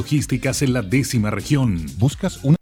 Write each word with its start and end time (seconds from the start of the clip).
Logísticas 0.00 0.62
en 0.62 0.72
la 0.72 0.80
décima 0.80 1.30
región. 1.30 1.84
¿Buscas 1.98 2.42
una 2.42 2.56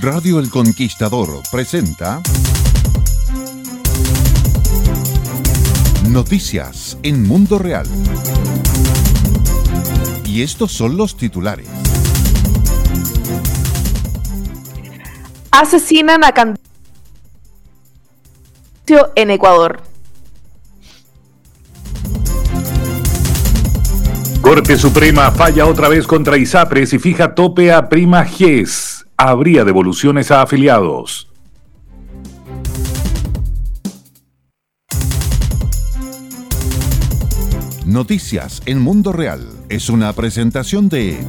Radio 0.00 0.38
El 0.38 0.50
Conquistador 0.50 1.42
presenta 1.50 2.22
Noticias 6.10 6.96
en 7.02 7.24
Mundo 7.26 7.58
Real. 7.58 7.88
Y 10.24 10.42
estos 10.42 10.70
son 10.70 10.96
los 10.96 11.16
titulares. 11.16 11.66
Asesinan 15.50 16.22
a 16.22 16.30
candidato 16.30 16.73
en 19.16 19.30
Ecuador. 19.30 19.80
Corte 24.42 24.76
Suprema 24.76 25.30
falla 25.30 25.64
otra 25.66 25.88
vez 25.88 26.06
contra 26.06 26.36
ISAPRES 26.36 26.92
y 26.92 26.98
fija 26.98 27.34
tope 27.34 27.72
a 27.72 27.88
Prima 27.88 28.24
GES. 28.24 29.06
Habría 29.16 29.64
devoluciones 29.64 30.30
a 30.30 30.42
afiliados. 30.42 31.28
Noticias 37.86 38.60
en 38.66 38.80
Mundo 38.80 39.12
Real 39.12 39.46
es 39.68 39.88
una 39.88 40.12
presentación 40.12 40.88
de 40.88 41.24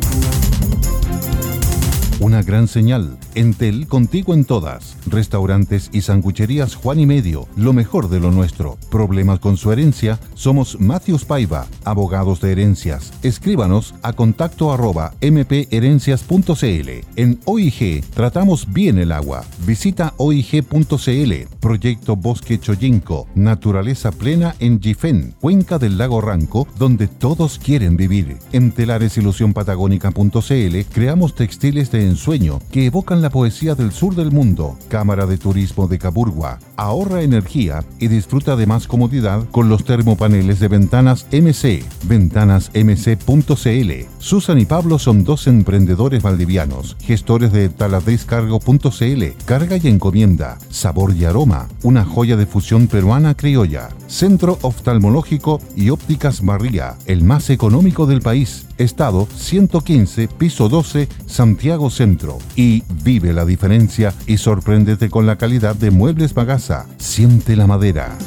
gran 2.41 2.67
señal. 2.67 3.17
Entel 3.33 3.87
contigo 3.87 4.33
en 4.33 4.43
todas. 4.45 4.97
Restaurantes 5.07 5.89
y 5.93 6.01
sangucherías 6.01 6.75
Juan 6.75 6.99
y 6.99 7.05
Medio. 7.05 7.47
Lo 7.55 7.71
mejor 7.73 8.09
de 8.09 8.19
lo 8.19 8.31
nuestro. 8.31 8.77
Problemas 8.91 9.39
con 9.39 9.55
su 9.57 9.71
herencia. 9.71 10.19
Somos 10.33 10.79
Matthews 10.79 11.23
Paiva, 11.25 11.67
abogados 11.85 12.41
de 12.41 12.51
herencias. 12.51 13.13
Escríbanos 13.23 13.95
a 14.03 14.11
contacto 14.13 14.73
arroba 14.73 15.13
mperencias.cl. 15.21 16.89
En 17.15 17.39
OIG 17.45 18.03
tratamos 18.13 18.71
bien 18.71 18.99
el 18.99 19.13
agua. 19.13 19.43
Visita 19.65 20.13
oig.cl. 20.17 21.33
Proyecto 21.59 22.15
Bosque 22.15 22.59
Choyinco. 22.59 23.27
Naturaleza 23.35 24.11
plena 24.11 24.55
en 24.59 24.81
Jifen, 24.81 25.35
cuenca 25.39 25.77
del 25.79 25.97
lago 25.97 26.21
Ranco, 26.21 26.67
donde 26.77 27.07
todos 27.07 27.57
quieren 27.59 27.97
vivir. 27.97 28.37
En 28.51 28.71
telaresilusionpatagónica.cl 28.71 30.93
creamos 30.93 31.33
textiles 31.35 31.91
de 31.91 32.03
ensueño 32.03 32.24
que 32.71 32.87
evocan 32.87 33.21
la 33.21 33.29
poesía 33.29 33.75
del 33.75 33.91
sur 33.91 34.15
del 34.15 34.31
mundo. 34.31 34.79
Cámara 34.87 35.27
de 35.27 35.37
Turismo 35.37 35.87
de 35.87 35.99
Caburgua. 35.99 36.57
Ahorra 36.75 37.21
energía 37.21 37.85
y 37.99 38.07
disfruta 38.07 38.55
de 38.55 38.65
más 38.65 38.87
comodidad 38.87 39.47
con 39.51 39.69
los 39.69 39.85
termopaneles 39.85 40.59
de 40.59 40.67
ventanas 40.67 41.27
MC. 41.31 41.83
Ventanasmc.cl. 42.05 43.91
Susan 44.17 44.59
y 44.59 44.65
Pablo 44.65 44.97
son 44.97 45.23
dos 45.23 45.45
emprendedores 45.45 46.23
valdivianos, 46.23 46.97
gestores 46.99 47.51
de 47.51 47.69
taladescargo.cl. 47.69 49.23
Carga 49.45 49.77
y 49.77 49.87
encomienda. 49.87 50.57
Sabor 50.71 51.15
y 51.15 51.25
aroma. 51.25 51.67
Una 51.83 52.05
joya 52.05 52.37
de 52.37 52.47
fusión 52.47 52.87
peruana 52.87 53.35
criolla. 53.35 53.89
Centro 54.07 54.57
Oftalmológico 54.63 55.61
y 55.75 55.91
Ópticas 55.91 56.43
Barría, 56.43 56.97
el 57.05 57.23
más 57.23 57.51
económico 57.51 58.07
del 58.07 58.21
país. 58.21 58.65
Estado 58.77 59.27
115, 59.35 60.27
piso 60.27 60.69
12, 60.69 61.07
Santiago 61.25 61.89
Centro. 61.89 62.37
Y 62.55 62.83
vive 63.03 63.33
la 63.33 63.45
diferencia 63.45 64.13
y 64.27 64.37
sorpréndete 64.37 65.09
con 65.09 65.25
la 65.25 65.37
calidad 65.37 65.75
de 65.75 65.91
Muebles 65.91 66.33
Bagasa. 66.33 66.87
Siente 66.97 67.55
la 67.55 67.67
madera. 67.67 68.17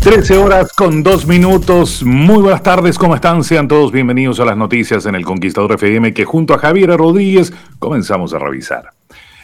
Trece 0.00 0.38
horas 0.38 0.72
con 0.72 1.02
dos 1.02 1.26
minutos. 1.26 2.02
Muy 2.02 2.38
buenas 2.40 2.62
tardes, 2.62 2.96
¿cómo 2.96 3.14
están? 3.14 3.44
Sean 3.44 3.68
todos 3.68 3.92
bienvenidos 3.92 4.40
a 4.40 4.46
las 4.46 4.56
noticias 4.56 5.04
en 5.04 5.14
el 5.14 5.26
Conquistador 5.26 5.72
FM 5.72 6.14
que 6.14 6.24
junto 6.24 6.54
a 6.54 6.58
Javier 6.58 6.96
Rodríguez 6.96 7.52
comenzamos 7.78 8.32
a 8.32 8.38
revisar. 8.38 8.99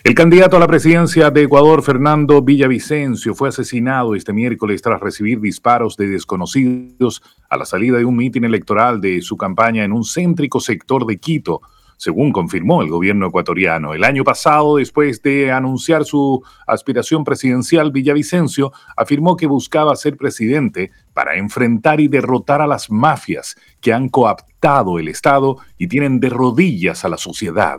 El 0.06 0.14
candidato 0.14 0.56
a 0.56 0.60
la 0.60 0.68
presidencia 0.68 1.32
de 1.32 1.42
Ecuador, 1.42 1.82
Fernando 1.82 2.40
Villavicencio, 2.40 3.34
fue 3.34 3.48
asesinado 3.48 4.14
este 4.14 4.32
miércoles 4.32 4.80
tras 4.80 5.00
recibir 5.00 5.40
disparos 5.40 5.96
de 5.96 6.06
desconocidos 6.06 7.24
a 7.50 7.56
la 7.56 7.64
salida 7.64 7.98
de 7.98 8.04
un 8.04 8.16
mitin 8.16 8.44
electoral 8.44 9.00
de 9.00 9.20
su 9.20 9.36
campaña 9.36 9.82
en 9.82 9.90
un 9.90 10.04
céntrico 10.04 10.60
sector 10.60 11.06
de 11.06 11.16
Quito, 11.16 11.60
según 11.96 12.30
confirmó 12.30 12.82
el 12.82 12.88
gobierno 12.88 13.26
ecuatoriano. 13.26 13.94
El 13.94 14.04
año 14.04 14.22
pasado, 14.22 14.76
después 14.76 15.20
de 15.22 15.50
anunciar 15.50 16.04
su 16.04 16.40
aspiración 16.68 17.24
presidencial, 17.24 17.90
Villavicencio 17.90 18.70
afirmó 18.96 19.36
que 19.36 19.48
buscaba 19.48 19.96
ser 19.96 20.16
presidente 20.16 20.92
para 21.14 21.34
enfrentar 21.34 22.00
y 22.00 22.06
derrotar 22.06 22.60
a 22.60 22.68
las 22.68 22.92
mafias 22.92 23.56
que 23.80 23.92
han 23.92 24.08
coaptado 24.08 25.00
el 25.00 25.08
Estado 25.08 25.56
y 25.76 25.88
tienen 25.88 26.20
de 26.20 26.28
rodillas 26.28 27.04
a 27.04 27.08
la 27.08 27.16
sociedad. 27.16 27.78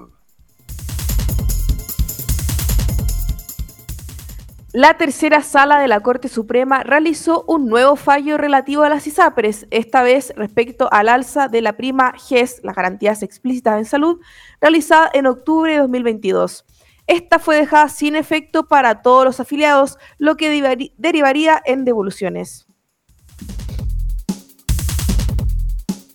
La 4.77 4.93
tercera 4.93 5.41
sala 5.41 5.79
de 5.79 5.87
la 5.87 6.01
Corte 6.01 6.27
Suprema 6.27 6.83
realizó 6.83 7.43
un 7.47 7.65
nuevo 7.65 7.95
fallo 7.95 8.37
relativo 8.37 8.83
a 8.83 8.89
las 8.89 9.07
ISAPRES, 9.07 9.65
esta 9.71 10.03
vez 10.03 10.31
respecto 10.35 10.87
al 10.91 11.09
alza 11.09 11.47
de 11.47 11.63
la 11.63 11.77
prima 11.77 12.13
GES, 12.15 12.59
las 12.61 12.75
garantías 12.75 13.23
explícitas 13.23 13.79
en 13.79 13.85
salud, 13.85 14.21
realizada 14.61 15.09
en 15.15 15.25
octubre 15.25 15.71
de 15.71 15.79
2022. 15.79 16.63
Esta 17.07 17.39
fue 17.39 17.55
dejada 17.55 17.89
sin 17.89 18.15
efecto 18.15 18.67
para 18.67 19.01
todos 19.01 19.25
los 19.25 19.39
afiliados, 19.39 19.97
lo 20.19 20.37
que 20.37 20.51
derivaría 20.95 21.59
en 21.65 21.83
devoluciones. 21.83 22.66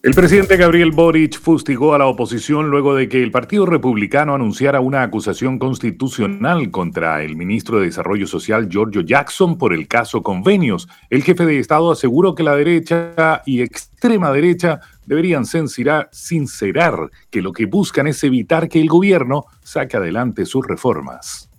El 0.02 0.14
presidente 0.14 0.56
Gabriel 0.56 0.90
Boric 0.90 1.38
fustigó 1.38 1.94
a 1.94 1.98
la 1.98 2.06
oposición 2.06 2.70
luego 2.70 2.96
de 2.96 3.08
que 3.08 3.22
el 3.22 3.30
Partido 3.30 3.66
Republicano 3.66 4.34
anunciara 4.34 4.80
una 4.80 5.04
acusación 5.04 5.60
constitucional 5.60 6.72
contra 6.72 7.22
el 7.22 7.36
ministro 7.36 7.78
de 7.78 7.86
Desarrollo 7.86 8.26
Social 8.26 8.68
Giorgio 8.68 9.02
Jackson 9.02 9.56
por 9.56 9.72
el 9.72 9.86
caso 9.86 10.24
convenios. 10.24 10.88
El 11.08 11.22
jefe 11.22 11.46
de 11.46 11.60
Estado 11.60 11.92
aseguró 11.92 12.34
que 12.34 12.42
la 12.42 12.56
derecha 12.56 13.42
y 13.46 13.62
extrema 13.62 14.32
derecha 14.32 14.80
deberían 15.06 15.44
sincerar 15.46 17.10
que 17.30 17.40
lo 17.40 17.52
que 17.52 17.66
buscan 17.66 18.08
es 18.08 18.24
evitar 18.24 18.69
que 18.69 18.80
el 18.80 18.88
gobierno 18.88 19.44
saque 19.62 19.98
adelante 19.98 20.46
sus 20.46 20.66
reformas. 20.66 21.51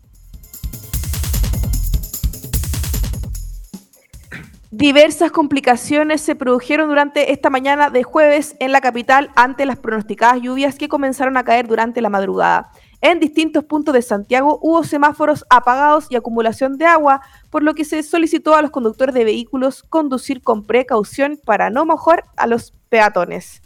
Diversas 4.76 5.30
complicaciones 5.32 6.22
se 6.22 6.34
produjeron 6.34 6.90
durante 6.90 7.32
esta 7.32 7.52
mañana 7.52 7.92
de 7.92 8.02
jueves 8.02 8.56
en 8.60 8.72
la 8.72 8.82
capital 8.82 9.30
ante 9.36 9.68
las 9.68 9.78
pronosticadas 9.78 10.42
lluvias 10.42 10.80
que 10.80 10.90
comenzaron 10.90 11.38
a 11.38 11.44
caer 11.44 11.68
durante 11.68 12.02
la 12.02 12.10
madrugada. 12.10 12.72
En 13.00 13.20
distintos 13.20 13.66
puntos 13.66 13.94
de 13.94 14.02
Santiago 14.02 14.58
hubo 14.64 14.84
semáforos 14.84 15.46
apagados 15.52 16.08
y 16.10 16.16
acumulación 16.16 16.80
de 16.80 16.88
agua, 16.88 17.22
por 17.52 17.62
lo 17.62 17.76
que 17.76 17.86
se 17.86 18.02
solicitó 18.02 18.56
a 18.56 18.64
los 18.64 18.72
conductores 18.72 19.14
de 19.14 19.24
vehículos 19.24 19.84
conducir 19.84 20.42
con 20.42 20.66
precaución 20.66 21.40
para 21.46 21.70
no 21.70 21.86
mojar 21.86 22.24
a 22.36 22.48
los 22.48 22.74
peatones. 22.90 23.63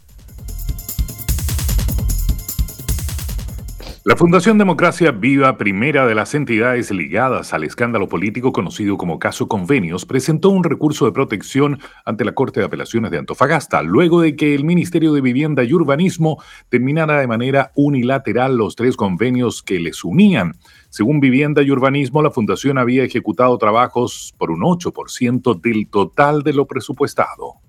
La 4.04 4.16
Fundación 4.16 4.58
Democracia 4.58 5.10
Viva, 5.10 5.58
primera 5.58 6.06
de 6.06 6.14
las 6.14 6.32
entidades 6.34 6.92
ligadas 6.92 7.52
al 7.52 7.64
escándalo 7.64 8.08
político 8.08 8.52
conocido 8.52 8.96
como 8.96 9.18
caso 9.18 9.48
Convenios, 9.48 10.06
presentó 10.06 10.50
un 10.50 10.62
recurso 10.62 11.04
de 11.04 11.12
protección 11.12 11.80
ante 12.04 12.24
la 12.24 12.32
Corte 12.32 12.60
de 12.60 12.66
Apelaciones 12.66 13.10
de 13.10 13.18
Antofagasta, 13.18 13.82
luego 13.82 14.20
de 14.20 14.36
que 14.36 14.54
el 14.54 14.64
Ministerio 14.64 15.12
de 15.12 15.20
Vivienda 15.20 15.64
y 15.64 15.74
Urbanismo 15.74 16.40
terminara 16.68 17.18
de 17.20 17.26
manera 17.26 17.72
unilateral 17.74 18.56
los 18.56 18.76
tres 18.76 18.96
convenios 18.96 19.62
que 19.62 19.80
les 19.80 20.04
unían. 20.04 20.54
Según 20.90 21.18
Vivienda 21.18 21.62
y 21.62 21.70
Urbanismo, 21.72 22.22
la 22.22 22.30
Fundación 22.30 22.78
había 22.78 23.02
ejecutado 23.02 23.58
trabajos 23.58 24.32
por 24.38 24.52
un 24.52 24.60
8% 24.60 25.60
del 25.60 25.88
total 25.90 26.44
de 26.44 26.52
lo 26.52 26.66
presupuestado. 26.66 27.67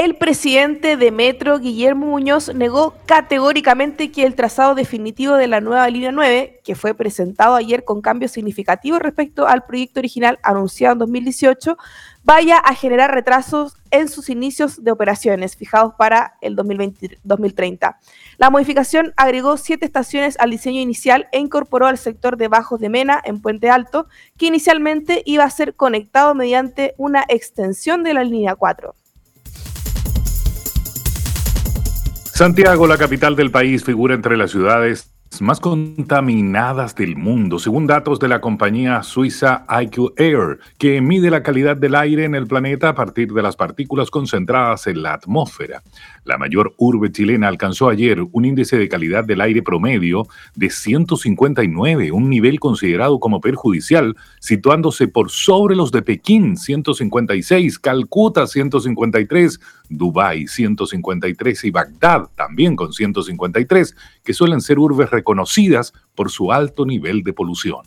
El 0.00 0.14
presidente 0.14 0.96
de 0.96 1.10
Metro, 1.10 1.58
Guillermo 1.58 2.06
Muñoz, 2.06 2.54
negó 2.54 2.94
categóricamente 3.04 4.10
que 4.10 4.24
el 4.24 4.34
trazado 4.34 4.74
definitivo 4.74 5.34
de 5.34 5.46
la 5.46 5.60
nueva 5.60 5.86
línea 5.90 6.10
9, 6.10 6.62
que 6.64 6.74
fue 6.74 6.94
presentado 6.94 7.54
ayer 7.54 7.84
con 7.84 8.00
cambios 8.00 8.30
significativos 8.30 9.00
respecto 9.00 9.46
al 9.46 9.66
proyecto 9.66 10.00
original 10.00 10.38
anunciado 10.42 10.94
en 10.94 11.00
2018, 11.00 11.76
vaya 12.24 12.56
a 12.56 12.74
generar 12.74 13.12
retrasos 13.12 13.76
en 13.90 14.08
sus 14.08 14.30
inicios 14.30 14.82
de 14.82 14.90
operaciones 14.90 15.54
fijados 15.54 15.92
para 15.98 16.38
el 16.40 16.56
2030. 16.56 17.98
La 18.38 18.48
modificación 18.48 19.12
agregó 19.18 19.58
siete 19.58 19.84
estaciones 19.84 20.38
al 20.40 20.50
diseño 20.50 20.80
inicial 20.80 21.28
e 21.30 21.40
incorporó 21.40 21.86
al 21.86 21.98
sector 21.98 22.38
de 22.38 22.48
Bajos 22.48 22.80
de 22.80 22.88
Mena 22.88 23.20
en 23.22 23.42
Puente 23.42 23.68
Alto, 23.68 24.06
que 24.38 24.46
inicialmente 24.46 25.22
iba 25.26 25.44
a 25.44 25.50
ser 25.50 25.74
conectado 25.74 26.34
mediante 26.34 26.94
una 26.96 27.22
extensión 27.28 28.02
de 28.02 28.14
la 28.14 28.24
línea 28.24 28.54
4. 28.54 28.94
Santiago, 32.40 32.86
la 32.86 32.96
capital 32.96 33.36
del 33.36 33.50
país, 33.50 33.84
figura 33.84 34.14
entre 34.14 34.34
las 34.38 34.50
ciudades 34.50 35.12
más 35.42 35.60
contaminadas 35.60 36.94
del 36.94 37.14
mundo, 37.16 37.58
según 37.58 37.86
datos 37.86 38.18
de 38.18 38.28
la 38.28 38.40
compañía 38.40 39.02
suiza 39.02 39.66
IQ 39.82 40.14
Air, 40.16 40.58
que 40.78 41.02
mide 41.02 41.30
la 41.30 41.42
calidad 41.42 41.76
del 41.76 41.94
aire 41.94 42.24
en 42.24 42.34
el 42.34 42.46
planeta 42.46 42.88
a 42.88 42.94
partir 42.94 43.32
de 43.32 43.42
las 43.42 43.56
partículas 43.56 44.10
concentradas 44.10 44.86
en 44.86 45.02
la 45.02 45.12
atmósfera. 45.12 45.82
La 46.24 46.38
mayor 46.38 46.74
urbe 46.78 47.12
chilena 47.12 47.46
alcanzó 47.48 47.88
ayer 47.88 48.20
un 48.32 48.44
índice 48.44 48.78
de 48.78 48.88
calidad 48.88 49.24
del 49.24 49.40
aire 49.42 49.62
promedio 49.62 50.26
de 50.54 50.70
159, 50.70 52.10
un 52.10 52.30
nivel 52.30 52.58
considerado 52.58 53.20
como 53.20 53.40
perjudicial, 53.40 54.16
situándose 54.40 55.08
por 55.08 55.30
sobre 55.30 55.76
los 55.76 55.92
de 55.92 56.02
Pekín 56.02 56.56
156, 56.56 57.78
Calcuta 57.78 58.46
153, 58.46 59.60
Dubái 59.90 60.46
153 60.46 61.64
y 61.64 61.70
Bagdad 61.70 62.28
también 62.36 62.76
con 62.76 62.92
153, 62.92 63.94
que 64.24 64.32
suelen 64.32 64.62
ser 64.62 64.78
urbes 64.78 65.10
reconocidas 65.10 65.92
por 66.14 66.30
su 66.30 66.52
alto 66.52 66.86
nivel 66.86 67.22
de 67.22 67.32
polución. 67.34 67.82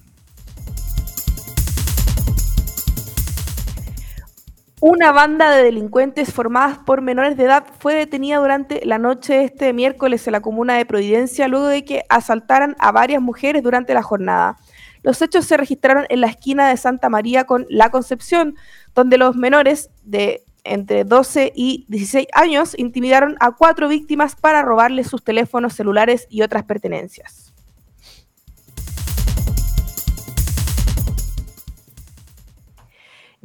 Una 4.85 5.13
banda 5.13 5.49
de 5.49 5.63
delincuentes 5.63 6.33
formadas 6.33 6.77
por 6.77 7.01
menores 7.01 7.37
de 7.37 7.45
edad 7.45 7.63
fue 7.79 7.95
detenida 7.95 8.39
durante 8.39 8.85
la 8.85 8.97
noche 8.97 9.35
de 9.35 9.43
este 9.45 9.71
miércoles 9.71 10.27
en 10.27 10.33
la 10.33 10.41
comuna 10.41 10.73
de 10.73 10.85
Providencia 10.85 11.47
luego 11.47 11.67
de 11.67 11.85
que 11.85 12.03
asaltaran 12.09 12.75
a 12.79 12.91
varias 12.91 13.21
mujeres 13.21 13.63
durante 13.63 13.93
la 13.93 14.03
jornada. 14.03 14.57
Los 15.01 15.21
hechos 15.21 15.45
se 15.45 15.55
registraron 15.55 16.05
en 16.09 16.19
la 16.19 16.27
esquina 16.27 16.67
de 16.67 16.75
Santa 16.75 17.07
María 17.07 17.45
con 17.45 17.65
La 17.69 17.91
Concepción, 17.91 18.55
donde 18.93 19.17
los 19.17 19.37
menores 19.37 19.89
de 20.03 20.43
entre 20.63 21.03
12 21.03 21.51
y 21.55 21.85
16 21.89 22.27
años 22.33 22.75
intimidaron 22.77 23.35
a 23.39 23.51
cuatro 23.51 23.87
víctimas 23.87 24.35
para 24.35 24.61
robarles 24.61 25.07
sus 25.07 25.23
teléfonos 25.23 25.73
celulares 25.73 26.27
y 26.29 26.41
otras 26.41 26.63
pertenencias. 26.63 27.53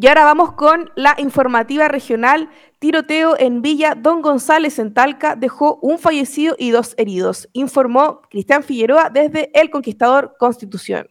Y 0.01 0.07
ahora 0.07 0.23
vamos 0.23 0.53
con 0.53 0.93
la 0.95 1.17
informativa 1.19 1.89
regional. 1.89 2.51
Tiroteo 2.79 3.37
en 3.37 3.63
Villa 3.63 3.97
Don 3.97 4.23
González 4.23 4.79
en 4.79 4.95
Talca 4.95 5.35
dejó 5.35 5.81
un 5.83 5.99
fallecido 5.99 6.55
y 6.57 6.71
dos 6.71 6.95
heridos, 6.99 7.49
informó 7.53 8.23
Cristian 8.31 8.63
Figueroa 8.63 9.11
desde 9.11 9.51
El 9.59 9.71
Conquistador 9.71 10.37
Constitución. 10.39 11.09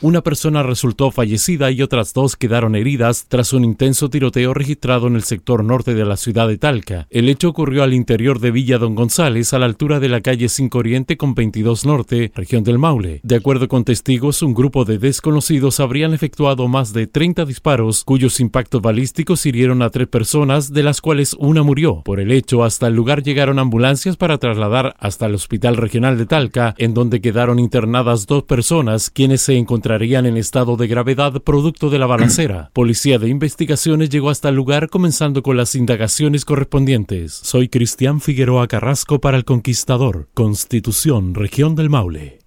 Una 0.00 0.22
persona 0.22 0.62
resultó 0.62 1.10
fallecida 1.12 1.70
y 1.70 1.80
otras 1.80 2.12
dos 2.12 2.36
quedaron 2.36 2.74
heridas 2.74 3.26
tras 3.28 3.52
un 3.52 3.64
intenso 3.64 4.10
tiroteo 4.10 4.52
registrado 4.52 5.06
en 5.06 5.14
el 5.14 5.22
sector 5.22 5.64
norte 5.64 5.94
de 5.94 6.04
la 6.04 6.16
ciudad 6.16 6.48
de 6.48 6.58
Talca. 6.58 7.06
El 7.10 7.28
hecho 7.28 7.48
ocurrió 7.48 7.84
al 7.84 7.94
interior 7.94 8.40
de 8.40 8.50
Villa 8.50 8.78
Don 8.78 8.96
González, 8.96 9.54
a 9.54 9.58
la 9.60 9.66
altura 9.66 10.00
de 10.00 10.08
la 10.08 10.20
calle 10.20 10.48
5 10.48 10.76
Oriente 10.76 11.16
con 11.16 11.34
22 11.34 11.86
Norte, 11.86 12.32
región 12.34 12.64
del 12.64 12.78
Maule. 12.78 13.20
De 13.22 13.36
acuerdo 13.36 13.68
con 13.68 13.84
testigos, 13.84 14.42
un 14.42 14.52
grupo 14.52 14.84
de 14.84 14.98
desconocidos 14.98 15.78
habrían 15.78 16.12
efectuado 16.12 16.66
más 16.66 16.92
de 16.92 17.06
30 17.06 17.44
disparos, 17.44 18.02
cuyos 18.04 18.40
impactos 18.40 18.82
balísticos 18.82 19.46
hirieron 19.46 19.80
a 19.80 19.90
tres 19.90 20.08
personas, 20.08 20.72
de 20.72 20.82
las 20.82 21.00
cuales 21.00 21.34
una 21.38 21.62
murió. 21.62 22.02
Por 22.04 22.18
el 22.18 22.32
hecho, 22.32 22.64
hasta 22.64 22.88
el 22.88 22.94
lugar 22.94 23.22
llegaron 23.22 23.60
ambulancias 23.60 24.16
para 24.16 24.38
trasladar 24.38 24.96
hasta 24.98 25.26
el 25.26 25.36
Hospital 25.36 25.76
Regional 25.76 26.18
de 26.18 26.26
Talca, 26.26 26.74
en 26.78 26.94
donde 26.94 27.20
quedaron 27.20 27.60
internadas 27.60 28.26
dos 28.26 28.42
personas, 28.42 29.08
quienes 29.08 29.40
se 29.40 29.56
encontraron 29.56 29.83
entrarían 29.84 30.24
en 30.24 30.38
estado 30.38 30.78
de 30.78 30.86
gravedad 30.86 31.42
producto 31.42 31.90
de 31.90 31.98
la 31.98 32.06
balacera. 32.06 32.70
Policía 32.72 33.18
de 33.18 33.28
Investigaciones 33.28 34.08
llegó 34.08 34.30
hasta 34.30 34.48
el 34.48 34.54
lugar 34.54 34.88
comenzando 34.88 35.42
con 35.42 35.58
las 35.58 35.74
indagaciones 35.74 36.46
correspondientes. 36.46 37.34
Soy 37.34 37.68
Cristian 37.68 38.22
Figueroa 38.22 38.66
Carrasco 38.66 39.20
para 39.20 39.36
El 39.36 39.44
Conquistador, 39.44 40.30
Constitución, 40.32 41.34
Región 41.34 41.74
del 41.74 41.90
Maule. 41.90 42.38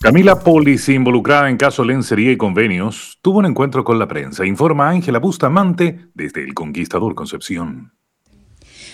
Camila 0.00 0.38
Polis, 0.38 0.88
involucrada 0.88 1.50
en 1.50 1.56
caso 1.56 1.84
lencería 1.84 2.30
y 2.30 2.36
convenios, 2.36 3.18
tuvo 3.22 3.40
un 3.40 3.46
encuentro 3.46 3.82
con 3.82 3.98
la 3.98 4.06
prensa, 4.06 4.46
informa 4.46 4.88
Ángela 4.88 5.18
Bustamante 5.18 6.06
desde 6.14 6.44
El 6.44 6.54
Conquistador 6.54 7.16
Concepción. 7.16 7.95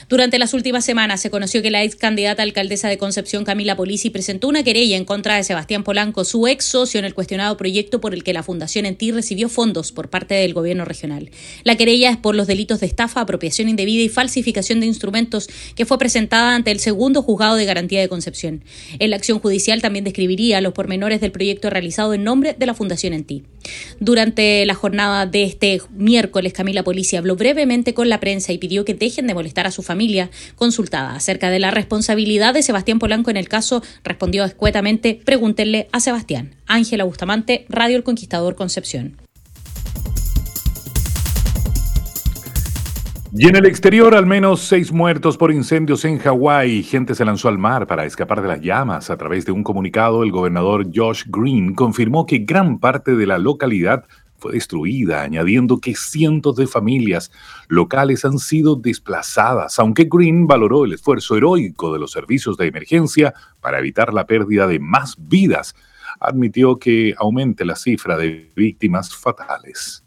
Durante 0.09 0.39
las 0.39 0.55
últimas 0.55 0.85
semanas 0.85 1.21
se 1.21 1.31
conoció 1.31 1.63
que 1.63 1.71
la 1.71 1.83
ex 1.83 1.97
candidata 1.97 2.43
alcaldesa 2.43 2.89
de 2.89 2.99
Concepción, 2.99 3.45
Camila 3.45 3.77
Polisi, 3.77 4.11
presentó 4.11 4.49
una 4.49 4.63
querella 4.63 4.97
en 4.97 5.05
contra 5.05 5.37
de 5.37 5.45
Sebastián 5.45 5.85
Polanco, 5.85 6.25
su 6.25 6.47
ex 6.47 6.65
socio 6.65 6.99
en 6.99 7.05
el 7.05 7.15
cuestionado 7.15 7.57
proyecto 7.57 8.01
por 8.01 8.15
el 8.15 8.25
que 8.25 8.33
la 8.33 8.43
Fundación 8.43 8.87
En 8.87 8.97
Ti 8.97 9.13
recibió 9.13 9.49
fondos 9.49 9.93
por 9.93 10.11
parte 10.11 10.35
del 10.35 10.55
gobierno 10.55 10.85
regional. 10.85 11.31
La 11.65 11.77
querella 11.77 12.11
es 12.11 12.17
por 12.17 12.35
los 12.35 12.47
delitos 12.47 12.81
de 12.81 12.87
estafa, 12.87 13.21
apropiación 13.21 13.69
indebida 13.69 14.03
y 14.03 14.09
falsificación 14.09 14.81
de 14.81 14.87
instrumentos 14.87 15.49
que 15.75 15.87
fue 15.87 15.99
presentada 15.99 16.55
ante 16.55 16.71
el 16.71 16.81
segundo 16.81 17.23
juzgado 17.23 17.57
de 17.57 17.65
garantía 17.65 18.01
de 18.01 18.09
Concepción. 18.09 18.65
En 18.99 19.11
la 19.11 19.17
acción 19.17 19.39
judicial 19.39 19.83
también 19.83 20.05
describiría 20.05 20.61
los 20.61 20.73
pormenores 20.73 21.21
del 21.21 21.33
proyecto 21.33 21.71
realizado 21.71 22.15
en 22.15 22.25
nombre 22.25 22.55
de 22.59 22.67
la 22.67 22.75
Fundación 22.75 23.13
En 23.13 23.25
Ti. 23.25 23.45
Durante 24.01 24.67
la 24.67 24.75
jornada 24.75 25.27
de 25.27 25.45
este 25.45 25.81
miércoles, 25.91 26.53
Camila 26.53 26.83
Polisi 26.83 27.17
habló 27.17 27.37
brevemente 27.37 27.95
con 27.95 28.09
la 28.09 28.21
prensa 28.21 28.53
y 28.53 28.59
pidió 28.59 28.85
que 28.85 28.95
dejen 28.95 29.27
de 29.27 29.35
molestar 29.35 29.67
a 29.67 29.71
su 29.71 29.83
familia. 29.83 29.92
Consultada 30.57 31.15
acerca 31.15 31.51
de 31.51 31.59
la 31.59 31.71
responsabilidad 31.71 32.55
de 32.55 32.63
Sebastián 32.63 32.99
Polanco 32.99 33.31
en 33.31 33.37
el 33.37 33.49
caso, 33.49 33.83
respondió 34.05 34.45
escuetamente, 34.45 35.21
pregúntenle 35.25 35.89
a 35.93 36.01
Sebastián. 36.01 36.55
Ángela 36.67 37.05
Bustamante, 37.05 37.67
Radio 37.69 37.97
El 37.97 38.03
Conquistador 38.03 38.55
Concepción. 38.55 39.17
Y 43.35 43.49
en 43.49 43.57
el 43.57 43.65
exterior, 43.65 44.15
al 44.15 44.27
menos 44.27 44.61
seis 44.61 44.93
muertos 44.93 45.39
por 45.39 45.51
incendios 45.51 46.05
en 46.05 46.19
Hawái. 46.19 46.83
Gente 46.83 47.15
se 47.15 47.25
lanzó 47.25 47.49
al 47.49 47.57
mar 47.57 47.87
para 47.87 48.05
escapar 48.05 48.43
de 48.43 48.49
las 48.49 48.61
llamas. 48.61 49.09
A 49.09 49.17
través 49.17 49.47
de 49.47 49.53
un 49.53 49.63
comunicado, 49.63 50.23
el 50.23 50.31
gobernador 50.31 50.89
Josh 50.95 51.25
Green 51.29 51.75
confirmó 51.75 52.27
que 52.27 52.41
gran 52.41 52.79
parte 52.79 53.17
de 53.17 53.27
la 53.27 53.39
localidad 53.39 54.05
fue 54.43 54.53
destruida, 54.55 55.23
añadiendo 55.23 55.79
que 55.79 55.95
cientos 55.95 56.57
de 56.57 56.67
familias 56.67 57.31
locales 57.69 58.25
han 58.25 58.41
sido 58.41 58.75
desplazadas, 58.75 59.79
aunque 59.79 60.09
Green 60.11 60.49
valoró 60.49 60.85
el 60.85 60.95
esfuerzo 60.95 61.37
heroico 61.37 61.93
de 61.93 62.01
los 62.01 62.11
servicios 62.11 62.57
de 62.57 62.67
emergencia 62.67 63.35
para 63.61 63.79
evitar 63.79 64.13
la 64.13 64.27
pérdida 64.27 64.67
de 64.67 64.81
más 64.81 65.15
vidas. 65.17 65.77
Admitió 66.19 66.77
que 66.81 67.15
aumente 67.17 67.65
la 67.65 67.77
cifra 67.77 68.17
de 68.17 68.51
víctimas 68.57 69.15
fatales. 69.15 70.05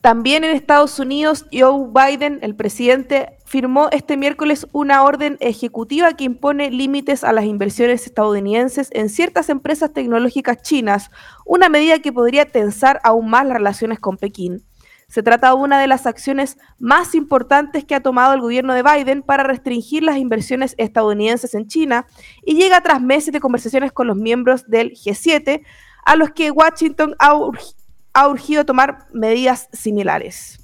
También 0.00 0.44
en 0.44 0.56
Estados 0.56 0.98
Unidos, 0.98 1.44
Joe 1.52 1.88
Biden, 1.92 2.38
el 2.40 2.54
presidente, 2.56 3.36
firmó 3.50 3.88
este 3.90 4.16
miércoles 4.16 4.68
una 4.70 5.02
orden 5.02 5.36
ejecutiva 5.40 6.12
que 6.12 6.22
impone 6.22 6.70
límites 6.70 7.24
a 7.24 7.32
las 7.32 7.46
inversiones 7.46 8.06
estadounidenses 8.06 8.90
en 8.92 9.08
ciertas 9.08 9.48
empresas 9.48 9.92
tecnológicas 9.92 10.62
chinas, 10.62 11.10
una 11.44 11.68
medida 11.68 11.98
que 11.98 12.12
podría 12.12 12.44
tensar 12.44 13.00
aún 13.02 13.28
más 13.28 13.44
las 13.44 13.56
relaciones 13.56 13.98
con 13.98 14.18
Pekín. 14.18 14.62
Se 15.08 15.24
trata 15.24 15.48
de 15.48 15.54
una 15.54 15.80
de 15.80 15.88
las 15.88 16.06
acciones 16.06 16.58
más 16.78 17.16
importantes 17.16 17.84
que 17.84 17.96
ha 17.96 18.00
tomado 18.04 18.34
el 18.34 18.40
gobierno 18.40 18.72
de 18.72 18.84
Biden 18.84 19.22
para 19.22 19.42
restringir 19.42 20.04
las 20.04 20.16
inversiones 20.16 20.76
estadounidenses 20.78 21.52
en 21.54 21.66
China 21.66 22.06
y 22.46 22.54
llega 22.54 22.80
tras 22.82 23.02
meses 23.02 23.32
de 23.32 23.40
conversaciones 23.40 23.90
con 23.90 24.06
los 24.06 24.16
miembros 24.16 24.68
del 24.68 24.92
G7, 24.92 25.62
a 26.06 26.14
los 26.14 26.30
que 26.30 26.52
Washington 26.52 27.16
ha 27.18 28.28
urgido 28.28 28.64
tomar 28.64 29.08
medidas 29.12 29.68
similares. 29.72 30.60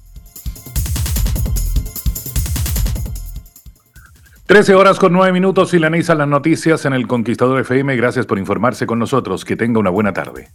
13 4.47 4.75
horas 4.75 4.97
con 4.97 5.11
9 5.11 5.33
minutos 5.33 5.73
y 5.73 5.79
la 5.79 5.89
las 5.89 6.25
noticias 6.25 6.85
en 6.85 6.93
el 6.93 7.05
Conquistador 7.05 7.59
FM. 7.59 7.97
Gracias 7.97 8.25
por 8.25 8.39
informarse 8.39 8.87
con 8.87 8.97
nosotros. 8.97 9.43
Que 9.43 9.57
tenga 9.57 9.77
una 9.77 9.89
buena 9.89 10.13
tarde. 10.13 10.47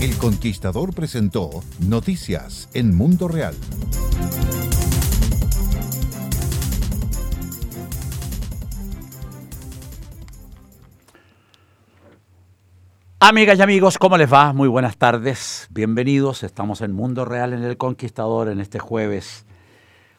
El 0.00 0.16
Conquistador 0.16 0.94
presentó 0.94 1.50
Noticias 1.86 2.70
en 2.72 2.96
Mundo 2.96 3.28
Real. 3.28 3.54
Amigas 13.18 13.58
y 13.58 13.62
amigos, 13.62 13.96
¿cómo 13.96 14.18
les 14.18 14.30
va? 14.30 14.52
Muy 14.52 14.68
buenas 14.68 14.98
tardes, 14.98 15.68
bienvenidos. 15.70 16.42
Estamos 16.42 16.82
en 16.82 16.92
Mundo 16.92 17.24
Real 17.24 17.54
en 17.54 17.62
El 17.62 17.78
Conquistador 17.78 18.50
en 18.50 18.60
este 18.60 18.78
jueves, 18.78 19.46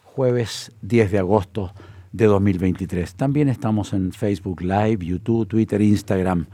jueves 0.03 0.71
10 0.81 1.11
de 1.11 1.19
agosto 1.19 1.73
de 2.11 2.25
2023. 2.25 3.13
También 3.13 3.49
estamos 3.49 3.93
en 3.93 4.13
Facebook 4.13 4.61
Live, 4.61 5.05
YouTube, 5.05 5.47
Twitter, 5.47 5.79
Instagram. 5.79 6.47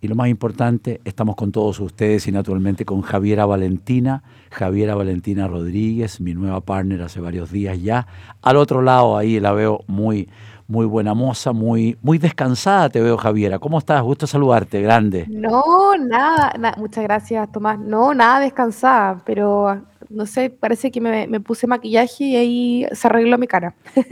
Y 0.00 0.08
lo 0.08 0.14
más 0.14 0.28
importante, 0.28 1.00
estamos 1.04 1.36
con 1.36 1.52
todos 1.52 1.80
ustedes 1.80 2.26
y 2.28 2.32
naturalmente 2.32 2.84
con 2.84 3.00
Javiera 3.00 3.46
Valentina, 3.46 4.22
Javiera 4.50 4.94
Valentina 4.94 5.48
Rodríguez, 5.48 6.20
mi 6.20 6.34
nueva 6.34 6.60
partner 6.60 7.02
hace 7.02 7.20
varios 7.20 7.50
días 7.50 7.80
ya. 7.82 8.06
Al 8.42 8.56
otro 8.56 8.82
lado 8.82 9.16
ahí 9.16 9.40
la 9.40 9.52
veo 9.52 9.80
muy, 9.86 10.28
muy 10.68 10.84
buena 10.86 11.14
moza, 11.14 11.52
muy, 11.52 11.96
muy 12.02 12.18
descansada 12.18 12.88
te 12.90 13.00
veo, 13.00 13.16
Javiera. 13.16 13.58
¿Cómo 13.58 13.78
estás? 13.78 14.02
Gusto 14.02 14.26
saludarte, 14.26 14.80
grande. 14.82 15.26
No, 15.28 15.96
nada, 15.98 16.52
muchas 16.76 17.04
gracias, 17.04 17.50
Tomás. 17.52 17.78
No, 17.78 18.14
nada 18.14 18.40
descansada, 18.40 19.22
pero 19.24 19.80
no 20.08 20.26
sé, 20.26 20.50
parece 20.50 20.90
que 20.90 21.00
me, 21.00 21.40
puse 21.40 21.66
maquillaje 21.66 22.24
y 22.24 22.36
ahí 22.36 22.86
se 22.92 23.06
arregló 23.08 23.38
mi 23.38 23.46
cara. 23.46 23.74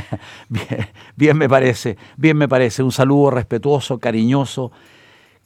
bien, 0.48 0.86
bien 1.16 1.38
me 1.38 1.48
parece, 1.48 1.96
bien 2.16 2.36
me 2.36 2.48
parece. 2.48 2.82
Un 2.82 2.92
saludo 2.92 3.30
respetuoso, 3.30 3.98
cariñoso, 3.98 4.72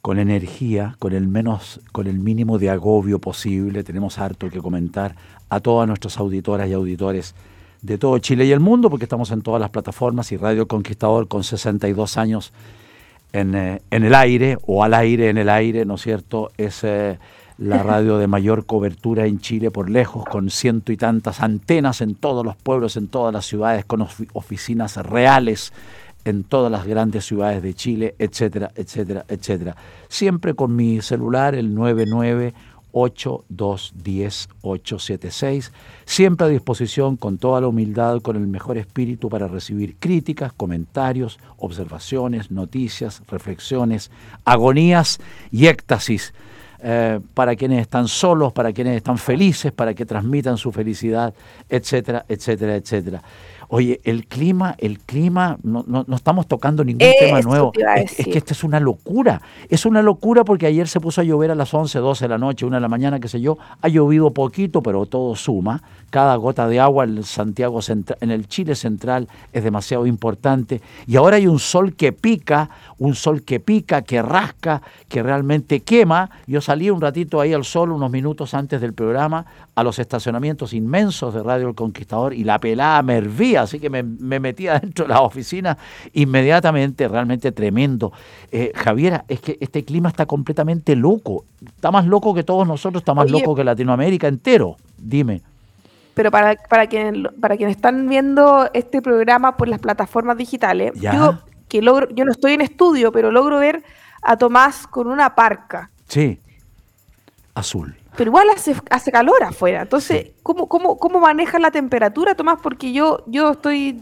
con 0.05 0.19
energía, 0.19 0.95
con 0.99 1.13
el 1.13 1.27
menos, 1.27 1.81
con 1.91 2.05
el 2.05 2.19
mínimo 2.19 2.59
de 2.59 2.69
agobio 2.69 3.17
posible. 3.17 3.83
Tenemos 3.83 4.19
harto 4.19 4.51
que 4.51 4.59
comentar 4.59 5.15
a 5.49 5.59
todas 5.59 5.87
nuestras 5.87 6.19
auditoras 6.19 6.69
y 6.69 6.73
auditores 6.73 7.33
de 7.81 7.97
todo 7.97 8.19
Chile 8.19 8.45
y 8.45 8.51
el 8.51 8.59
mundo, 8.59 8.91
porque 8.91 9.05
estamos 9.05 9.31
en 9.31 9.41
todas 9.41 9.59
las 9.59 9.71
plataformas 9.71 10.31
y 10.31 10.37
Radio 10.37 10.67
Conquistador 10.67 11.27
con 11.27 11.43
62 11.43 12.17
años 12.19 12.53
en, 13.33 13.55
eh, 13.55 13.81
en 13.89 14.03
el 14.03 14.13
aire 14.13 14.59
o 14.67 14.83
al 14.83 14.93
aire 14.93 15.29
en 15.29 15.39
el 15.39 15.49
aire, 15.49 15.85
¿no 15.85 15.95
es 15.95 16.01
cierto? 16.03 16.51
Es 16.55 16.83
eh, 16.83 17.17
la 17.57 17.81
radio 17.83 18.19
de 18.19 18.27
mayor 18.27 18.67
cobertura 18.67 19.25
en 19.25 19.39
Chile 19.39 19.71
por 19.71 19.89
lejos, 19.89 20.23
con 20.25 20.51
ciento 20.51 20.91
y 20.91 20.97
tantas 20.97 21.41
antenas 21.41 22.01
en 22.01 22.13
todos 22.13 22.45
los 22.45 22.55
pueblos, 22.55 22.95
en 22.95 23.07
todas 23.07 23.33
las 23.33 23.47
ciudades, 23.47 23.85
con 23.85 24.07
oficinas 24.33 24.97
reales 24.97 25.73
en 26.25 26.43
todas 26.43 26.71
las 26.71 26.85
grandes 26.85 27.25
ciudades 27.25 27.61
de 27.63 27.73
Chile, 27.73 28.15
etcétera, 28.19 28.71
etcétera, 28.75 29.25
etcétera. 29.27 29.75
Siempre 30.09 30.53
con 30.55 30.75
mi 30.75 31.01
celular, 31.01 31.55
el 31.55 31.73
99 31.73 32.53
8210 32.97 34.49
876 34.61 35.71
siempre 36.05 36.47
a 36.47 36.49
disposición 36.49 37.17
con 37.17 37.37
toda 37.37 37.59
la 37.59 37.67
humildad, 37.67 38.21
con 38.21 38.37
el 38.37 38.47
mejor 38.47 38.77
espíritu 38.77 39.27
para 39.27 39.49
recibir 39.49 39.97
críticas, 39.99 40.53
comentarios, 40.53 41.37
observaciones, 41.57 42.51
noticias, 42.51 43.21
reflexiones, 43.27 44.11
agonías 44.45 45.19
y 45.51 45.67
éxtasis. 45.67 46.33
Eh, 46.87 47.19
para 47.33 47.55
quienes 47.55 47.81
están 47.81 48.07
solos, 48.07 48.53
para 48.53 48.71
quienes 48.71 48.97
están 48.97 49.17
felices, 49.17 49.71
para 49.71 49.95
que 49.95 50.05
transmitan 50.05 50.55
su 50.55 50.71
felicidad, 50.71 51.33
etcétera, 51.67 52.25
etcétera, 52.29 52.75
etcétera. 52.75 53.23
Oye, 53.67 54.01
el 54.03 54.27
clima, 54.27 54.75
el 54.77 54.99
clima, 54.99 55.57
no, 55.63 55.83
no, 55.87 56.05
estamos 56.15 56.47
tocando 56.47 56.83
ningún 56.83 57.07
tema 57.19 57.41
nuevo. 57.41 57.71
Es, 57.95 58.19
es, 58.19 58.27
que 58.27 58.37
esta 58.37 58.53
es 58.53 58.63
una 58.63 58.79
locura. 58.79 59.41
Es 59.69 59.85
una 59.85 60.01
locura 60.01 60.43
porque 60.43 60.65
ayer 60.67 60.87
se 60.87 60.99
puso 60.99 61.21
a 61.21 61.23
llover 61.23 61.51
a 61.51 61.55
las 61.55 61.73
11, 61.73 61.99
12 61.99 62.25
de 62.25 62.29
la 62.29 62.37
noche, 62.37 62.65
1 62.65 62.75
de 62.75 62.81
la 62.81 62.87
mañana, 62.87 63.19
qué 63.19 63.27
sé 63.27 63.41
yo. 63.41 63.57
Ha 63.81 63.87
llovido 63.87 64.31
poquito, 64.31 64.81
pero 64.81 65.05
todo 65.05 65.35
suma. 65.35 65.81
Cada 66.09 66.35
gota 66.35 66.67
de 66.67 66.79
agua 66.79 67.03
en 67.03 67.17
el 67.17 67.25
Santiago 67.25 67.79
en 68.21 68.31
el 68.31 68.47
Chile 68.47 68.75
central 68.75 69.27
es 69.51 69.63
demasiado 69.63 70.07
importante. 70.07 70.81
Y 71.07 71.15
ahora 71.15 71.37
hay 71.37 71.47
un 71.47 71.59
sol 71.59 71.95
que 71.95 72.11
pica, 72.11 72.69
un 72.97 73.15
sol 73.15 73.43
que 73.43 73.59
pica, 73.59 74.01
que 74.01 74.21
rasca, 74.21 74.81
que 75.07 75.21
realmente 75.23 75.81
quema. 75.81 76.29
Yo 76.47 76.61
salí 76.61 76.89
un 76.89 77.01
ratito 77.01 77.41
ahí 77.41 77.53
al 77.53 77.65
sol, 77.65 77.91
unos 77.91 78.11
minutos 78.11 78.53
antes 78.53 78.81
del 78.81 78.93
programa, 78.93 79.45
a 79.75 79.83
los 79.83 79.99
estacionamientos 79.99 80.73
inmensos 80.73 81.33
de 81.33 81.43
Radio 81.43 81.69
El 81.69 81.75
Conquistador 81.75 82.33
y 82.33 82.43
la 82.43 82.59
pelada 82.59 83.01
me 83.01 83.17
hervía, 83.17 83.54
así 83.63 83.79
que 83.79 83.89
me, 83.89 84.03
metía 84.03 84.79
dentro 84.79 85.05
de 85.05 85.09
la 85.09 85.21
oficina 85.21 85.77
inmediatamente, 86.13 87.07
realmente 87.07 87.51
tremendo. 87.51 88.11
Eh, 88.51 88.71
Javiera, 88.75 89.25
es 89.27 89.39
que 89.39 89.57
este 89.59 89.83
clima 89.83 90.09
está 90.09 90.25
completamente 90.25 90.95
loco, 90.95 91.45
está 91.65 91.91
más 91.91 92.05
loco 92.05 92.33
que 92.33 92.43
todos 92.43 92.67
nosotros, 92.67 93.01
está 93.01 93.13
más 93.13 93.29
loco 93.29 93.55
que 93.55 93.63
Latinoamérica 93.63 94.27
entero, 94.27 94.77
dime. 94.97 95.41
Pero 96.13 96.31
para, 96.31 96.55
para, 96.69 96.87
quien, 96.87 97.27
para 97.41 97.57
quienes 97.57 97.75
están 97.75 98.07
viendo 98.07 98.69
este 98.73 99.01
programa 99.01 99.57
por 99.57 99.67
las 99.67 99.79
plataformas 99.79 100.37
digitales, 100.37 100.93
yo, 100.95 101.39
que 101.67 101.81
logro, 101.81 102.07
yo 102.09 102.23
no 102.23 102.31
estoy 102.31 102.53
en 102.53 102.61
estudio, 102.61 103.11
pero 103.11 103.31
logro 103.31 103.59
ver 103.59 103.83
a 104.21 104.37
Tomás 104.37 104.87
con 104.87 105.07
una 105.07 105.35
parca. 105.35 105.89
Sí, 106.07 106.39
azul 107.53 107.97
pero 108.17 108.29
igual 108.29 108.47
hace, 108.49 108.75
hace 108.89 109.11
calor 109.11 109.43
afuera. 109.43 109.83
Entonces, 109.83 110.31
¿cómo, 110.43 110.67
cómo, 110.67 110.97
cómo 110.97 111.19
manejas 111.19 111.61
la 111.61 111.71
temperatura, 111.71 112.35
Tomás? 112.35 112.59
Porque 112.61 112.91
yo, 112.91 113.23
yo 113.27 113.51
estoy, 113.51 114.01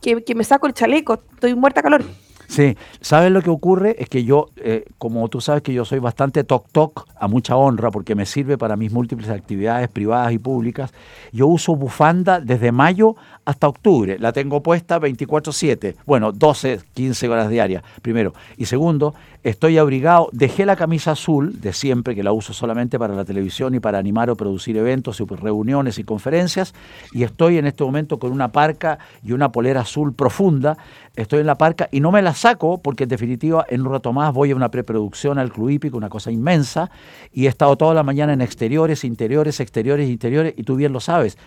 que, 0.00 0.22
que 0.24 0.34
me 0.34 0.44
saco 0.44 0.66
el 0.66 0.74
chaleco, 0.74 1.22
estoy 1.34 1.54
muerta 1.54 1.80
a 1.80 1.82
calor. 1.82 2.04
Sí, 2.48 2.76
¿sabes 3.00 3.32
lo 3.32 3.42
que 3.42 3.50
ocurre? 3.50 3.96
Es 3.98 4.08
que 4.08 4.24
yo, 4.24 4.46
eh, 4.56 4.84
como 4.98 5.28
tú 5.28 5.40
sabes 5.40 5.62
que 5.62 5.72
yo 5.72 5.84
soy 5.84 5.98
bastante 5.98 6.44
toc-toc, 6.44 7.04
a 7.18 7.28
mucha 7.28 7.56
honra, 7.56 7.90
porque 7.90 8.14
me 8.14 8.24
sirve 8.24 8.56
para 8.56 8.76
mis 8.76 8.92
múltiples 8.92 9.28
actividades 9.30 9.88
privadas 9.88 10.32
y 10.32 10.38
públicas, 10.38 10.92
yo 11.32 11.48
uso 11.48 11.74
bufanda 11.74 12.40
desde 12.40 12.72
mayo 12.72 13.16
hasta 13.44 13.68
octubre. 13.68 14.18
La 14.18 14.32
tengo 14.32 14.62
puesta 14.62 15.00
24/7, 15.00 15.96
bueno, 16.06 16.32
12, 16.32 16.80
15 16.94 17.28
horas 17.28 17.50
diarias, 17.50 17.82
primero. 18.00 18.32
Y 18.56 18.66
segundo, 18.66 19.14
estoy 19.48 19.78
abrigado, 19.78 20.28
dejé 20.32 20.66
la 20.66 20.74
camisa 20.74 21.12
azul 21.12 21.60
de 21.60 21.72
siempre, 21.72 22.16
que 22.16 22.24
la 22.24 22.32
uso 22.32 22.52
solamente 22.52 22.98
para 22.98 23.14
la 23.14 23.24
televisión 23.24 23.76
y 23.76 23.80
para 23.80 23.98
animar 23.98 24.28
o 24.28 24.36
producir 24.36 24.76
eventos, 24.76 25.20
y 25.20 25.24
reuniones 25.24 26.00
y 26.00 26.04
conferencias, 26.04 26.74
y 27.12 27.22
estoy 27.22 27.58
en 27.58 27.66
este 27.66 27.84
momento 27.84 28.18
con 28.18 28.32
una 28.32 28.48
parca 28.48 28.98
y 29.22 29.30
una 29.30 29.52
polera 29.52 29.82
azul 29.82 30.14
profunda, 30.14 30.76
estoy 31.14 31.40
en 31.40 31.46
la 31.46 31.56
parca 31.56 31.88
y 31.92 32.00
no 32.00 32.10
me 32.10 32.22
la 32.22 32.34
saco 32.34 32.78
porque 32.78 33.04
en 33.04 33.08
definitiva 33.08 33.64
en 33.68 33.82
un 33.82 33.92
rato 33.92 34.12
más 34.12 34.34
voy 34.34 34.50
a 34.50 34.56
una 34.56 34.68
preproducción 34.68 35.38
al 35.38 35.52
Club 35.52 35.70
Hípico, 35.70 35.96
una 35.96 36.08
cosa 36.08 36.32
inmensa, 36.32 36.90
y 37.32 37.46
he 37.46 37.48
estado 37.48 37.76
toda 37.76 37.94
la 37.94 38.02
mañana 38.02 38.32
en 38.32 38.40
exteriores, 38.40 39.04
interiores, 39.04 39.60
exteriores, 39.60 40.08
interiores, 40.08 40.54
y 40.56 40.64
tú 40.64 40.74
bien 40.74 40.92
lo 40.92 40.98
sabes. 40.98 41.38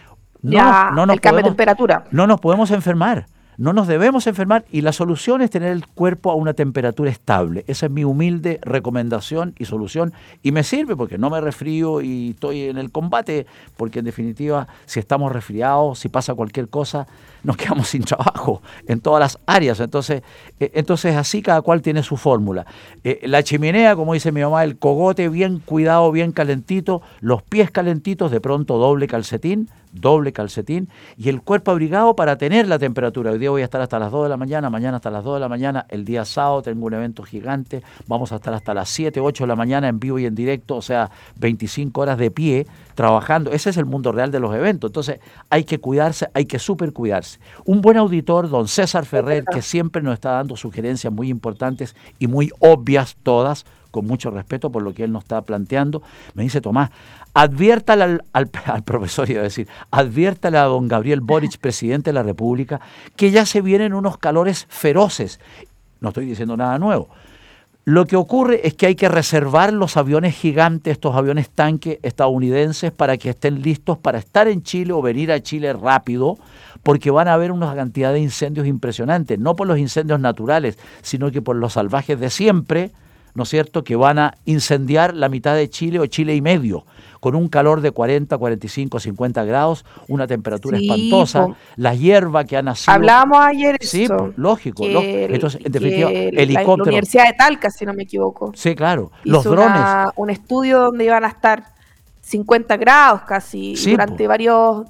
No, 0.42 0.92
no 0.92 1.06
nos 1.06 1.16
el 1.16 1.22
cambio 1.22 1.44
de 1.44 1.50
temperatura. 1.50 2.06
No 2.12 2.28
nos 2.28 2.40
podemos 2.40 2.72
enfermar. 2.72 3.26
No 3.60 3.74
nos 3.74 3.88
debemos 3.88 4.26
enfermar 4.26 4.64
y 4.72 4.80
la 4.80 4.94
solución 4.94 5.42
es 5.42 5.50
tener 5.50 5.74
el 5.74 5.86
cuerpo 5.86 6.32
a 6.32 6.36
una 6.36 6.54
temperatura 6.54 7.12
estable. 7.12 7.66
Esa 7.68 7.88
es 7.88 7.92
mi 7.92 8.06
humilde 8.06 8.58
recomendación 8.62 9.54
y 9.60 9.66
solución 9.66 10.14
y 10.42 10.54
me 10.54 10.64
sirve 10.64 10.96
porque 10.96 11.18
no 11.18 11.30
me 11.30 11.42
resfrío 11.42 12.00
y 12.00 12.30
estoy 12.30 12.62
en 12.70 12.78
el 12.78 12.90
combate, 12.90 13.48
porque 13.76 14.00
en 14.00 14.06
definitiva 14.06 14.70
si 14.86 15.02
estamos 15.02 15.34
resfriados, 15.34 16.00
si 16.00 16.08
pasa 16.08 16.36
cualquier 16.36 16.70
cosa, 16.70 17.06
nos 17.44 17.58
quedamos 17.58 17.90
sin 17.90 18.04
trabajo 18.06 18.62
en 18.88 19.02
todas 19.02 19.20
las 19.20 19.40
áreas. 19.46 19.82
Entonces, 19.82 20.24
eh, 20.62 20.72
entonces 20.76 21.18
así 21.18 21.42
cada 21.42 21.62
cual 21.62 21.82
tiene 21.82 22.02
su 22.02 22.16
fórmula. 22.16 22.66
Eh, 23.04 23.20
la 23.24 23.44
chimenea, 23.44 23.94
como 23.98 24.14
dice 24.14 24.32
mi 24.32 24.40
mamá, 24.40 24.64
el 24.64 24.78
cogote 24.78 25.28
bien 25.28 25.60
cuidado, 25.60 26.10
bien 26.14 26.32
calentito, 26.32 27.02
los 27.20 27.44
pies 27.44 27.72
calentitos, 27.72 28.32
de 28.32 28.40
pronto 28.40 28.78
doble 28.78 29.06
calcetín, 29.08 29.68
doble 29.92 30.34
calcetín 30.34 30.90
y 31.18 31.30
el 31.30 31.42
cuerpo 31.42 31.72
abrigado 31.72 32.16
para 32.16 32.38
tener 32.38 32.68
la 32.68 32.80
temperatura. 32.80 33.32
Hoy 33.32 33.40
día 33.40 33.50
voy 33.50 33.62
a 33.62 33.66
estar 33.66 33.82
hasta 33.82 34.00
las 34.00 34.12
2 34.12 34.24
de 34.24 34.30
la 34.30 34.38
mañana, 34.38 34.70
mañana 34.70 34.98
hasta 34.98 35.12
las 35.12 35.24
2 35.24 35.36
de 35.36 35.40
la 35.40 35.50
mañana, 35.50 35.86
el 35.90 36.06
día 36.06 36.26
sábado 36.26 36.62
tengo 36.62 36.86
un 36.86 36.94
evento 36.94 37.24
gigante, 37.24 37.84
vamos 38.08 38.32
a 38.32 38.36
estar 38.36 38.54
hasta 38.54 38.74
las 38.74 38.90
7, 38.90 39.20
8 39.20 39.44
de 39.44 39.48
la 39.48 39.56
mañana 39.56 39.88
en 39.88 40.00
vivo 40.00 40.20
y 40.20 40.26
en 40.26 40.36
directo, 40.36 40.76
o 40.76 40.82
sea, 40.82 41.10
25 41.38 42.02
horas 42.02 42.18
de 42.18 42.32
pie 42.32 42.68
trabajando. 42.96 43.52
Ese 43.52 43.70
es 43.70 43.78
el 43.78 43.86
mundo 43.86 44.12
real 44.12 44.32
de 44.32 44.40
los 44.40 44.54
eventos. 44.54 44.90
Entonces 44.90 45.20
hay 45.50 45.64
que 45.64 45.80
cuidarse, 45.80 46.30
hay 46.34 46.46
que 46.46 46.60
super 46.60 46.94
cuidarse. 46.94 47.40
Un 47.66 47.82
buen 47.82 47.98
auditor, 47.98 48.50
don 48.50 48.68
César 48.68 49.06
Ferrer, 49.06 49.46
que 49.46 49.62
siempre 49.62 50.02
nos 50.02 50.16
está 50.16 50.32
dando 50.32 50.56
sugerencias 50.56 51.12
muy 51.12 51.30
importantes 51.30 51.96
y 52.20 52.28
muy 52.28 52.52
obvias 52.60 53.18
todas, 53.24 53.66
con 53.92 54.06
mucho 54.06 54.32
respeto 54.32 54.72
por 54.72 54.84
lo 54.84 54.94
que 54.94 55.04
él 55.04 55.12
nos 55.12 55.24
está 55.24 55.42
planteando, 55.42 56.02
me 56.34 56.44
dice 56.44 56.62
Tomás, 56.62 56.92
adviértale 57.34 58.04
al, 58.04 58.24
al, 58.34 58.48
profesor, 58.84 59.30
iba 59.30 59.42
a 59.42 59.44
decir, 59.44 59.68
adviértale 59.92 60.58
a 60.58 60.64
don 60.64 60.88
Gabriel 60.88 61.22
Boric, 61.22 61.58
presidente 61.62 62.10
de 62.10 62.14
la 62.14 62.24
República, 62.24 62.80
que 63.16 63.32
ya 63.32 63.46
se 63.46 63.62
vienen 63.62 63.94
unos 63.94 64.18
calores 64.18 64.66
feroces. 64.70 65.40
No 66.02 66.10
estoy 66.10 66.26
diciendo 66.26 66.56
nada 66.56 66.78
nuevo. 66.80 67.10
Lo 67.86 68.06
que 68.06 68.16
ocurre 68.16 68.68
es 68.68 68.76
que 68.76 68.86
hay 68.86 68.96
que 68.96 69.10
reservar 69.10 69.74
los 69.74 69.98
aviones 69.98 70.36
gigantes, 70.36 70.92
estos 70.92 71.16
aviones 71.16 71.50
tanque 71.50 72.00
estadounidenses, 72.04 72.92
para 72.92 73.18
que 73.18 73.32
estén 73.32 73.64
listos 73.64 73.98
para 73.98 74.20
estar 74.20 74.48
en 74.48 74.62
Chile 74.62 74.94
o 74.94 75.02
venir 75.02 75.32
a 75.32 75.42
Chile 75.42 75.74
rápido, 75.74 76.38
porque 76.84 77.10
van 77.10 77.28
a 77.28 77.34
haber 77.34 77.52
una 77.52 77.74
cantidad 77.74 78.14
de 78.14 78.20
incendios 78.20 78.68
impresionantes, 78.68 79.40
no 79.40 79.56
por 79.56 79.66
los 79.66 79.80
incendios 79.80 80.20
naturales, 80.20 80.78
sino 81.02 81.32
que 81.32 81.42
por 81.42 81.56
los 81.56 81.74
salvajes 81.74 82.20
de 82.20 82.30
siempre, 82.30 82.92
¿no 83.34 83.44
es 83.44 83.50
cierto?, 83.50 83.84
que 83.84 83.96
van 83.96 84.20
a 84.20 84.36
incendiar 84.46 85.14
la 85.14 85.30
mitad 85.30 85.56
de 85.56 85.70
Chile 85.70 86.00
o 86.00 86.06
Chile 86.06 86.36
y 86.36 86.42
medio, 86.42 86.86
con 87.20 87.36
un 87.36 87.50
calor 87.50 87.82
de 87.82 87.92
40, 87.92 88.38
45, 88.38 89.00
50 89.00 89.44
grados, 89.44 89.86
una 90.08 90.28
temperatura 90.28 90.78
espantosa, 90.78 91.48
la 91.76 91.94
hierba 91.94 92.44
que 92.46 92.58
ha 92.58 92.62
nacido. 92.62 92.94
Hablábamos 92.94 93.40
ayer 93.40 93.78
Sí, 93.82 94.08
lógico, 94.36 94.86
Entonces, 94.86 95.62
en 95.64 95.72
definitiva, 95.72 96.10
helicóptero. 96.12 96.78
La, 96.78 96.84
Universidad 96.84 97.26
de 97.26 97.34
Talca, 97.34 97.70
si 97.70 97.86
no 97.86 97.94
me 97.94 98.04
equivoco. 98.04 98.52
Sí, 98.56 98.76
claro. 98.76 99.12
Los 99.24 99.44
drones. 99.44 100.12
un 100.16 100.30
estudio 100.30 100.80
donde 100.80 101.06
iban 101.06 101.26
a 101.26 101.30
estar 101.30 101.64
50 102.22 102.78
grados 102.78 103.22
casi 103.22 103.76
durante 103.76 104.28
varios 104.28 104.86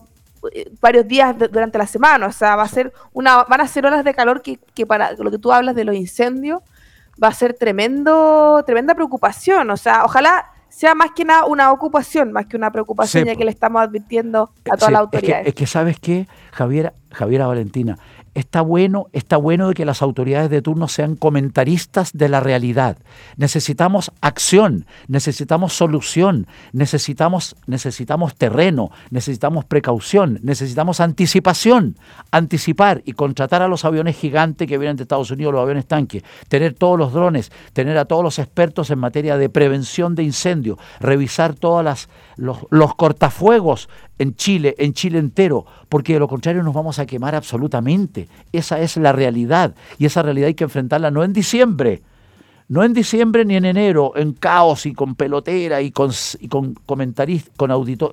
eh, 0.53 0.71
varios 0.81 1.07
días 1.07 1.35
durante 1.37 1.77
la 1.77 1.87
semana, 1.87 2.27
o 2.27 2.31
sea, 2.31 2.55
va 2.55 2.63
a 2.63 2.67
ser 2.67 2.93
una, 3.11 3.43
van 3.43 3.59
a 3.61 3.67
ser 3.67 3.85
horas 3.85 4.05
de 4.05 4.13
calor 4.13 4.41
que, 4.41 4.57
que, 4.73 4.85
para 4.85 5.13
lo 5.13 5.31
que 5.31 5.37
tú 5.37 5.51
hablas 5.51 5.75
de 5.75 5.83
los 5.83 5.95
incendios 5.95 6.61
va 7.21 7.29
a 7.29 7.33
ser 7.33 7.53
tremendo, 7.53 8.63
tremenda 8.65 8.95
preocupación, 8.95 9.69
o 9.69 9.77
sea, 9.77 10.05
ojalá 10.05 10.51
sea 10.69 10.95
más 10.95 11.11
que 11.15 11.25
nada 11.25 11.45
una 11.45 11.71
ocupación, 11.71 12.31
más 12.31 12.45
que 12.45 12.55
una 12.55 12.71
preocupación, 12.71 13.25
ya 13.25 13.35
que 13.35 13.43
le 13.43 13.51
estamos 13.51 13.81
advirtiendo 13.81 14.51
a 14.71 14.77
todas 14.77 14.91
las 14.91 15.01
autoridades. 15.01 15.39
Es 15.39 15.43
que, 15.43 15.49
es 15.49 15.55
que, 15.55 15.67
¿sabes 15.67 15.99
qué, 15.99 16.27
Javiera, 16.51 16.93
Javiera 17.11 17.47
Valentina? 17.47 17.97
Está 18.33 18.61
bueno, 18.61 19.07
está 19.13 19.37
bueno 19.37 19.67
de 19.67 19.73
que 19.73 19.85
las 19.85 20.01
autoridades 20.01 20.49
de 20.49 20.61
turno 20.61 20.87
sean 20.87 21.15
comentaristas 21.15 22.11
de 22.13 22.29
la 22.29 22.39
realidad. 22.39 22.97
Necesitamos 23.37 24.11
acción, 24.21 24.85
necesitamos 25.07 25.73
solución, 25.73 26.47
necesitamos, 26.71 27.55
necesitamos 27.67 28.35
terreno, 28.35 28.91
necesitamos 29.09 29.65
precaución, 29.65 30.39
necesitamos 30.43 30.99
anticipación, 30.99 31.97
anticipar 32.31 33.01
y 33.05 33.13
contratar 33.13 33.61
a 33.61 33.67
los 33.67 33.85
aviones 33.85 34.17
gigantes 34.17 34.67
que 34.67 34.77
vienen 34.77 34.97
de 34.97 35.03
Estados 35.03 35.31
Unidos, 35.31 35.53
los 35.53 35.63
aviones 35.63 35.85
tanques, 35.85 36.23
tener 36.47 36.73
todos 36.73 36.97
los 36.97 37.13
drones, 37.13 37.51
tener 37.73 37.97
a 37.97 38.05
todos 38.05 38.23
los 38.23 38.39
expertos 38.39 38.89
en 38.89 38.99
materia 38.99 39.37
de 39.37 39.49
prevención 39.49 40.15
de 40.15 40.23
incendios, 40.23 40.77
revisar 40.99 41.53
todos 41.53 42.07
los, 42.37 42.59
los 42.69 42.95
cortafuegos 42.95 43.89
en 44.19 44.35
Chile, 44.35 44.75
en 44.77 44.93
Chile 44.93 45.17
entero, 45.17 45.65
porque 45.87 46.13
de 46.13 46.19
lo 46.19 46.27
contrario 46.27 46.61
nos 46.61 46.73
vamos 46.73 46.99
a 46.99 47.05
quemar 47.05 47.35
absolutamente. 47.35 48.18
Esa 48.51 48.79
es 48.79 48.97
la 48.97 49.11
realidad 49.11 49.75
y 49.97 50.05
esa 50.05 50.21
realidad 50.21 50.47
hay 50.47 50.55
que 50.55 50.63
enfrentarla 50.63 51.11
no 51.11 51.23
en 51.23 51.33
diciembre, 51.33 52.01
no 52.69 52.83
en 52.83 52.93
diciembre 52.93 53.45
ni 53.45 53.55
en 53.55 53.65
enero, 53.65 54.13
en 54.15 54.33
caos 54.33 54.85
y 54.85 54.93
con 54.93 55.15
pelotera 55.15 55.81
y 55.81 55.89
con, 55.89 56.11
con, 56.49 56.75
con, 56.85 57.13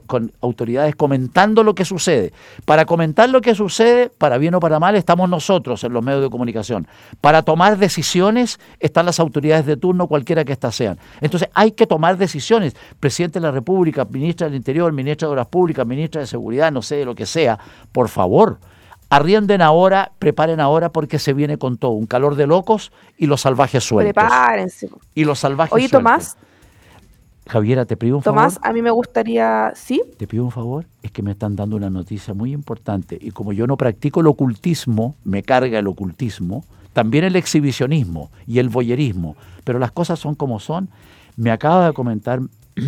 con 0.06 0.32
autoridades 0.40 0.96
comentando 0.96 1.62
lo 1.62 1.74
que 1.74 1.84
sucede. 1.84 2.32
Para 2.64 2.86
comentar 2.86 3.28
lo 3.28 3.42
que 3.42 3.54
sucede, 3.54 4.08
para 4.08 4.38
bien 4.38 4.54
o 4.54 4.60
para 4.60 4.80
mal, 4.80 4.96
estamos 4.96 5.28
nosotros 5.28 5.84
en 5.84 5.92
los 5.92 6.02
medios 6.02 6.22
de 6.22 6.30
comunicación. 6.30 6.88
Para 7.20 7.42
tomar 7.42 7.76
decisiones 7.76 8.58
están 8.80 9.04
las 9.04 9.20
autoridades 9.20 9.66
de 9.66 9.76
turno, 9.76 10.06
cualquiera 10.06 10.42
que 10.42 10.52
éstas 10.52 10.74
sean. 10.74 10.98
Entonces 11.20 11.50
hay 11.52 11.72
que 11.72 11.86
tomar 11.86 12.16
decisiones. 12.16 12.74
Presidente 12.98 13.38
de 13.38 13.42
la 13.42 13.50
República, 13.50 14.06
ministra 14.06 14.46
del 14.46 14.56
Interior, 14.56 14.90
ministra 14.90 15.28
de 15.28 15.32
Obras 15.32 15.48
Públicas, 15.48 15.86
ministra 15.86 16.22
de 16.22 16.26
Seguridad, 16.26 16.72
no 16.72 16.80
sé, 16.80 17.04
lo 17.04 17.14
que 17.14 17.26
sea, 17.26 17.58
por 17.92 18.08
favor 18.08 18.58
Arrienden 19.08 19.62
ahora, 19.62 20.12
preparen 20.18 20.58
ahora 20.60 20.90
porque 20.90 21.18
se 21.18 21.32
viene 21.32 21.58
con 21.58 21.76
todo, 21.76 21.92
un 21.92 22.06
calor 22.06 22.34
de 22.34 22.46
locos 22.46 22.90
y 23.16 23.26
los 23.26 23.40
salvajes 23.42 23.84
sueltos. 23.84 24.12
Prepárense. 24.14 24.90
Y 25.14 25.24
los 25.24 25.38
salvajes 25.38 25.72
Oye, 25.72 25.88
Tomás. 25.88 26.36
Javiera, 27.48 27.84
te 27.84 27.96
pido 27.96 28.16
un 28.16 28.22
favor. 28.22 28.40
Tomás, 28.40 28.58
a 28.62 28.72
mí 28.72 28.82
me 28.82 28.90
gustaría, 28.90 29.72
¿sí? 29.76 30.02
Te 30.16 30.26
pido 30.26 30.44
un 30.44 30.50
favor, 30.50 30.86
es 31.02 31.12
que 31.12 31.22
me 31.22 31.30
están 31.30 31.54
dando 31.54 31.76
una 31.76 31.90
noticia 31.90 32.34
muy 32.34 32.52
importante 32.52 33.16
y 33.20 33.30
como 33.30 33.52
yo 33.52 33.68
no 33.68 33.76
practico 33.76 34.20
el 34.20 34.26
ocultismo, 34.26 35.14
me 35.22 35.44
carga 35.44 35.78
el 35.78 35.86
ocultismo, 35.86 36.64
también 36.92 37.22
el 37.22 37.36
exhibicionismo 37.36 38.30
y 38.48 38.58
el 38.58 38.68
boyerismo, 38.68 39.36
pero 39.62 39.78
las 39.78 39.92
cosas 39.92 40.18
son 40.18 40.34
como 40.34 40.58
son. 40.58 40.88
Me 41.36 41.52
acaba 41.52 41.86
de 41.86 41.92
comentar 41.92 42.40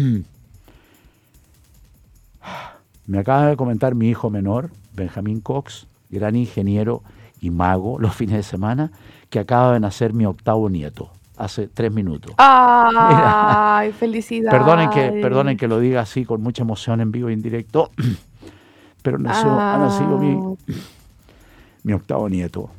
me 3.06 3.18
acaba 3.18 3.46
de 3.46 3.56
comentar 3.56 3.94
mi 3.94 4.08
hijo 4.08 4.28
menor, 4.30 4.70
Benjamín 4.94 5.40
Cox, 5.40 5.86
gran 6.10 6.36
ingeniero 6.36 7.02
y 7.40 7.50
mago 7.50 7.98
los 7.98 8.14
fines 8.14 8.36
de 8.36 8.42
semana, 8.42 8.90
que 9.30 9.38
acaba 9.38 9.72
de 9.72 9.80
nacer 9.80 10.12
mi 10.12 10.26
octavo 10.26 10.68
nieto, 10.68 11.10
hace 11.36 11.68
tres 11.68 11.92
minutos. 11.92 12.34
¡Ay, 12.38 13.92
felicidades! 13.92 14.58
Perdonen 14.58 14.90
que, 14.90 15.20
perdonen 15.20 15.56
que 15.56 15.68
lo 15.68 15.78
diga 15.80 16.00
así 16.00 16.24
con 16.24 16.42
mucha 16.42 16.62
emoción 16.62 17.00
en 17.00 17.12
vivo 17.12 17.28
e 17.28 17.32
indirecto, 17.32 17.90
pero 19.02 19.18
nació, 19.18 19.50
ha 19.50 19.78
nacido 19.78 20.18
mi, 20.18 20.34
ah. 20.34 20.72
mi 21.84 21.92
octavo 21.92 22.28
nieto. 22.28 22.70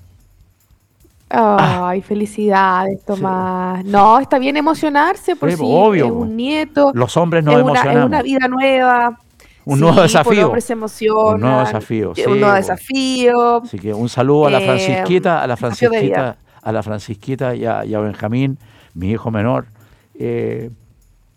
Ay, 1.32 2.02
felicidades, 2.02 3.06
Tomás. 3.06 3.86
No, 3.86 4.20
está 4.20 4.40
bien 4.40 4.58
emocionarse 4.58 5.36
por 5.36 5.52
si 5.52 5.58
obvio, 5.62 6.06
es 6.06 6.12
un 6.12 6.36
nieto. 6.36 6.92
Los 6.96 7.16
hombres 7.18 7.44
no 7.44 7.52
emocionamos. 7.58 8.00
es 8.00 8.06
una 8.06 8.22
vida 8.24 8.48
nueva 8.48 9.20
un 9.66 9.80
nuevo 9.80 10.02
desafío. 10.02 10.52
un 10.52 11.42
nuevo 11.42 11.60
desafío. 11.60 12.14
un 12.28 12.40
nuevo 12.40 12.54
desafío. 12.54 13.62
Así 13.64 13.80
que 13.80 13.94
un 13.94 14.10
saludo 14.10 14.48
a 14.48 14.52
la 14.52 14.60
eh, 14.60 14.66
Francisquita, 14.66 15.44
a 15.44 15.48
la 15.48 15.58
Francisquita, 15.58 16.38
a 16.62 16.72
la 16.72 16.84
Francisquita 16.84 17.56
y 17.56 17.66
a, 17.66 18.00
Benjamín, 18.00 18.58
mi 18.94 19.12
hijo 19.12 19.32
menor, 19.32 19.68
eh, 20.16 20.70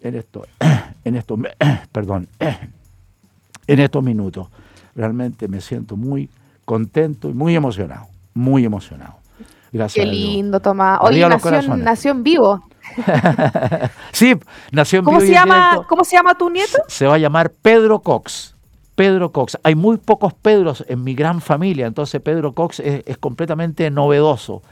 en 0.00 0.14
esto, 0.14 0.46
en 1.04 1.16
estos, 1.16 1.38
perdón, 1.92 2.28
en 3.66 3.78
estos 3.78 4.02
minutos. 4.02 4.48
Realmente 4.94 5.48
me 5.48 5.60
siento 5.60 5.96
muy 5.96 6.28
contento 6.64 7.30
y 7.30 7.32
muy 7.32 7.54
emocionado, 7.54 8.06
muy 8.34 8.64
emocionado. 8.64 9.14
Gracias. 9.72 10.04
Qué 10.04 10.10
lindo, 10.10 10.60
Tomás. 10.60 10.98
Hoy 11.00 11.22
nació 11.78 12.10
en 12.10 12.22
vivo. 12.22 12.62
sí, 14.12 14.34
nació 14.70 15.00
en 15.00 15.04
¿Cómo 15.04 15.20
se 15.20 15.30
llama, 15.30 15.84
¿Cómo 15.88 16.04
se 16.04 16.16
llama 16.16 16.36
tu 16.36 16.50
nieto? 16.50 16.78
Se 16.88 17.06
va 17.06 17.14
a 17.14 17.18
llamar 17.18 17.50
Pedro 17.50 18.00
Cox. 18.00 18.54
Pedro 18.94 19.32
Cox. 19.32 19.58
Hay 19.62 19.74
muy 19.74 19.96
pocos 19.96 20.34
Pedros 20.34 20.84
en 20.88 21.02
mi 21.02 21.14
gran 21.14 21.40
familia, 21.40 21.86
entonces 21.86 22.20
Pedro 22.20 22.52
Cox 22.52 22.80
es, 22.80 23.18
completamente 23.18 23.90
novedoso. 23.90 24.62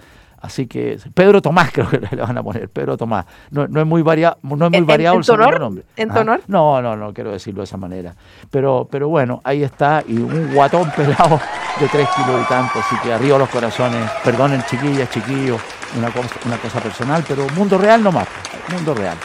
Así 0.41 0.67
que 0.67 0.99
Pedro 1.15 1.43
Tomás 1.43 1.71
creo 1.73 1.89
que 1.89 1.99
le 1.99 2.23
van 2.23 2.37
a 2.37 2.43
poner, 2.43 2.69
Pedro 2.69 2.97
Tomás. 2.97 3.27
No, 3.51 3.65
es 3.65 3.87
muy, 3.87 4.03
varia, 4.03 4.37
no 4.43 4.67
es 4.67 4.71
muy 4.73 4.81
variado 4.81 5.19
el 5.19 5.25
segundo 5.25 5.59
nombre. 5.59 5.85
¿En 5.97 6.09
tu 6.09 6.19
honor? 6.19 6.41
No, 6.47 6.81
no, 6.81 6.97
no 6.97 7.13
quiero 7.13 7.33
decirlo 7.33 7.61
de 7.61 7.65
esa 7.65 7.77
manera. 7.77 8.15
Pero, 8.51 8.89
pero 8.91 9.09
bueno, 9.09 9.41
ahí 9.45 9.63
está, 9.63 10.03
y 10.07 10.17
un 10.17 10.55
guatón 10.55 10.91
pelado 10.97 11.41
de 11.79 11.89
tres 11.89 12.09
kilos 12.17 12.43
y 12.43 12.49
tanto, 12.49 12.79
así 12.79 12.97
que 13.03 13.13
arriba 13.13 13.39
los 13.39 13.49
corazones. 13.49 14.11
Perdonen 14.25 14.63
chiquillas, 14.65 15.11
chiquillos, 15.11 15.61
una 15.97 16.11
cosa, 16.11 16.35
una 16.47 16.57
cosa 16.57 16.81
personal, 16.81 17.25
pero 17.27 17.47
mundo 17.51 17.79
real 17.79 18.03
nomás, 18.03 18.29
mundo 18.73 18.95
real. 18.95 19.17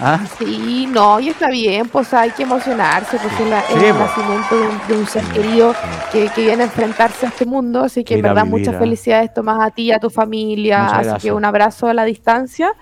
¿Ah? 0.00 0.20
Sí, 0.38 0.88
no, 0.90 1.20
y 1.20 1.28
está 1.28 1.50
bien, 1.50 1.88
pues 1.88 2.12
hay 2.12 2.30
que 2.30 2.42
emocionarse, 2.42 3.16
pues 3.18 3.32
el 3.40 3.48
pues. 3.48 3.94
nacimiento 3.94 4.56
de 4.88 4.98
un, 4.98 5.06
ser 5.06 5.24
querido 5.26 5.74
que, 6.12 6.30
viene 6.36 6.62
a 6.62 6.66
enfrentarse 6.66 7.26
a 7.26 7.28
este 7.28 7.46
mundo, 7.46 7.84
así 7.84 8.04
que 8.04 8.14
en 8.14 8.22
verdad 8.22 8.44
muchas 8.44 8.76
felicidades 8.76 9.32
Tomás 9.32 9.60
a 9.60 9.70
ti 9.70 9.92
a 9.92 9.98
tu 9.98 10.10
familia, 10.10 10.86
así 10.86 11.28
que 11.28 11.32
un 11.32 11.44
abrazo 11.44 11.86
a 11.86 11.94
la 11.94 12.04
distancia. 12.04 12.72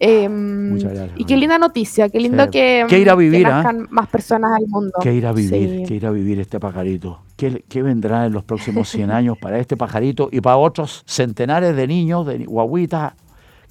Em, 0.00 0.78
y 1.16 1.24
qué 1.24 1.36
linda 1.36 1.58
noticia, 1.58 2.08
qué 2.08 2.20
lindo 2.20 2.48
que, 2.50 2.86
que, 2.88 3.00
ir 3.00 3.10
a 3.10 3.16
vivir, 3.16 3.44
¿ah? 3.48 3.72
más 3.90 4.06
personas 4.08 4.52
al 4.56 4.68
mundo. 4.68 4.92
Que 5.00 5.12
ir 5.12 5.26
a 5.26 5.32
vivir, 5.32 5.88
que 5.88 5.94
ir 5.94 6.06
a 6.06 6.12
vivir 6.12 6.38
este 6.38 6.60
pajarito. 6.60 7.20
¿Qué, 7.36 7.64
¿Qué, 7.68 7.82
vendrá 7.82 8.26
en 8.26 8.32
los 8.32 8.44
próximos 8.44 8.88
100 8.90 9.10
años 9.10 9.36
para 9.40 9.58
este 9.58 9.76
pajarito 9.76 10.28
y 10.30 10.40
para 10.40 10.56
otros 10.56 11.02
centenares 11.04 11.74
de 11.74 11.86
niños, 11.88 12.26
de 12.26 12.44
guaguitas 12.44 13.14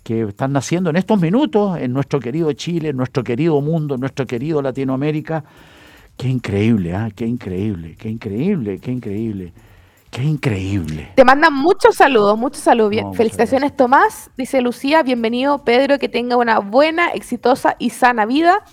que 0.07 0.21
están 0.21 0.53
naciendo 0.53 0.89
en 0.89 0.95
estos 0.95 1.19
minutos 1.19 1.77
en 1.77 1.91
nuestro 1.91 2.21
querido 2.21 2.53
Chile, 2.53 2.89
en 2.89 2.95
nuestro 2.95 3.25
querido 3.25 3.59
mundo, 3.59 3.95
en 3.95 3.99
nuestro 3.99 4.25
querido 4.25 4.61
Latinoamérica? 4.61 5.43
Qué 6.15 6.29
increíble, 6.29 6.95
¿ah? 6.95 7.09
qué 7.13 7.25
increíble, 7.25 7.97
qué 7.99 8.07
increíble, 8.07 8.79
qué 8.79 8.91
increíble. 8.91 9.53
Qué 10.09 10.23
increíble. 10.23 11.11
Te 11.15 11.25
mandan 11.25 11.53
muchos 11.53 11.97
saludos, 11.97 12.37
muchos 12.37 12.63
saludos. 12.63 13.17
Felicitaciones, 13.17 13.75
Tomás. 13.75 14.31
Dice 14.37 14.61
Lucía, 14.61 15.03
bienvenido, 15.03 15.65
Pedro, 15.65 15.99
que 15.99 16.07
tenga 16.07 16.37
una 16.37 16.59
buena, 16.59 17.09
exitosa 17.09 17.75
y 17.77 17.89
sana 17.89 18.25
vida. 18.25 18.63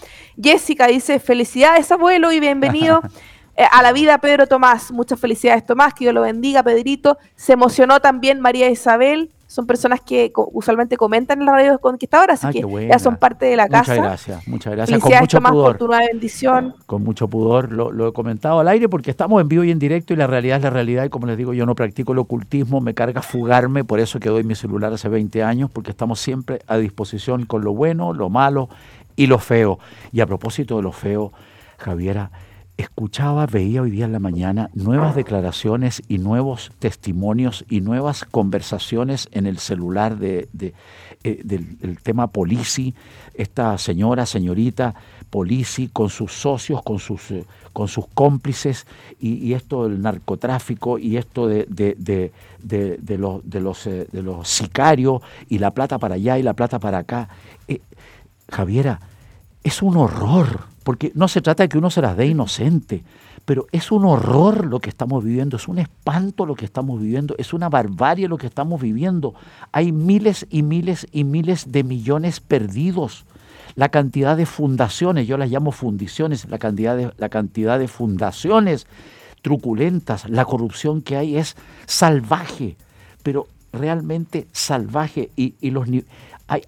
Jessica 0.40 0.87
dice, 0.87 1.18
felicidades, 1.18 1.90
abuelo, 1.90 2.31
y 2.31 2.38
bienvenido. 2.38 3.03
Eh, 3.57 3.62
a 3.70 3.83
la 3.83 3.92
vida, 3.92 4.18
Pedro 4.18 4.49
Tomás. 4.49 4.90
Muchas 4.90 5.20
felicidades, 5.20 5.64
Tomás. 5.64 5.94
Que 5.94 6.07
Dios 6.07 6.14
lo 6.14 6.23
bendiga, 6.23 6.64
Pedrito. 6.64 7.18
Se 7.37 7.53
emocionó 7.53 8.01
también 8.01 8.40
María 8.40 8.68
Isabel 8.68 9.31
son 9.55 9.69
personas 9.69 10.01
que 10.01 10.33
usualmente 10.35 10.97
comentan 10.97 11.38
en 11.38 11.47
la 11.47 11.53
radio 11.53 11.79
conquistadora, 11.79 12.35
así 12.35 12.49
que 12.51 12.88
ya 12.88 12.99
son 12.99 13.19
parte 13.19 13.47
de 13.47 13.55
la 13.55 13.69
casa. 13.69 13.93
Muchas 13.93 14.05
gracias, 14.05 14.49
muchas 14.49 14.73
gracias. 14.73 15.01
con 15.01 15.12
mucho 15.21 15.40
pudor. 15.40 15.64
por 15.64 15.79
tu 15.79 15.87
nueva 15.87 16.03
bendición. 16.11 16.75
Con 16.87 17.05
mucho 17.05 17.29
pudor, 17.29 17.71
lo, 17.71 18.09
he 18.09 18.12
comentado 18.12 18.59
al 18.59 18.67
aire 18.67 18.88
porque 18.88 19.12
estamos 19.12 19.40
en 19.40 19.47
vivo 19.47 19.62
y 19.62 19.71
en 19.71 19.79
directo 19.79 20.12
y 20.12 20.17
la 20.17 20.27
realidad 20.27 20.57
es 20.57 20.64
la 20.64 20.71
realidad 20.71 21.05
y 21.05 21.09
como 21.09 21.29
les 21.29 21.38
digo, 21.38 21.55
yo 21.55 21.67
no 21.67 21.77
practico 21.77 22.11
el 22.11 22.19
ocultismo, 22.19 22.81
me 22.81 22.95
carga 22.95 23.23
fugarme, 23.23 23.85
por 23.85 24.01
eso 24.01 24.19
que 24.19 24.29
doy 24.29 24.43
mi 24.43 24.57
celular 24.57 24.93
hace 24.93 25.09
20 25.09 25.45
años, 25.45 25.71
porque 25.71 25.93
estamos 25.93 26.19
siempre 26.19 26.59
a 26.67 26.77
disposición 26.77 27.47
con 27.47 27.62
lo 27.62 27.75
bueno, 27.75 28.12
lo 28.12 28.31
malo 28.31 28.69
y 29.14 29.29
lo 29.29 29.38
feo. 29.38 29.79
Y 30.11 30.21
a 30.21 30.27
propósito 30.27 30.79
de 30.79 30.83
lo 30.83 30.90
feo, 30.90 31.33
Javiera, 31.79 32.33
escuchaba, 32.77 33.47
veía 33.47 33.83
hoy 33.83 33.91
día 33.91 34.05
en 34.05 34.13
la 34.13 34.19
mañana 34.19 34.71
nuevas 34.75 35.15
declaraciones 35.15 36.03
y 36.09 36.19
nuevos 36.19 36.73
testimonios 36.79 37.65
y 37.69 37.81
nuevas 37.81 38.25
conversaciones 38.25 39.29
en 39.33 39.47
el 39.47 39.59
celular 39.59 40.19
de, 40.19 40.49
eh, 41.23 41.41
del, 41.45 41.99
tema 42.03 42.27
Polici, 42.29 42.95
esta 43.35 43.79
señora, 43.79 44.27
señorita 44.27 44.95
Polici, 45.31 45.89
con 45.89 46.11
sus 46.11 46.33
socios, 46.33 46.83
con 46.83 46.99
sus, 46.99 47.31
eh, 47.31 47.45
con 47.73 47.87
sus 47.87 48.07
cómplices, 48.09 48.87
y, 49.21 49.53
esto 49.53 49.89
del 49.89 50.03
narcotráfico, 50.03 50.99
y 50.99 51.17
esto 51.17 51.47
de, 51.47 51.67
de, 51.69 53.19
los, 53.19 53.45
los, 53.45 53.87
eh, 53.87 54.09
de 54.11 54.23
los 54.23 54.49
sicarios, 54.49 55.23
y 55.49 55.59
la 55.59 55.71
plata 55.71 55.99
para 55.99 56.17
allá 56.17 56.39
y 56.39 56.43
la 56.43 56.55
plata 56.55 56.79
para 56.79 56.99
acá. 56.99 57.29
Javiera, 58.51 59.01
es 59.64 59.83
un 59.83 59.96
horror 59.96 60.61
porque 60.85 61.11
no 61.14 61.29
se 61.29 61.40
trata 61.40 61.62
de 61.64 61.68
que 61.70 61.79
uno 61.79 61.90
se 61.90 62.03
las 62.03 62.16
dé 62.16 62.27
inocente, 62.27 63.03
pero 63.46 63.66
es 63.72 63.90
un 63.90 64.05
horror 64.05 64.66
lo 64.66 64.81
que 64.81 64.90
estamos 64.90 65.24
viviendo, 65.24 65.57
es 65.57 65.66
un 65.66 65.79
espanto 65.79 66.44
lo 66.44 66.55
que 66.55 66.66
estamos 66.66 67.00
viviendo, 67.00 67.35
es 67.38 67.55
una 67.55 67.70
barbarie 67.70 68.29
lo 68.29 68.37
que 68.37 68.46
estamos 68.46 68.81
viviendo. 68.81 69.35
Hay 69.72 69.92
miles 69.92 70.46
y 70.50 70.62
miles 70.62 71.07
y 71.11 71.24
miles 71.24 71.72
de 71.72 71.85
millones 71.85 72.40
perdidos. 72.40 73.24
La 73.77 73.88
cantidad 73.88 74.37
de 74.37 74.46
fundaciones, 74.46 75.27
yo 75.27 75.38
las 75.38 75.50
llamo 75.50 75.72
fundiciones, 75.72 76.48
la 76.48 76.59
cantidad 76.59 76.96
de, 76.96 77.12
la 77.16 77.31
cantidad 77.31 77.79
de 77.79 77.88
fundaciones 77.88 78.87
truculentas, 79.40 80.29
la 80.29 80.44
corrupción 80.44 81.00
que 81.00 81.16
hay 81.16 81.37
es 81.38 81.57
salvaje, 81.87 82.77
pero 83.22 83.48
realmente 83.72 84.46
salvaje 84.53 85.31
y, 85.35 85.55
y 85.61 85.70
los 85.70 85.88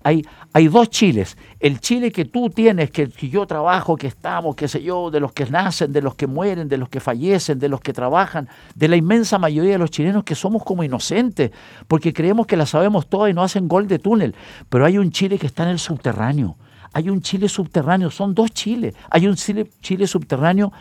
hay, 0.02 0.24
hay, 0.52 0.68
dos 0.68 0.90
chiles. 0.90 1.36
El 1.60 1.80
chile 1.80 2.12
que 2.12 2.24
tú 2.24 2.50
tienes, 2.50 2.90
que, 2.90 3.08
yo 3.08 3.46
trabajo, 3.46 3.96
que 3.96 4.06
estamos, 4.06 4.56
qué 4.56 4.68
sé 4.68 4.82
yo, 4.82 5.10
de 5.10 5.20
los 5.20 5.32
que 5.32 5.46
nacen, 5.46 5.92
de 5.92 6.02
los 6.02 6.14
que 6.14 6.26
mueren, 6.26 6.68
de 6.68 6.76
los 6.76 6.88
que 6.88 7.00
fallecen, 7.00 7.58
de 7.58 7.68
los 7.68 7.80
que 7.80 7.92
trabajan, 7.92 8.48
de 8.74 8.88
la 8.88 8.96
inmensa 8.96 9.38
mayoría 9.38 9.72
de 9.72 9.78
los 9.78 9.90
chilenos 9.90 10.24
que 10.24 10.34
somos 10.34 10.62
como 10.64 10.84
inocentes, 10.84 11.50
porque 11.88 12.12
creemos 12.12 12.46
que 12.46 12.56
la 12.56 12.66
sabemos 12.66 13.08
todas 13.08 13.30
y 13.30 13.34
no 13.34 13.42
hacen 13.42 13.68
gol 13.68 13.88
de 13.88 13.98
túnel. 13.98 14.34
Pero 14.68 14.84
hay 14.84 14.98
un 14.98 15.10
Chile 15.10 15.38
que 15.38 15.46
está 15.46 15.62
en 15.64 15.70
el 15.70 15.78
subterráneo. 15.78 16.56
Hay 16.92 17.10
un 17.10 17.20
Chile 17.20 17.48
subterráneo, 17.48 18.10
son 18.10 18.34
dos 18.34 18.50
Chiles. 18.52 18.94
Hay 19.10 19.26
un 19.26 19.36
Chile, 19.36 19.70
Chile 19.82 20.06
subterráneo 20.06 20.72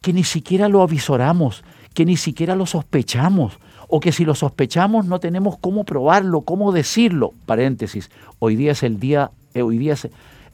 que 0.00 0.12
ni 0.12 0.22
siquiera 0.22 0.68
lo 0.68 0.82
avisoramos, 0.82 1.64
que 1.96 2.04
ni 2.04 2.18
siquiera 2.18 2.54
lo 2.54 2.66
sospechamos 2.66 3.58
o 3.88 4.00
que 4.00 4.12
si 4.12 4.26
lo 4.26 4.34
sospechamos 4.34 5.06
no 5.06 5.18
tenemos 5.18 5.56
cómo 5.58 5.84
probarlo, 5.84 6.42
cómo 6.42 6.70
decirlo. 6.70 7.32
Paréntesis, 7.46 8.10
hoy 8.38 8.54
día 8.54 8.72
es 8.72 8.82
el 8.82 9.00
día, 9.00 9.30
eh, 9.54 9.62
hoy 9.62 9.78
día 9.78 9.94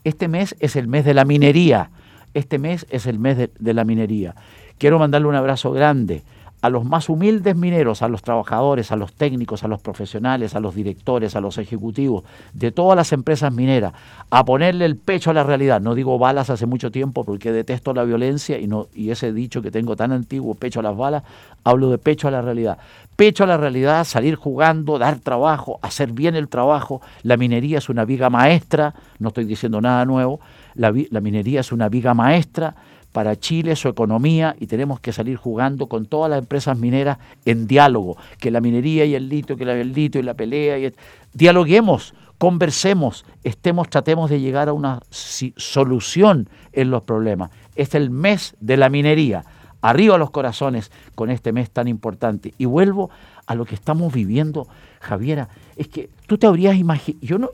este 0.05 0.29
mes 0.29 0.55
es 0.61 0.77
el 0.77 0.87
mes 0.87 1.05
de 1.05 1.15
la 1.15 1.25
minería, 1.25 1.91
este 2.33 2.61
mes 2.61 2.87
es 2.91 3.09
el 3.09 3.19
mes 3.19 3.51
de 3.59 3.75
la 3.75 3.83
minería. 3.83 4.37
Quiero 4.79 5.01
mandarle 5.01 5.27
un 5.27 5.35
abrazo 5.35 5.73
grande 5.73 6.23
a 6.63 6.71
los 6.71 6.85
más 6.85 7.09
humildes 7.09 7.57
mineros, 7.57 8.03
a 8.03 8.09
los 8.09 8.23
trabajadores, 8.23 8.93
a 8.93 8.97
los 8.97 9.13
técnicos, 9.13 9.65
a 9.65 9.69
los 9.69 9.81
profesionales, 9.81 10.55
a 10.55 10.61
los 10.61 10.77
directores, 10.77 11.35
a 11.35 11.41
los 11.41 11.59
ejecutivos 11.59 12.23
de 12.53 12.71
todas 12.71 12.97
las 12.97 13.13
empresas 13.13 13.53
mineras, 13.53 13.93
a 14.31 14.45
ponerle 14.45 14.85
el 14.85 14.97
pecho 14.97 15.31
a 15.31 15.35
la 15.35 15.43
realidad. 15.43 15.81
No 15.81 15.97
digo 15.97 16.21
balas 16.21 16.51
hace 16.51 16.67
mucho 16.67 16.93
tiempo 16.93 17.25
porque 17.25 17.51
detesto 17.51 17.93
la 17.93 18.05
violencia 18.05 18.61
y, 18.61 18.69
no, 18.69 18.87
y 18.95 19.11
ese 19.11 19.33
dicho 19.33 19.61
que 19.61 19.73
tengo 19.73 19.97
tan 19.97 20.13
antiguo, 20.13 20.55
pecho 20.55 20.79
a 20.79 20.85
las 20.85 20.97
balas, 20.97 21.25
hablo 21.65 21.91
de 21.91 21.99
pecho 21.99 22.29
a 22.29 22.31
la 22.31 22.43
realidad. 22.43 22.79
Pecho 23.17 23.43
a 23.43 23.49
la 23.49 23.57
realidad, 23.57 24.05
salir 24.05 24.37
jugando, 24.37 25.01
dar 25.01 25.19
trabajo, 25.19 25.81
hacer 25.83 26.13
bien 26.13 26.37
el 26.37 26.49
trabajo. 26.49 27.03
La 27.25 27.37
minería 27.37 27.79
es 27.79 27.89
una 27.89 28.05
viga 28.05 28.31
maestra, 28.31 28.95
no 29.19 29.29
estoy 29.29 29.45
diciendo 29.47 29.81
nada 29.81 30.05
nuevo, 30.05 30.39
la, 30.75 30.95
la 31.11 31.21
minería 31.21 31.61
es 31.61 31.73
una 31.73 31.89
viga 31.89 32.15
maestra 32.15 32.77
para 33.13 33.39
Chile, 33.39 33.77
su 33.77 33.89
economía, 33.89 34.57
y 34.59 34.67
tenemos 34.67 34.99
que 34.99 35.13
salir 35.13 35.37
jugando 35.37 35.87
con 35.87 36.07
todas 36.07 36.31
las 36.31 36.39
empresas 36.41 36.79
mineras 36.79 37.19
en 37.45 37.67
diálogo, 37.67 38.17
que 38.39 38.51
la 38.51 38.61
minería 38.61 39.05
y 39.05 39.15
el 39.15 39.29
litio, 39.29 39.57
que 39.57 39.65
el 39.65 39.93
litio 39.93 40.21
y 40.21 40.25
la 40.25 40.35
pelea, 40.35 40.79
y 40.79 40.93
dialoguemos, 41.35 42.15
conversemos, 42.39 43.25
estemos, 43.45 43.89
tratemos 43.89 44.31
de 44.31 44.41
llegar 44.41 44.69
a 44.69 44.73
una 44.73 45.01
solución 45.11 46.49
en 46.73 46.91
los 46.91 47.03
problemas. 47.03 47.51
Es 47.77 47.95
el 47.95 48.11
mes 48.11 48.57
de 48.61 48.77
la 48.77 48.89
minería. 48.89 49.45
Arriba 49.81 50.17
los 50.17 50.31
corazones 50.31 50.91
con 51.15 51.31
este 51.31 51.53
mes 51.53 51.71
tan 51.71 51.89
importante. 51.89 52.55
Y 52.59 52.65
vuelvo 52.65 53.11
a 53.47 53.55
lo 53.55 53.65
que 53.65 53.75
estamos 53.75 54.13
viviendo, 54.13 54.67
Javiera. 55.01 55.49
Es 55.77 55.89
que 55.89 56.09
tú 56.27 56.39
te 56.39 56.47
habrías 56.47 56.77
imaginado, 56.77 57.25
yo 57.25 57.39
no, 57.39 57.51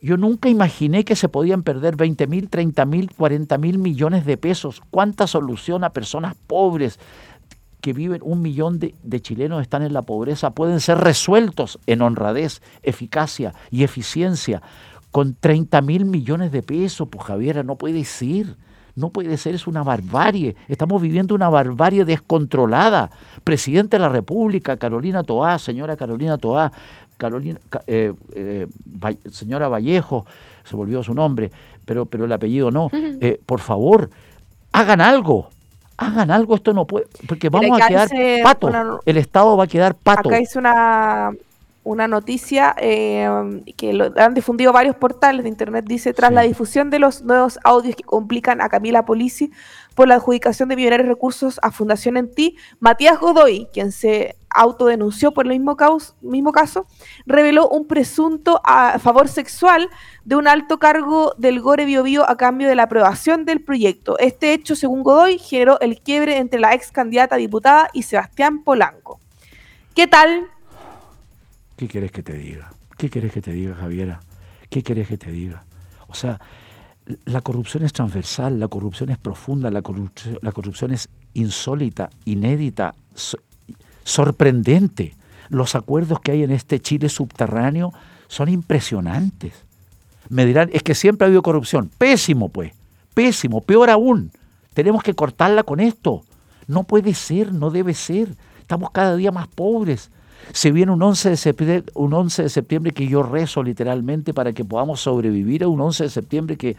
yo 0.00 0.16
nunca 0.16 0.48
imaginé 0.48 1.04
que 1.04 1.16
se 1.16 1.28
podían 1.28 1.62
perder 1.62 1.96
20 1.96 2.26
mil, 2.26 2.48
30 2.48 2.84
mil, 2.86 3.10
40 3.14 3.58
mil 3.58 3.78
millones 3.78 4.26
de 4.26 4.36
pesos. 4.36 4.82
¿Cuánta 4.90 5.26
solución 5.26 5.84
a 5.84 5.90
personas 5.90 6.34
pobres 6.46 6.98
que 7.80 7.92
viven, 7.92 8.20
un 8.24 8.42
millón 8.42 8.78
de, 8.78 9.20
chilenos 9.20 9.62
están 9.62 9.82
en 9.82 9.92
la 9.92 10.02
pobreza, 10.02 10.50
pueden 10.50 10.80
ser 10.80 10.98
resueltos 10.98 11.78
en 11.86 12.02
honradez, 12.02 12.62
eficacia 12.82 13.54
y 13.70 13.82
eficiencia 13.82 14.62
con 15.10 15.34
30 15.34 15.80
mil 15.82 16.04
millones 16.04 16.52
de 16.52 16.62
pesos? 16.62 17.08
Pues 17.08 17.24
Javiera, 17.24 17.62
no 17.62 17.76
puede 17.76 18.04
ser. 18.04 18.56
No 18.94 19.08
puede 19.08 19.38
ser, 19.38 19.54
es 19.54 19.66
una 19.66 19.82
barbarie. 19.82 20.54
Estamos 20.68 21.00
viviendo 21.00 21.34
una 21.34 21.48
barbarie 21.48 22.04
descontrolada. 22.04 23.10
Presidente 23.42 23.96
de 23.96 24.02
la 24.02 24.10
República, 24.10 24.76
Carolina 24.76 25.22
Toá, 25.22 25.58
señora 25.58 25.96
Carolina 25.96 26.36
Toá, 26.36 26.72
Carolina, 27.22 27.60
eh, 27.86 28.12
eh, 28.34 28.66
señora 29.30 29.68
Vallejo, 29.68 30.26
se 30.64 30.74
volvió 30.74 31.04
su 31.04 31.14
nombre, 31.14 31.52
pero, 31.84 32.04
pero 32.04 32.24
el 32.24 32.32
apellido 32.32 32.72
no. 32.72 32.90
Eh, 32.92 33.40
por 33.46 33.60
favor, 33.60 34.10
hagan 34.72 35.00
algo. 35.00 35.48
Hagan 35.96 36.32
algo, 36.32 36.56
esto 36.56 36.72
no 36.72 36.84
puede, 36.84 37.06
porque 37.28 37.48
vamos 37.48 37.80
a 37.80 37.86
quedar 37.86 38.08
pato. 38.42 39.00
el 39.06 39.16
Estado 39.18 39.56
va 39.56 39.64
a 39.64 39.66
quedar 39.68 39.94
pato. 39.94 40.30
Acá 40.30 40.40
hice 40.40 40.58
una, 40.58 41.30
una 41.84 42.06
noticia 42.06 42.74
que 42.76 43.92
lo 43.92 44.12
han 44.16 44.34
difundido 44.34 44.72
varios 44.72 44.96
portales 44.96 45.42
de 45.42 45.48
internet. 45.48 45.84
Dice: 45.86 46.12
tras 46.12 46.32
la 46.32 46.42
difusión 46.42 46.90
de 46.90 46.98
los 46.98 47.22
nuevos 47.22 47.58
audios 47.64 47.96
que 47.96 48.04
complican 48.04 48.60
a 48.60 48.68
Camila 48.68 49.04
Polisi 49.04 49.50
por 49.94 50.08
la 50.08 50.14
adjudicación 50.14 50.68
de 50.68 50.76
millonarios 50.76 51.08
recursos 51.08 51.58
a 51.62 51.70
Fundación 51.70 52.16
en 52.16 52.32
Ti, 52.32 52.56
Matías 52.80 53.18
Godoy, 53.18 53.68
quien 53.72 53.92
se 53.92 54.36
autodenunció 54.54 55.32
por 55.32 55.46
el 55.46 55.58
mismo, 55.58 55.76
mismo 56.20 56.52
caso, 56.52 56.86
reveló 57.26 57.68
un 57.68 57.86
presunto 57.86 58.60
a 58.64 58.98
favor 58.98 59.28
sexual 59.28 59.88
de 60.24 60.36
un 60.36 60.46
alto 60.46 60.78
cargo 60.78 61.34
del 61.38 61.60
Gore 61.60 61.84
Bio, 61.86 62.28
a 62.28 62.36
cambio 62.36 62.68
de 62.68 62.74
la 62.74 62.84
aprobación 62.84 63.44
del 63.44 63.62
proyecto. 63.62 64.18
Este 64.18 64.52
hecho, 64.52 64.76
según 64.76 65.02
Godoy, 65.02 65.38
generó 65.38 65.80
el 65.80 66.00
quiebre 66.00 66.36
entre 66.36 66.60
la 66.60 66.74
ex 66.74 66.92
candidata 66.92 67.36
diputada 67.36 67.88
y 67.92 68.02
Sebastián 68.02 68.62
Polanco. 68.62 69.20
¿Qué 69.94 70.06
tal? 70.06 70.48
¿Qué 71.82 71.88
quieres 71.88 72.12
que 72.12 72.22
te 72.22 72.34
diga? 72.34 72.72
¿Qué 72.96 73.10
quieres 73.10 73.32
que 73.32 73.42
te 73.42 73.50
diga, 73.50 73.74
Javiera? 73.74 74.20
¿Qué 74.70 74.84
quieres 74.84 75.08
que 75.08 75.18
te 75.18 75.32
diga? 75.32 75.64
O 76.06 76.14
sea, 76.14 76.40
la 77.24 77.40
corrupción 77.40 77.82
es 77.82 77.92
transversal, 77.92 78.60
la 78.60 78.68
corrupción 78.68 79.10
es 79.10 79.18
profunda, 79.18 79.68
la 79.68 79.82
corrupción, 79.82 80.38
la 80.42 80.94
es 80.94 81.08
insólita, 81.34 82.08
inédita, 82.24 82.94
sorprendente. 84.04 85.16
Los 85.48 85.74
acuerdos 85.74 86.20
que 86.20 86.30
hay 86.30 86.44
en 86.44 86.52
este 86.52 86.78
Chile 86.78 87.08
subterráneo 87.08 87.92
son 88.28 88.48
impresionantes. 88.48 89.52
Me 90.28 90.46
dirán, 90.46 90.70
es 90.72 90.84
que 90.84 90.94
siempre 90.94 91.24
ha 91.24 91.26
habido 91.26 91.42
corrupción. 91.42 91.90
Pésimo, 91.98 92.48
pues. 92.48 92.72
Pésimo. 93.12 93.60
Peor 93.60 93.90
aún. 93.90 94.30
Tenemos 94.72 95.02
que 95.02 95.14
cortarla 95.14 95.64
con 95.64 95.80
esto. 95.80 96.22
No 96.68 96.84
puede 96.84 97.12
ser, 97.14 97.52
no 97.52 97.70
debe 97.70 97.94
ser. 97.94 98.36
Estamos 98.60 98.92
cada 98.92 99.16
día 99.16 99.32
más 99.32 99.48
pobres. 99.48 100.12
Se 100.52 100.72
viene 100.72 100.92
un 100.92 101.02
11 101.02 101.30
de 101.30 101.36
septiembre, 101.36 101.84
un 101.94 102.12
11 102.12 102.42
de 102.42 102.48
septiembre 102.48 102.92
que 102.92 103.06
yo 103.06 103.22
rezo 103.22 103.62
literalmente 103.62 104.34
para 104.34 104.52
que 104.52 104.64
podamos 104.64 105.00
sobrevivir 105.00 105.62
a 105.64 105.68
un 105.68 105.80
11 105.80 106.04
de 106.04 106.10
septiembre 106.10 106.56
que, 106.56 106.76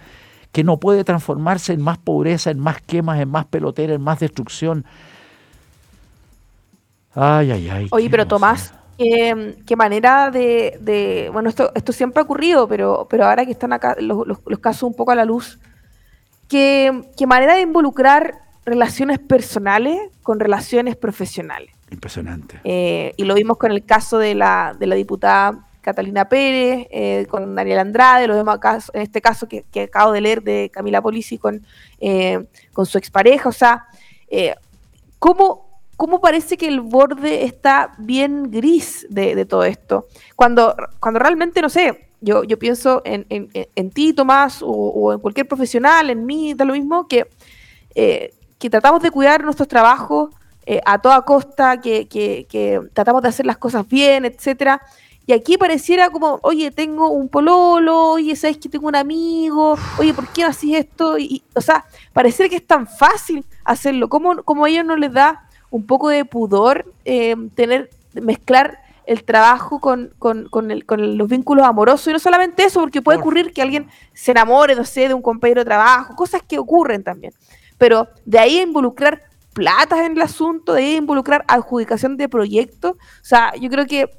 que 0.52 0.64
no 0.64 0.78
puede 0.78 1.04
transformarse 1.04 1.74
en 1.74 1.82
más 1.82 1.98
pobreza, 1.98 2.52
en 2.52 2.60
más 2.60 2.82
quemas, 2.82 3.20
en 3.20 3.30
más 3.30 3.46
pelotera, 3.46 3.94
en 3.94 4.02
más 4.02 4.20
destrucción. 4.20 4.86
Ay, 7.16 7.52
ay, 7.52 7.70
ay. 7.70 7.88
Oye, 7.92 8.10
pero 8.10 8.28
Tomás, 8.28 8.74
¿qué, 8.98 9.76
manera 9.76 10.32
de, 10.32 11.30
Bueno, 11.34 11.50
esto, 11.50 11.72
esto 11.76 11.92
siempre 11.92 12.22
ha 12.22 12.24
ocurrido, 12.24 12.68
pero, 12.68 13.08
pero 13.10 13.26
ahora 13.26 13.46
que 13.46 13.52
están 13.52 13.74
acá 13.74 13.96
los, 14.00 14.28
los, 14.28 14.60
casos 14.60 14.84
un 14.84 14.96
poco 14.96 15.12
a 15.12 15.16
la 15.16 15.26
luz, 15.26 15.60
¿qué, 16.48 17.04
¿qué, 17.18 17.28
manera 17.28 17.56
de 17.56 17.62
involucrar 17.62 18.42
relaciones 18.66 19.20
personales 19.20 20.00
con 20.22 20.40
relaciones 20.40 20.96
profesionales? 20.96 21.72
Impresionante. 21.94 22.60
Eh, 22.64 23.14
y 23.18 23.24
lo 23.24 23.36
vimos 23.36 23.58
con 23.58 23.72
el 23.72 23.86
caso 23.86 24.18
de 24.18 24.34
la, 24.34 24.76
de 24.78 24.88
la 24.88 24.96
diputada 24.96 25.68
Catalina 25.82 26.28
Pérez, 26.28 26.88
eh, 26.92 27.28
con 27.30 27.54
Daniel 27.56 27.80
Andrade, 27.80 28.26
lo 28.26 28.36
vemos 28.36 28.56
acá, 28.56 28.80
en 28.94 29.02
este 29.02 29.22
caso 29.22 29.48
que, 29.48 29.64
acabo 29.82 30.12
de 30.12 30.22
leer 30.22 30.42
de 30.42 30.72
Camila 30.74 31.02
Polisi 31.02 31.38
con, 31.38 31.62
eh, 32.00 32.46
con 32.72 32.86
su 32.86 32.98
expareja. 32.98 33.50
O 33.50 33.52
sea, 33.52 33.86
¿cómo, 35.20 35.68
¿cómo, 35.98 36.20
parece 36.20 36.58
que 36.58 36.68
el 36.68 36.82
borde 36.82 37.44
está 37.44 37.94
bien 38.00 38.50
gris 38.50 39.06
de, 39.10 39.46
todo 39.46 39.64
esto? 39.66 40.08
Cuando, 40.36 40.76
cuando 41.00 41.20
realmente, 41.20 41.62
no 41.62 41.70
sé, 41.70 42.08
yo, 42.22 42.44
yo 42.44 42.58
pienso 42.58 43.02
en, 43.06 43.28
en, 43.30 43.92
ti, 43.92 44.14
Tomás, 44.14 44.64
o, 44.64 44.68
o, 44.68 45.14
en 45.14 45.20
cualquier 45.20 45.48
profesional, 45.48 46.10
en 46.10 46.26
mí, 46.26 46.54
da 46.56 46.66
lo 46.66 46.74
mismo, 46.74 47.08
que 47.08 47.28
que 48.64 48.70
tratamos 48.70 49.02
de 49.02 49.12
cuidar 49.12 49.44
nuestros 49.44 49.68
trabajos 49.68 50.30
eh, 50.66 50.82
a 50.86 51.00
toda 51.00 51.22
costa, 51.24 51.82
que, 51.82 52.08
que, 52.08 52.46
que, 52.50 52.82
tratamos 52.94 53.22
de 53.22 53.30
hacer 53.30 53.46
las 53.46 53.58
cosas 53.58 53.88
bien, 53.88 54.26
etcétera. 54.26 54.82
Y 55.26 55.32
aquí 55.32 55.58
pareciera 55.58 56.10
como, 56.10 56.40
oye, 56.42 56.70
tengo 56.72 57.10
un 57.10 57.30
pololo, 57.30 58.12
oye, 58.12 58.36
¿sabes 58.36 58.58
que 58.58 58.68
tengo 58.68 58.88
un 58.88 58.96
amigo? 58.96 59.78
Oye, 59.98 60.14
¿por 60.14 60.28
qué 60.28 60.42
no 60.42 60.50
haces 60.50 60.72
esto? 60.74 61.18
Y, 61.18 61.44
o 61.56 61.62
sea, 61.62 61.86
pareciera 62.12 62.50
que 62.50 62.58
es 62.58 62.68
tan 62.68 62.88
fácil 62.88 63.46
hacerlo. 63.64 64.10
como 64.10 64.44
como 64.44 64.66
a 64.66 64.70
ellos 64.70 64.86
no 64.86 64.98
les 64.98 65.14
da 65.14 65.48
un 65.70 65.86
poco 65.86 66.10
de 66.10 66.26
pudor 66.26 66.86
eh, 67.06 67.36
tener, 67.56 67.90
mezclar 68.14 68.80
el 69.06 69.24
trabajo 69.24 69.80
con, 69.80 70.14
con, 70.20 70.48
con, 70.50 70.72
el, 70.72 70.86
con, 70.86 71.18
los 71.18 71.28
vínculos 71.30 71.66
amorosos? 71.66 72.08
Y 72.08 72.12
no 72.12 72.20
solamente 72.20 72.64
eso, 72.64 72.82
porque 72.82 73.02
puede 73.02 73.20
ocurrir 73.20 73.54
que 73.54 73.62
alguien 73.62 73.88
se 74.14 74.32
enamore, 74.32 74.76
no 74.76 74.84
sé, 74.84 75.08
de 75.08 75.14
un 75.14 75.22
compañero 75.22 75.62
de 75.62 75.66
trabajo, 75.66 76.16
cosas 76.16 76.42
que 76.42 76.60
ocurren 76.60 77.04
también. 77.04 77.34
Pero 77.78 78.08
de 78.26 78.40
ahí 78.40 78.60
a 78.60 78.64
involucrar 78.64 79.22
platas 79.54 80.00
en 80.00 80.14
el 80.14 80.22
asunto, 80.22 80.74
de 80.74 80.96
involucrar 80.96 81.46
adjudicación 81.48 82.18
de 82.18 82.28
proyectos, 82.28 82.94
o 82.94 83.26
sea, 83.26 83.54
yo 83.56 83.70
creo 83.70 83.86
que 83.86 84.10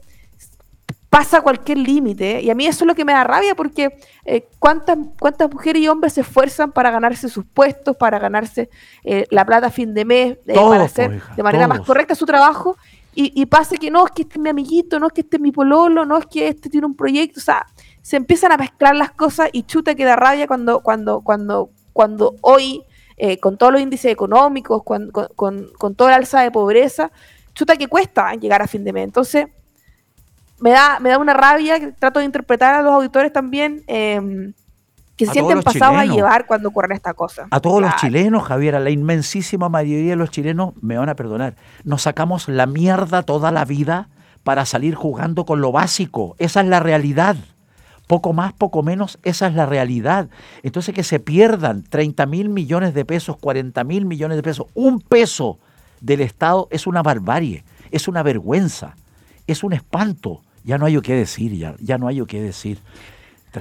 pasa 1.14 1.42
cualquier 1.42 1.78
límite. 1.78 2.42
Y 2.42 2.50
a 2.50 2.56
mí 2.56 2.66
eso 2.66 2.82
es 2.82 2.88
lo 2.88 2.94
que 2.96 3.04
me 3.04 3.12
da 3.12 3.22
rabia 3.22 3.54
porque 3.54 3.96
eh, 4.24 4.48
¿cuántas, 4.58 4.98
cuántas 5.20 5.48
mujeres 5.48 5.80
y 5.80 5.86
hombres 5.86 6.14
se 6.14 6.22
esfuerzan 6.22 6.72
para 6.72 6.90
ganarse 6.90 7.28
sus 7.28 7.44
puestos, 7.44 7.96
para 7.96 8.18
ganarse 8.18 8.68
eh, 9.04 9.24
la 9.30 9.44
plata 9.44 9.68
a 9.68 9.70
fin 9.70 9.94
de 9.94 10.04
mes, 10.04 10.38
eh, 10.48 10.54
para 10.54 10.82
hacer 10.82 11.22
de 11.36 11.42
manera 11.44 11.68
más 11.68 11.82
correcta 11.82 12.16
su 12.16 12.26
trabajo. 12.26 12.76
Y, 13.14 13.30
y, 13.40 13.46
pasa 13.46 13.76
que 13.76 13.92
no, 13.92 14.04
es 14.04 14.10
que 14.10 14.22
este 14.22 14.38
es 14.38 14.40
mi 14.40 14.48
amiguito, 14.48 14.98
no 14.98 15.06
es 15.06 15.12
que 15.12 15.20
este 15.20 15.36
es 15.36 15.40
mi 15.40 15.52
pololo, 15.52 16.04
no 16.04 16.18
es 16.18 16.26
que 16.26 16.48
este 16.48 16.68
tiene 16.68 16.88
un 16.88 16.96
proyecto. 16.96 17.38
O 17.38 17.42
sea, 17.44 17.64
se 18.02 18.16
empiezan 18.16 18.50
a 18.50 18.56
mezclar 18.56 18.96
las 18.96 19.12
cosas 19.12 19.50
y 19.52 19.62
chuta 19.62 19.94
que 19.94 20.04
da 20.04 20.16
rabia 20.16 20.48
cuando, 20.48 20.80
cuando, 20.80 21.20
cuando, 21.20 21.70
cuando 21.92 22.34
hoy, 22.40 22.82
con 23.40 23.56
todos 23.56 23.72
los 23.72 23.80
índices 23.80 24.10
económicos, 24.10 24.82
con, 24.82 25.10
con, 25.10 25.68
con 25.78 25.94
toda 25.94 26.10
la 26.10 26.16
alza 26.16 26.42
de 26.42 26.50
pobreza, 26.50 27.10
chuta 27.54 27.76
que 27.76 27.88
cuesta 27.88 28.34
llegar 28.34 28.62
a 28.62 28.66
fin 28.66 28.84
de 28.84 28.92
mes. 28.92 29.04
Entonces, 29.04 29.46
me 30.60 30.70
da, 30.70 30.98
me 31.00 31.10
da 31.10 31.18
una 31.18 31.34
rabia, 31.34 31.94
trato 31.94 32.20
de 32.20 32.26
interpretar 32.26 32.74
a 32.74 32.82
los 32.82 32.92
auditores 32.92 33.32
también, 33.32 33.82
em, 33.86 34.52
que 35.16 35.26
se 35.26 35.32
sienten 35.32 35.62
pasados 35.62 35.98
a 35.98 36.06
llevar 36.06 36.46
cuando 36.46 36.70
ocurren 36.70 36.92
esta 36.92 37.14
cosa. 37.14 37.46
A 37.50 37.60
todos 37.60 37.80
los 37.80 37.94
chilenos, 37.96 38.42
Javier, 38.44 38.74
a 38.74 38.80
la 38.80 38.90
inmensísima 38.90 39.68
mayoría 39.68 40.10
de 40.10 40.16
los 40.16 40.30
chilenos, 40.30 40.72
me 40.80 40.96
van 40.96 41.08
a 41.08 41.14
perdonar, 41.14 41.54
nos 41.84 42.02
sacamos 42.02 42.48
la 42.48 42.66
mierda 42.66 43.22
toda 43.22 43.52
la 43.52 43.64
vida 43.64 44.08
para 44.42 44.66
salir 44.66 44.94
jugando 44.94 45.44
con 45.44 45.60
lo 45.60 45.70
básico. 45.70 46.34
Esa 46.38 46.60
es 46.62 46.66
la 46.66 46.80
realidad. 46.80 47.36
Poco 48.06 48.32
más, 48.32 48.52
poco 48.52 48.82
menos, 48.82 49.18
esa 49.22 49.46
es 49.46 49.54
la 49.54 49.66
realidad. 49.66 50.28
Entonces 50.62 50.94
que 50.94 51.04
se 51.04 51.20
pierdan 51.20 51.82
30 51.82 52.26
mil 52.26 52.48
millones 52.48 52.94
de 52.94 53.04
pesos, 53.04 53.36
40 53.38 53.82
mil 53.84 54.04
millones 54.04 54.36
de 54.36 54.42
pesos, 54.42 54.66
un 54.74 55.00
peso 55.00 55.58
del 56.00 56.20
Estado 56.20 56.68
es 56.70 56.86
una 56.86 57.02
barbarie, 57.02 57.64
es 57.90 58.08
una 58.08 58.22
vergüenza 58.22 58.94
es 59.46 59.62
un 59.62 59.72
espanto. 59.72 60.42
Ya 60.64 60.78
no 60.78 60.86
hay 60.86 60.98
qué 61.00 61.14
decir, 61.14 61.52
ya, 61.52 61.74
ya 61.80 61.98
no 61.98 62.08
hay 62.08 62.24
qué 62.26 62.40
decir. 62.40 62.78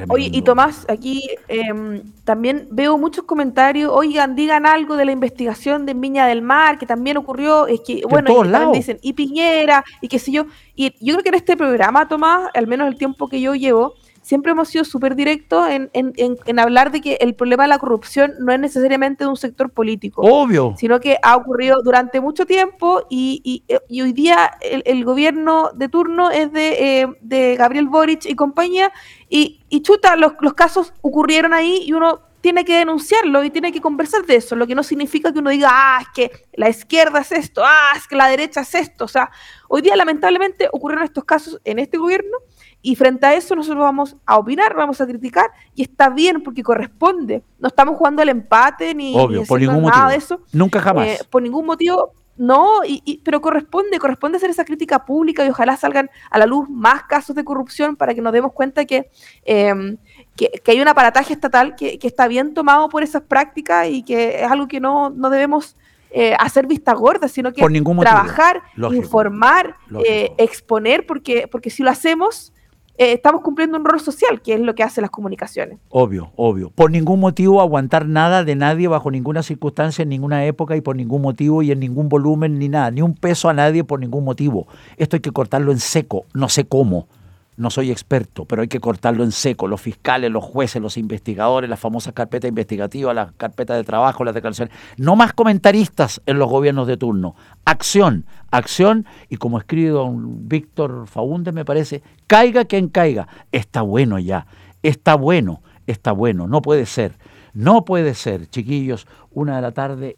Oye, 0.10 0.30
y 0.34 0.42
Tomás, 0.42 0.88
aquí 0.90 1.30
em, 1.48 2.02
también 2.24 2.68
veo 2.72 2.98
muchos 2.98 3.26
comentarios, 3.26 3.92
oigan, 3.94 4.36
digan 4.36 4.66
algo 4.66 4.96
de 4.96 5.06
la 5.06 5.12
investigación 5.12 5.86
de 5.86 5.94
Viña 5.94 6.26
del 6.26 6.42
Mar, 6.42 6.80
que 6.80 6.88
también 6.88 7.18
ocurrió, 7.18 7.68
es 7.68 7.82
que, 7.82 8.02
bueno, 8.10 8.32
y 8.74 8.78
dicen, 8.78 8.98
y 9.04 9.14
Piñera, 9.14 9.86
y 10.02 10.08
qué 10.08 10.18
sé 10.18 10.32
yo. 10.32 10.48
Y 10.76 10.96
yo 11.00 11.14
creo 11.14 11.24
que 11.24 11.30
en 11.30 11.36
este 11.36 11.56
programa, 11.56 12.08
Tomás, 12.08 12.50
al 12.56 12.66
menos 12.66 12.88
el 12.88 12.98
tiempo 12.98 13.28
que 13.28 13.40
yo 13.40 13.54
llevo, 13.54 13.94
siempre 14.24 14.54
hemos 14.54 14.70
sido 14.70 14.84
súper 14.86 15.16
directos 15.16 15.70
en, 15.70 15.92
en, 15.94 16.14
en, 16.18 16.60
hablar 16.60 16.92
de 16.92 17.02
que 17.02 17.18
el 17.22 17.36
problema 17.36 17.64
de 17.64 17.70
la 17.70 17.78
corrupción 17.78 18.34
no 18.40 18.52
es 18.52 18.60
necesariamente 18.60 19.26
de 19.26 19.30
un 19.30 19.36
sector 19.36 19.70
político. 19.70 20.22
Obvio. 20.22 20.74
Sino 20.78 21.00
que 21.00 21.18
ha 21.22 21.36
ocurrido 21.36 21.84
durante 21.84 22.22
mucho 22.22 22.46
tiempo 22.46 23.06
y, 23.10 23.42
y, 23.44 23.64
y 23.88 24.02
hoy 24.02 24.14
día 24.14 24.52
el, 24.62 24.82
el, 24.86 25.06
gobierno 25.06 25.72
de 25.76 25.90
turno 25.90 26.32
es 26.32 26.52
de, 26.52 27.02
eh, 27.02 27.08
de 27.22 27.56
Gabriel 27.58 27.90
Boric 27.90 28.26
y 28.26 28.36
compañía. 28.36 28.92
Y, 29.30 29.62
y 29.70 29.82
chuta, 29.82 30.16
los, 30.16 30.34
los 30.40 30.54
casos 30.54 30.94
ocurrieron 31.02 31.54
ahí 31.54 31.84
y 31.86 31.94
uno 31.94 32.22
tiene 32.44 32.66
que 32.66 32.78
denunciarlo 32.78 33.42
y 33.46 33.50
tiene 33.50 33.72
que 33.72 33.80
conversar 33.80 34.26
de 34.26 34.36
eso, 34.36 34.58
lo 34.58 34.68
que 34.68 34.76
no 34.76 34.84
significa 34.84 35.32
que 35.32 35.40
uno 35.40 35.50
diga, 35.50 35.70
ah, 35.72 36.02
es 36.02 36.08
que 36.14 36.46
la 36.52 36.68
izquierda 36.68 37.20
es 37.20 37.32
esto, 37.32 37.64
ah, 37.66 37.94
es 37.96 38.06
que 38.06 38.18
la 38.18 38.28
derecha 38.28 38.60
es 38.62 38.76
esto. 38.76 39.06
O 39.06 39.08
sea, 39.08 39.32
hoy 39.70 39.82
día 39.82 39.96
lamentablemente 39.96 40.68
ocurrieron 40.70 41.06
estos 41.06 41.24
casos 41.24 41.62
en 41.64 41.80
este 41.80 41.98
gobierno 41.98 42.38
y 42.86 42.96
frente 42.96 43.26
a 43.26 43.34
eso 43.34 43.56
nosotros 43.56 43.82
vamos 43.82 44.18
a 44.26 44.38
opinar, 44.38 44.76
vamos 44.76 45.00
a 45.00 45.08
criticar 45.08 45.50
y 45.74 45.84
está 45.84 46.10
bien 46.10 46.44
porque 46.44 46.62
corresponde. 46.62 47.42
No 47.58 47.70
estamos 47.70 47.96
jugando 47.96 48.22
al 48.22 48.28
empate 48.28 48.94
ni, 48.94 49.16
por 49.48 49.62
ningún 49.62 49.84
nada 49.84 50.10
de 50.10 50.18
eso. 50.18 50.42
Nunca 50.52 50.82
jamás. 50.82 51.08
Eh, 51.08 51.20
por 51.30 51.42
ningún 51.42 51.66
motivo, 51.66 52.12
no, 52.36 52.82
y, 52.86 53.22
pero 53.24 53.42
corresponde, 53.42 54.00
corresponde 54.00 54.38
hacer 54.38 54.50
esa 54.50 54.66
crítica 54.66 55.06
pública 55.06 55.46
y 55.46 55.50
ojalá 55.50 55.78
salgan 55.78 56.10
a 56.30 56.38
la 56.38 56.46
luz 56.46 56.68
más 56.70 57.04
casos 57.04 57.36
de 57.38 57.46
corrupción 57.46 57.96
para 57.96 58.14
que 58.14 58.22
nos 58.22 58.34
demos 58.34 58.52
cuenta 58.52 58.84
que, 58.84 59.10
em, 59.46 59.96
que, 60.36 60.62
hay 60.68 60.82
un 60.82 60.88
aparataje 60.90 61.32
estatal 61.32 61.76
que, 61.76 61.98
está 62.02 62.28
bien 62.28 62.54
tomado 62.54 62.90
por 62.90 63.02
esas 63.02 63.22
prácticas 63.22 63.88
y 63.88 64.04
que 64.04 64.44
es 64.44 64.52
algo 64.52 64.68
que 64.68 64.82
no, 64.82 65.10
no 65.10 65.30
debemos 65.30 65.78
eh, 66.12 66.36
hacer 66.38 66.68
vista 66.68 66.94
gorda, 66.94 67.30
sino 67.30 67.54
que 67.54 67.64
trabajar, 68.02 68.62
informar, 68.92 69.78
eh, 70.06 70.34
exponer, 70.38 71.06
porque, 71.06 71.48
porque 71.48 71.70
si 71.70 71.82
lo 71.82 71.92
hacemos 71.92 72.52
eh, 72.98 73.14
estamos 73.14 73.42
cumpliendo 73.42 73.78
un 73.78 73.86
rol 73.86 74.00
social, 74.00 74.42
que 74.42 74.54
es 74.54 74.60
lo 74.60 74.76
que 74.76 74.84
hacen 74.84 75.02
las 75.02 75.12
comunicaciones. 75.12 75.80
Obvio, 75.90 76.32
obvio. 76.36 76.70
Por 76.70 76.92
ningún 76.92 77.20
motivo 77.20 77.62
aguantar 77.62 78.08
nada 78.08 78.44
de 78.44 78.56
nadie 78.56 78.88
bajo 78.88 79.10
ninguna 79.10 79.42
circunstancia, 79.42 80.04
en 80.04 80.10
ninguna 80.10 80.46
época 80.46 80.76
y 80.76 80.82
por 80.82 80.96
ningún 80.96 81.22
motivo 81.22 81.64
y 81.64 81.72
en 81.72 81.80
ningún 81.80 82.10
volumen 82.10 82.60
ni 82.60 82.70
nada, 82.70 82.92
ni 82.92 83.02
un 83.02 83.16
peso 83.16 83.50
a 83.50 83.54
nadie 83.54 83.84
por 83.84 84.00
ningún 84.00 84.24
motivo. 84.24 84.68
Esto 84.98 85.16
hay 85.16 85.22
que 85.22 85.32
cortarlo 85.32 85.72
en 85.72 85.80
seco, 85.80 86.26
no 86.34 86.50
sé 86.50 86.66
cómo 86.66 87.08
no 87.56 87.70
soy 87.70 87.92
experto, 87.92 88.46
pero 88.46 88.62
hay 88.62 88.68
que 88.68 88.80
cortarlo 88.80 89.24
en 89.24 89.32
seco. 89.32 89.68
Los 89.68 89.82
fiscales, 89.82 90.32
los 90.32 90.44
jueces, 90.44 90.82
los 90.82 90.98
investigadores, 90.98 91.70
las 91.70 91.80
famosas 91.80 92.14
carpetas 92.14 92.50
investigativas, 92.50 93.14
las 93.14 93.32
carpetas 93.34 93.78
de 93.78 93.84
trabajo, 93.84 94.24
las 94.24 94.34
declaraciones. 94.34 94.76
No 94.98 95.16
más 95.16 95.34
comentaristas 95.34 96.22
en 96.26 96.40
los 96.40 96.50
gobiernos 96.50 96.88
de 96.88 96.98
turno. 96.98 97.36
Acción, 97.66 98.26
acción. 98.52 99.06
Y 99.30 99.38
como 99.38 99.60
escribe 99.60 99.90
don 99.90 100.48
Víctor 100.48 101.08
Faúndez, 101.08 101.54
me 101.54 101.66
parece, 101.66 102.02
caiga 102.28 102.66
quien 102.66 102.90
caiga. 102.90 103.28
Está 103.52 103.82
bueno 103.82 104.18
ya. 104.20 104.48
Está 104.82 105.16
bueno, 105.16 105.62
está 105.86 106.12
bueno. 106.12 106.48
No 106.48 106.62
puede 106.62 106.86
ser. 106.86 107.18
No 107.54 107.86
puede 107.86 108.16
ser, 108.16 108.48
chiquillos. 108.48 109.08
Una 109.32 109.58
de 109.58 109.62
la 109.62 109.72
tarde 109.72 110.18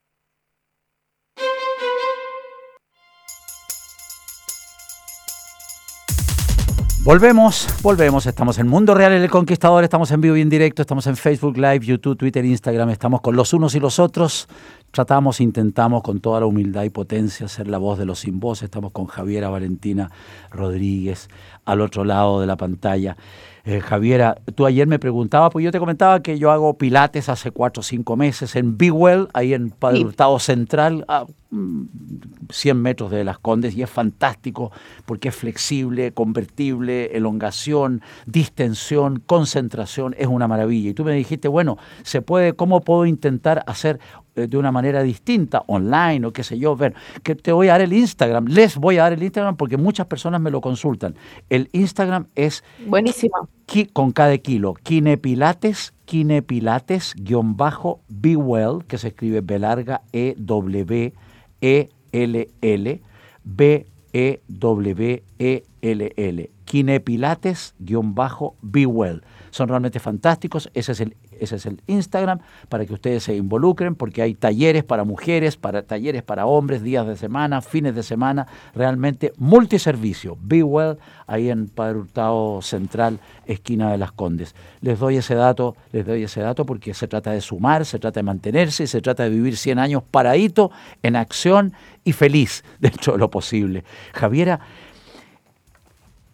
Volvemos, 7.03 7.67
volvemos, 7.81 8.27
estamos 8.27 8.59
en 8.59 8.67
Mundo 8.67 8.93
Real 8.93 9.11
en 9.13 9.23
El 9.23 9.29
Conquistador, 9.31 9.83
estamos 9.83 10.11
en 10.11 10.21
vivo 10.21 10.37
y 10.37 10.41
en 10.41 10.49
directo, 10.49 10.83
estamos 10.83 11.07
en 11.07 11.17
Facebook 11.17 11.57
Live, 11.57 11.79
YouTube, 11.79 12.15
Twitter, 12.15 12.45
Instagram, 12.45 12.91
estamos 12.91 13.21
con 13.21 13.35
los 13.35 13.53
unos 13.53 13.73
y 13.73 13.79
los 13.79 13.97
otros, 13.97 14.47
tratamos, 14.91 15.41
intentamos 15.41 16.03
con 16.03 16.19
toda 16.19 16.41
la 16.41 16.45
humildad 16.45 16.83
y 16.83 16.91
potencia 16.91 17.47
ser 17.47 17.67
la 17.67 17.79
voz 17.79 17.97
de 17.97 18.05
los 18.05 18.19
sin 18.19 18.39
voz, 18.39 18.61
estamos 18.61 18.91
con 18.91 19.07
Javiera 19.07 19.49
Valentina 19.49 20.11
Rodríguez 20.51 21.27
al 21.65 21.81
otro 21.81 22.05
lado 22.05 22.39
de 22.39 22.45
la 22.45 22.55
pantalla. 22.55 23.17
Eh, 23.65 23.79
Javiera, 23.79 24.37
tú 24.53 24.67
ayer 24.67 24.85
me 24.85 24.99
preguntabas, 24.99 25.49
pues 25.51 25.65
yo 25.65 25.71
te 25.71 25.79
comentaba 25.79 26.21
que 26.21 26.37
yo 26.37 26.51
hago 26.51 26.77
pilates 26.77 27.29
hace 27.29 27.49
cuatro 27.49 27.81
o 27.81 27.83
cinco 27.83 28.15
meses 28.15 28.55
en 28.55 28.77
Big 28.77 28.93
Well, 28.93 29.27
ahí 29.33 29.55
en 29.55 29.71
Padre 29.71 30.05
Central, 30.37 31.03
a 31.07 31.25
100 31.51 32.77
mm, 32.77 32.81
metros 32.81 33.11
de 33.11 33.23
Las 33.23 33.39
Condes, 33.39 33.75
y 33.75 33.83
es 33.83 33.89
fantástico 33.89 34.71
porque 35.05 35.29
es 35.29 35.35
flexible, 35.35 36.13
convertible, 36.13 37.15
elongación, 37.15 38.01
distensión, 38.25 39.21
concentración, 39.25 40.15
es 40.17 40.27
una 40.27 40.47
maravilla. 40.47 40.91
Y 40.91 40.93
tú 40.93 41.03
me 41.03 41.13
dijiste, 41.13 41.47
bueno, 41.47 41.77
se 42.03 42.21
puede, 42.21 42.53
¿cómo 42.53 42.81
puedo 42.81 43.05
intentar 43.05 43.63
hacer 43.67 43.99
eh, 44.35 44.47
de 44.47 44.57
una 44.57 44.71
manera 44.71 45.03
distinta, 45.03 45.63
online 45.67 46.25
o 46.25 46.31
qué 46.31 46.43
sé 46.43 46.57
yo, 46.57 46.75
ver, 46.75 46.93
que 47.21 47.35
te 47.35 47.51
voy 47.51 47.67
a 47.67 47.73
dar 47.73 47.81
el 47.81 47.91
Instagram, 47.91 48.45
les 48.47 48.77
voy 48.77 48.97
a 48.97 49.03
dar 49.03 49.13
el 49.13 49.23
Instagram 49.23 49.57
porque 49.57 49.75
muchas 49.75 50.07
personas 50.07 50.39
me 50.39 50.51
lo 50.51 50.61
consultan. 50.61 51.15
El 51.49 51.69
Instagram 51.73 52.27
es... 52.35 52.63
Buenísimo 52.87 53.49
con 53.93 54.11
cada 54.11 54.37
kilo, 54.37 54.73
Kinepilates, 54.73 55.93
Kinepilates, 56.05 57.13
guion 57.15 57.55
bajo, 57.55 58.01
Be 58.09 58.35
Well, 58.35 58.83
que 58.85 58.97
se 58.97 59.09
escribe 59.09 59.39
B 59.39 59.59
larga, 59.59 60.01
E, 60.11 60.35
W, 60.37 61.13
E, 61.61 61.89
L, 62.11 62.49
L, 62.61 63.01
B, 63.43 63.87
E, 64.13 64.41
W, 64.47 65.23
E, 65.39 65.63
L, 65.81 66.13
L. 66.15 66.51
Kinepilates, 66.65 67.75
guion 67.79 68.15
bajo, 68.15 68.55
Be 68.61 68.85
Well. 68.85 69.23
Son 69.49 69.67
realmente 69.67 69.99
fantásticos. 69.99 70.69
Ese 70.73 70.93
es 70.93 71.01
el 71.01 71.15
ese 71.41 71.55
es 71.55 71.65
el 71.65 71.81
Instagram, 71.87 72.39
para 72.69 72.85
que 72.85 72.93
ustedes 72.93 73.23
se 73.23 73.35
involucren, 73.35 73.95
porque 73.95 74.21
hay 74.21 74.35
talleres 74.35 74.83
para 74.83 75.03
mujeres, 75.03 75.57
para 75.57 75.81
talleres 75.81 76.21
para 76.21 76.45
hombres, 76.45 76.83
días 76.83 77.07
de 77.07 77.17
semana, 77.17 77.61
fines 77.61 77.95
de 77.95 78.03
semana, 78.03 78.47
realmente 78.75 79.33
multiservicio. 79.37 80.37
Be 80.39 80.61
Well, 80.61 80.99
ahí 81.25 81.49
en 81.49 81.67
Padre 81.67 81.97
Hurtado 81.97 82.61
Central, 82.61 83.19
esquina 83.45 83.91
de 83.91 83.97
las 83.97 84.11
Condes. 84.11 84.55
Les 84.81 84.99
doy 84.99 85.17
ese 85.17 85.33
dato, 85.33 85.75
les 85.91 86.05
doy 86.05 86.23
ese 86.23 86.41
dato 86.41 86.63
porque 86.63 86.93
se 86.93 87.07
trata 87.07 87.31
de 87.31 87.41
sumar, 87.41 87.85
se 87.85 87.97
trata 87.97 88.19
de 88.19 88.23
mantenerse, 88.23 88.85
se 88.85 89.01
trata 89.01 89.23
de 89.23 89.29
vivir 89.29 89.57
100 89.57 89.79
años 89.79 90.03
paradito, 90.03 90.71
en 91.01 91.15
acción 91.15 91.73
y 92.03 92.13
feliz 92.13 92.63
dentro 92.79 93.13
de 93.13 93.19
lo 93.19 93.31
posible. 93.31 93.83
Javiera, 94.13 94.59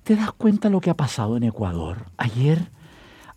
¿te 0.03 0.17
das 0.17 0.33
cuenta 0.33 0.69
lo 0.69 0.81
que 0.81 0.89
ha 0.89 0.97
pasado 0.97 1.37
en 1.37 1.43
Ecuador? 1.43 2.07
Ayer, 2.17 2.69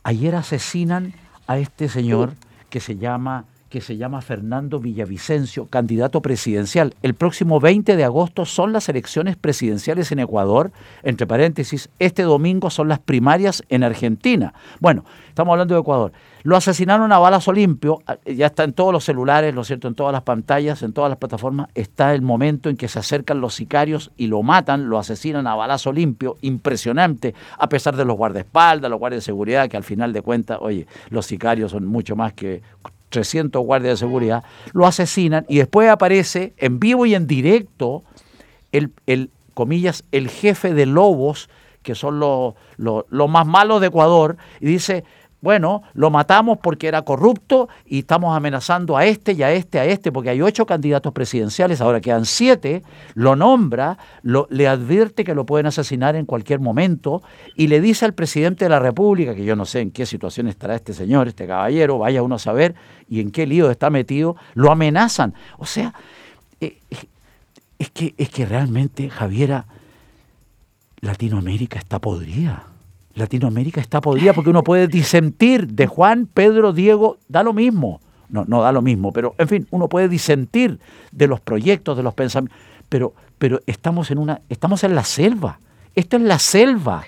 ayer 0.02 0.35
asesinan 0.35 1.14
a 1.51 1.59
este 1.59 1.89
señor 1.89 2.35
que 2.69 2.79
se 2.79 2.97
llama 2.97 3.45
que 3.70 3.80
se 3.80 3.96
llama 3.96 4.20
Fernando 4.20 4.80
Villavicencio, 4.80 5.66
candidato 5.66 6.20
presidencial. 6.20 6.94
El 7.02 7.14
próximo 7.14 7.61
20 7.61 7.96
de 7.96 8.02
agosto 8.04 8.44
son 8.44 8.72
las 8.72 8.88
elecciones 8.88 9.37
presidenciales 9.37 10.11
en 10.11 10.18
Ecuador, 10.18 10.72
entre 11.04 11.26
paréntesis, 11.28 11.88
este 12.00 12.24
domingo 12.24 12.68
son 12.68 12.88
las 12.88 12.98
primarias 12.98 13.62
en 13.68 13.85
Argentina. 13.85 14.52
Bueno, 14.80 15.04
estamos 15.28 15.52
hablando 15.52 15.74
de 15.74 15.80
Ecuador. 15.80 16.12
Lo 16.42 16.56
asesinaron 16.56 17.12
a 17.12 17.18
balazo 17.18 17.52
limpio, 17.52 18.02
ya 18.26 18.46
está 18.46 18.64
en 18.64 18.72
todos 18.72 18.92
los 18.92 19.04
celulares, 19.04 19.54
¿lo 19.54 19.62
cierto?, 19.62 19.87
en 19.87 19.94
todas 19.94 20.12
las 20.12 20.22
pantallas, 20.22 20.83
en 20.83 20.92
todas 20.92 21.09
las 21.09 21.18
plataformas, 21.18 21.68
está 21.74 22.12
el 22.12 22.22
momento 22.22 22.70
en 22.70 22.76
que 22.76 22.88
se 22.88 22.98
acercan 22.98 23.40
los 23.40 23.54
sicarios 23.54 24.11
y 24.16 24.26
lo 24.26 24.42
matan, 24.42 24.88
lo 24.88 24.98
asesinan 24.98 25.46
a 25.46 25.54
balazo 25.54 25.92
limpio, 25.92 26.38
impresionante, 26.40 27.35
a 27.56 27.68
pesar 27.68 27.94
de 27.94 28.04
los 28.04 28.16
guardaespaldas, 28.16 28.90
los 28.90 28.98
guardias 28.98 29.22
de 29.22 29.26
seguridad, 29.26 29.68
que 29.68 29.76
al 29.76 29.85
final 29.85 30.12
de 30.12 30.22
cuentas, 30.22 30.59
oye, 30.61 30.88
los 31.11 31.26
sicarios 31.26 31.70
son 31.70 31.87
mucho 31.87 32.16
más 32.16 32.33
que 32.33 32.62
300 33.11 33.62
guardias 33.62 33.92
de 33.94 34.07
seguridad, 34.07 34.44
lo 34.73 34.87
asesinan 34.87 35.44
y 35.49 35.59
después 35.59 35.88
aparece 35.90 36.55
en 36.57 36.81
vivo 36.81 37.07
y 37.07 37.14
en 37.14 37.27
directo 37.27 38.05
el, 38.73 38.92
el 39.07 39.31
comillas, 39.55 40.05
el 40.12 40.29
jefe 40.29 40.73
de 40.73 40.87
lobos, 40.87 41.51
que 41.83 41.94
son 41.94 42.18
los, 42.18 42.55
los 42.77 43.31
más 43.31 43.46
malos 43.46 43.81
de 43.81 43.88
Ecuador, 43.88 44.37
y 44.61 44.66
dice, 44.66 45.05
bueno, 45.40 45.83
lo 45.94 46.11
matamos 46.11 46.59
porque 46.59 46.87
era 46.87 47.03
corrupto 47.03 47.68
y 47.87 48.00
estamos 48.00 48.37
amenazando 48.37 48.96
a 48.96 49.07
este 49.07 49.33
y 49.33 49.42
a 49.42 49.50
este, 49.53 49.79
a 49.79 49.87
este, 49.87 50.12
porque 50.12 50.31
hay 50.31 50.42
ocho 50.42 50.66
candidatos 50.66 51.12
presidenciales, 51.12 51.81
ahora 51.81 52.00
quedan 52.00 52.26
siete, 52.26 52.83
lo 53.14 53.37
nombra, 53.37 53.96
le 54.22 54.68
advierte 54.68 55.24
que 55.24 55.35
lo 55.35 55.46
pueden 55.46 55.66
asesinar 55.66 56.14
en 56.14 56.26
cualquier 56.26 56.61
momento 56.61 57.22
y 57.57 57.68
le 57.68 57.81
dice 57.81 58.05
al 58.05 58.12
presidente 58.12 58.66
de 58.66 58.68
la 58.68 58.81
República, 58.81 59.35
que 59.35 59.44
yo 59.44 59.57
no 59.57 59.64
sé 59.64 59.81
en 59.81 59.90
qué 59.92 60.05
situación 60.05 60.46
estará 60.46 60.74
este 60.74 60.92
señor, 60.92 61.29
este 61.29 61.46
caballero, 61.46 61.98
vaya 61.98 62.22
uno 62.22 62.35
a 62.35 62.38
saber 62.38 62.74
y 63.09 63.20
en 63.20 63.31
qué 63.31 63.46
lío 63.46 63.70
está 63.70 63.88
metido, 63.88 64.37
lo 64.55 64.70
amenazan. 64.70 65.35
O 65.57 65.64
sea, 65.64 65.94
eh, 66.61 66.76
es, 67.79 67.90
que, 67.90 68.14
es 68.18 68.29
que 68.29 68.44
realmente, 68.44 69.09
Javiera, 69.09 69.66
Latinoamérica 71.00 71.79
está 71.79 71.98
podrida. 71.98 72.69
Latinoamérica 73.20 73.80
está 73.80 74.00
podrida 74.00 74.33
porque 74.33 74.50
uno 74.50 74.64
puede 74.64 74.88
disentir 74.88 75.68
de 75.68 75.87
Juan, 75.87 76.26
Pedro, 76.26 76.72
Diego, 76.72 77.18
da 77.28 77.42
lo 77.42 77.52
mismo. 77.52 78.00
No, 78.28 78.44
no 78.46 78.62
da 78.62 78.70
lo 78.70 78.83
mismo, 78.83 79.12
pero 79.12 79.35
en 79.38 79.48
fin, 79.48 79.66
uno 79.70 79.88
puede 79.88 80.09
disentir 80.09 80.78
de 81.11 81.26
los 81.26 81.40
proyectos, 81.40 81.96
de 81.96 82.02
los 82.02 82.14
pensamientos, 82.14 82.56
pero, 82.88 83.12
pero 83.38 83.61
estamos 83.66 84.11
en 84.11 84.18
una, 84.18 84.40
estamos 84.48 84.85
en 84.85 84.94
la 84.94 85.04
selva. 85.04 85.59
Esto 85.94 86.16
es 86.16 86.22
la 86.22 86.38
selva. 86.38 87.04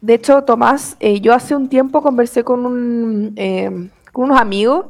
De 0.00 0.14
hecho, 0.14 0.42
Tomás, 0.42 0.96
eh, 1.00 1.20
yo 1.20 1.34
hace 1.34 1.56
un 1.56 1.68
tiempo 1.68 2.02
conversé 2.02 2.44
con, 2.44 2.66
un, 2.66 3.32
eh, 3.36 3.88
con 4.12 4.26
unos 4.26 4.40
amigos 4.40 4.86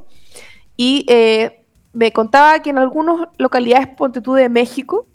y 0.76 1.06
eh, 1.08 1.64
me 1.92 2.12
contaba 2.12 2.60
que 2.60 2.70
en 2.70 2.78
algunas 2.78 3.28
localidades, 3.38 3.88
Ponte 3.88 4.20
tú 4.20 4.34
de 4.34 4.48
México, 4.48 5.06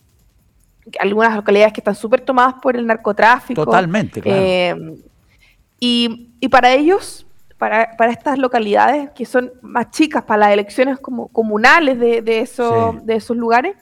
algunas 0.99 1.35
localidades 1.35 1.73
que 1.73 1.81
están 1.81 1.95
súper 1.95 2.21
tomadas 2.21 2.55
por 2.61 2.75
el 2.75 2.85
narcotráfico. 2.85 3.65
Totalmente, 3.65 4.21
claro. 4.21 4.41
Eh, 4.41 4.75
y, 5.79 6.29
y, 6.39 6.49
para 6.49 6.73
ellos, 6.73 7.25
para, 7.57 7.95
para, 7.97 8.11
estas 8.11 8.37
localidades 8.37 9.09
que 9.11 9.25
son 9.25 9.51
más 9.61 9.91
chicas, 9.91 10.23
para 10.23 10.39
las 10.39 10.51
elecciones 10.51 10.99
como 10.99 11.27
comunales 11.29 11.99
de, 11.99 12.21
de, 12.21 12.39
eso, 12.39 12.93
sí. 12.93 13.05
de 13.05 13.15
esos 13.15 13.37
lugares, 13.37 13.75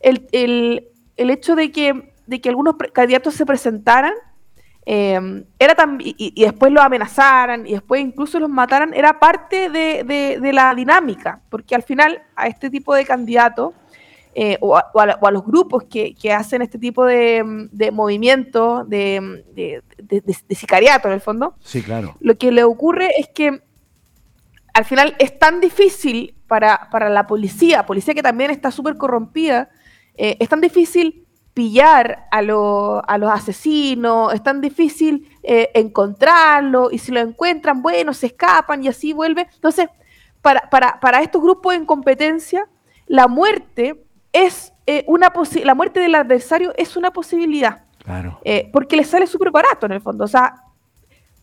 el, 0.00 0.26
el, 0.32 0.88
el, 1.16 1.30
hecho 1.30 1.54
de 1.54 1.70
que, 1.70 2.12
de 2.26 2.40
que 2.40 2.48
algunos 2.48 2.76
candidatos 2.92 3.34
se 3.34 3.44
presentaran 3.44 4.14
eh, 4.88 5.44
era 5.58 5.74
y, 5.98 6.14
y, 6.36 6.44
después 6.44 6.70
los 6.70 6.84
amenazaran 6.84 7.66
y 7.66 7.72
después 7.72 8.00
incluso 8.00 8.38
los 8.38 8.48
mataran, 8.48 8.94
era 8.94 9.18
parte 9.18 9.68
de, 9.68 10.04
de, 10.04 10.38
de 10.40 10.52
la 10.52 10.72
dinámica, 10.76 11.40
porque 11.50 11.74
al 11.74 11.82
final 11.82 12.22
a 12.36 12.46
este 12.46 12.70
tipo 12.70 12.94
de 12.94 13.04
candidatos 13.04 13.74
eh, 14.38 14.58
o, 14.60 14.76
a, 14.76 14.90
o, 14.92 15.00
a, 15.00 15.18
o, 15.18 15.26
a, 15.26 15.30
los 15.30 15.46
grupos 15.46 15.84
que, 15.84 16.14
que 16.14 16.30
hacen 16.30 16.60
este 16.60 16.78
tipo 16.78 17.06
de, 17.06 17.42
de 17.72 17.90
movimiento, 17.90 18.84
de, 18.84 19.42
de, 19.54 19.82
de, 20.20 20.54
sicariato 20.54 21.08
en 21.08 21.14
el 21.14 21.22
fondo, 21.22 21.54
sí, 21.60 21.80
claro. 21.80 22.16
lo 22.20 22.36
que 22.36 22.52
le 22.52 22.62
ocurre 22.62 23.08
es 23.18 23.28
que 23.28 23.62
al 24.74 24.84
final 24.84 25.16
es 25.18 25.38
tan 25.38 25.62
difícil 25.62 26.34
para, 26.46 26.90
para 26.90 27.08
la 27.08 27.26
policía, 27.26 27.86
policía 27.86 28.12
que 28.12 28.22
también 28.22 28.50
está 28.50 28.70
súper 28.70 28.98
corrompida, 28.98 29.70
eh, 30.18 30.36
es 30.38 30.50
tan 30.50 30.60
difícil 30.60 31.24
pillar 31.54 32.26
a, 32.30 32.42
lo, 32.42 33.02
a, 33.08 33.16
los 33.16 33.30
asesinos, 33.30 34.34
es 34.34 34.42
tan 34.42 34.60
difícil 34.60 35.30
eh, 35.44 35.70
encontrarlo, 35.72 36.90
y 36.92 36.98
si 36.98 37.10
lo 37.10 37.20
encuentran, 37.20 37.80
bueno, 37.80 38.12
se 38.12 38.26
escapan 38.26 38.84
y 38.84 38.88
así 38.88 39.14
vuelve. 39.14 39.48
Entonces, 39.54 39.88
para, 40.42 40.68
para, 40.68 41.00
para 41.00 41.22
estos 41.22 41.40
grupos 41.40 41.74
en 41.74 41.86
competencia, 41.86 42.68
la 43.06 43.28
muerte 43.28 44.02
es 44.44 44.72
eh, 44.86 45.04
una 45.06 45.32
la 45.64 45.74
muerte 45.74 46.00
del 46.00 46.14
adversario 46.14 46.72
es 46.76 46.96
una 46.96 47.12
posibilidad. 47.12 47.84
Claro. 48.04 48.40
Eh, 48.44 48.70
porque 48.72 48.96
le 48.96 49.04
sale 49.04 49.26
súper 49.26 49.50
barato 49.50 49.86
en 49.86 49.92
el 49.92 50.00
fondo. 50.00 50.24
O 50.24 50.28
sea, 50.28 50.62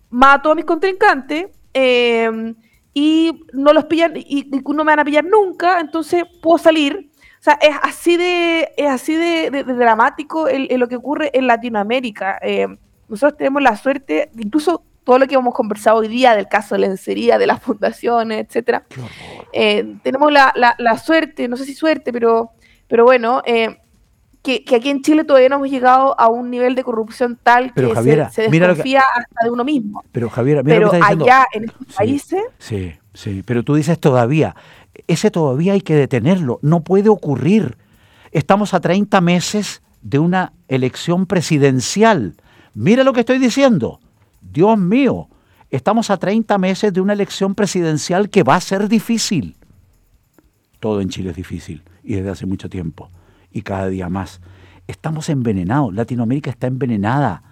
mato 0.09 0.51
a 0.51 0.55
mis 0.55 0.65
contrincantes 0.65 1.47
eh, 1.73 2.53
y 2.93 3.45
no 3.53 3.73
los 3.73 3.85
pillan 3.85 4.15
y, 4.15 4.47
y, 4.55 4.61
no 4.73 4.83
me 4.83 4.91
van 4.91 4.99
a 4.99 5.05
pillar 5.05 5.25
nunca, 5.25 5.79
entonces 5.79 6.23
puedo 6.41 6.57
salir. 6.57 7.09
O 7.39 7.43
sea, 7.43 7.57
es 7.61 7.75
así 7.81 8.15
de, 8.15 8.71
es 8.77 8.87
así 8.87 9.15
de, 9.15 9.49
de, 9.51 9.63
de 9.63 9.73
dramático 9.73 10.47
el, 10.47 10.67
el 10.71 10.79
lo 10.79 10.87
que 10.87 10.95
ocurre 10.95 11.31
en 11.33 11.47
Latinoamérica. 11.47 12.39
Eh, 12.41 12.67
nosotros 13.09 13.37
tenemos 13.37 13.61
la 13.61 13.75
suerte, 13.75 14.29
incluso 14.37 14.83
todo 15.03 15.19
lo 15.19 15.27
que 15.27 15.35
hemos 15.35 15.53
conversado 15.53 15.97
hoy 15.97 16.07
día 16.07 16.35
del 16.35 16.47
caso 16.47 16.75
de 16.75 16.81
lencería, 16.81 17.37
de 17.37 17.47
las 17.47 17.61
fundaciones, 17.61 18.45
etcétera. 18.47 18.85
Eh, 19.51 19.95
tenemos 20.03 20.31
la, 20.31 20.53
la, 20.55 20.75
la, 20.77 20.97
suerte, 20.97 21.47
no 21.47 21.57
sé 21.57 21.65
si 21.65 21.73
suerte, 21.73 22.13
pero 22.13 22.51
pero 22.93 23.05
bueno, 23.05 23.41
eh, 23.47 23.79
que, 24.43 24.63
que, 24.63 24.75
aquí 24.75 24.91
en 24.91 25.01
Chile 25.01 25.23
todavía 25.23 25.49
no 25.49 25.55
hemos 25.55 25.71
llegado 25.71 26.13
a 26.19 26.27
un 26.27 26.51
nivel 26.51 26.75
de 26.75 26.83
corrupción 26.83 27.39
tal 27.41 27.71
pero, 27.73 27.89
que 27.89 27.95
Javiera, 27.95 28.29
se, 28.29 28.43
se 28.45 28.51
desconfía 28.51 28.99
que, 28.99 29.19
hasta 29.19 29.45
de 29.45 29.49
uno 29.49 29.63
mismo. 29.63 30.03
Pero 30.11 30.29
Javier, 30.29 30.63
mira 30.63 30.75
pero 30.75 30.85
lo 30.85 30.91
que 30.91 30.97
está 30.97 31.07
allá 31.07 31.45
en 31.53 31.63
estos 31.63 31.87
sí, 31.87 31.93
países... 31.97 32.43
Sí, 32.59 32.93
sí, 33.15 33.41
pero 33.47 33.63
tú 33.63 33.73
dices 33.73 33.99
todavía, 33.99 34.55
ese 35.07 35.31
todavía 35.31 35.73
hay 35.73 35.81
que 35.81 35.95
detenerlo, 35.95 36.59
no 36.61 36.83
puede 36.83 37.09
ocurrir. 37.09 37.77
Estamos 38.31 38.75
a 38.75 38.79
30 38.79 39.19
meses 39.21 39.81
de 40.03 40.19
una 40.19 40.53
elección 40.67 41.25
presidencial. 41.25 42.35
Mira 42.75 43.03
lo 43.03 43.13
que 43.13 43.21
estoy 43.21 43.39
diciendo. 43.39 44.01
Dios 44.39 44.77
mío, 44.77 45.29
estamos 45.71 46.11
a 46.11 46.17
30 46.17 46.59
meses 46.59 46.93
de 46.93 47.01
una 47.01 47.13
elección 47.13 47.55
presidencial 47.55 48.29
que 48.29 48.43
va 48.43 48.53
a 48.53 48.61
ser 48.61 48.87
difícil. 48.87 49.55
Todo 50.79 51.01
en 51.01 51.09
Chile 51.09 51.31
es 51.31 51.35
difícil 51.35 51.81
y 52.03 52.15
desde 52.15 52.29
hace 52.29 52.45
mucho 52.45 52.69
tiempo 52.69 53.09
y 53.51 53.61
cada 53.61 53.87
día 53.87 54.09
más. 54.09 54.41
Estamos 54.87 55.29
envenenados, 55.29 55.93
Latinoamérica 55.93 56.49
está 56.49 56.67
envenenada. 56.67 57.43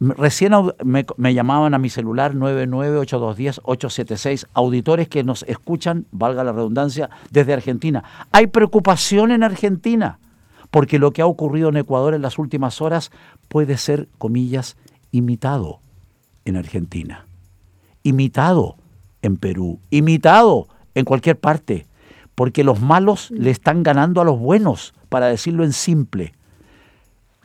Recién 0.00 0.52
me, 0.84 1.34
llamaban 1.34 1.72
a 1.72 1.78
mi 1.78 1.88
celular 1.88 2.34
998210876 2.34 4.48
auditores 4.52 5.08
que 5.08 5.22
nos 5.22 5.44
escuchan, 5.44 6.06
valga 6.10 6.42
la 6.42 6.50
redundancia, 6.52 7.10
desde 7.30 7.52
Argentina. 7.52 8.02
Hay 8.32 8.48
preocupación 8.48 9.30
en 9.30 9.44
Argentina 9.44 10.18
porque 10.70 10.98
lo 10.98 11.12
que 11.12 11.22
ha 11.22 11.26
ocurrido 11.26 11.68
en 11.68 11.76
Ecuador 11.76 12.14
en 12.14 12.22
las 12.22 12.38
últimas 12.38 12.80
horas 12.80 13.12
puede 13.48 13.76
ser, 13.76 14.08
comillas, 14.18 14.76
imitado 15.12 15.78
en 16.44 16.56
Argentina, 16.56 17.26
imitado 18.02 18.76
en 19.22 19.36
Perú, 19.36 19.78
imitado 19.90 20.66
en 20.96 21.04
cualquier 21.04 21.38
parte 21.38 21.86
porque 22.34 22.64
los 22.64 22.80
malos 22.80 23.30
le 23.30 23.50
están 23.50 23.82
ganando 23.82 24.20
a 24.20 24.24
los 24.24 24.38
buenos, 24.38 24.94
para 25.08 25.26
decirlo 25.26 25.64
en 25.64 25.72
simple. 25.72 26.34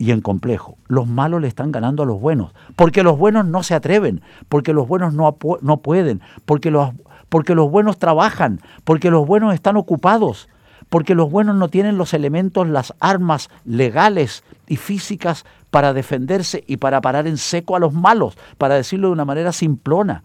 y 0.02 0.12
en 0.12 0.22
complejo. 0.22 0.78
Los 0.88 1.08
malos 1.08 1.42
le 1.42 1.50
están 1.50 1.74
ganando 1.74 2.04
a 2.04 2.06
los 2.06 2.22
buenos, 2.22 2.54
porque 2.78 3.04
los 3.04 3.18
buenos 3.18 3.46
no 3.46 3.64
se 3.64 3.76
atreven, 3.76 4.22
porque 4.48 4.72
los 4.72 4.88
buenos 4.88 5.14
no, 5.14 5.38
no 5.62 5.78
pueden, 5.82 6.22
porque 6.46 6.72
los, 6.72 6.92
porque 7.28 7.54
los 7.54 7.70
buenos 7.70 7.98
trabajan, 7.98 8.62
porque 8.86 9.12
los 9.12 9.28
buenos 9.28 9.54
están 9.54 9.76
ocupados, 9.76 10.48
porque 10.90 11.16
los 11.16 11.30
buenos 11.30 11.56
no 11.56 11.68
tienen 11.68 11.98
los 11.98 12.14
elementos, 12.14 12.68
las 12.68 12.94
armas 13.00 13.50
legales 13.66 14.44
y 14.68 14.78
físicas 14.78 15.46
para 15.70 15.94
defenderse 15.94 16.64
y 16.66 16.78
para 16.78 17.02
parar 17.02 17.28
en 17.28 17.38
seco 17.38 17.76
a 17.76 17.80
los 17.80 17.94
malos, 17.94 18.38
para 18.58 18.76
decirlo 18.76 19.10
de 19.10 19.14
una 19.14 19.26
manera 19.26 19.52
simplona. 19.52 20.24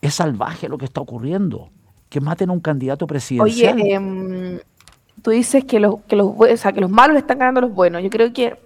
Es 0.00 0.14
salvaje 0.14 0.68
lo 0.68 0.78
que 0.78 0.86
está 0.86 1.00
ocurriendo. 1.00 1.70
Que 2.08 2.20
maten 2.20 2.50
a 2.50 2.52
un 2.52 2.60
candidato 2.60 3.06
presidencial. 3.06 3.76
Oye, 3.76 3.94
em, 3.94 4.58
tú 5.22 5.30
dices 5.30 5.64
que 5.64 5.80
los, 5.80 5.96
que, 6.08 6.16
los, 6.16 6.34
que 6.36 6.80
los 6.80 6.90
malos 6.90 7.14
le 7.14 7.20
están 7.20 7.38
ganando 7.38 7.58
a 7.58 7.62
los 7.62 7.74
buenos. 7.74 8.02
Yo 8.02 8.10
creo 8.10 8.32
que 8.32 8.56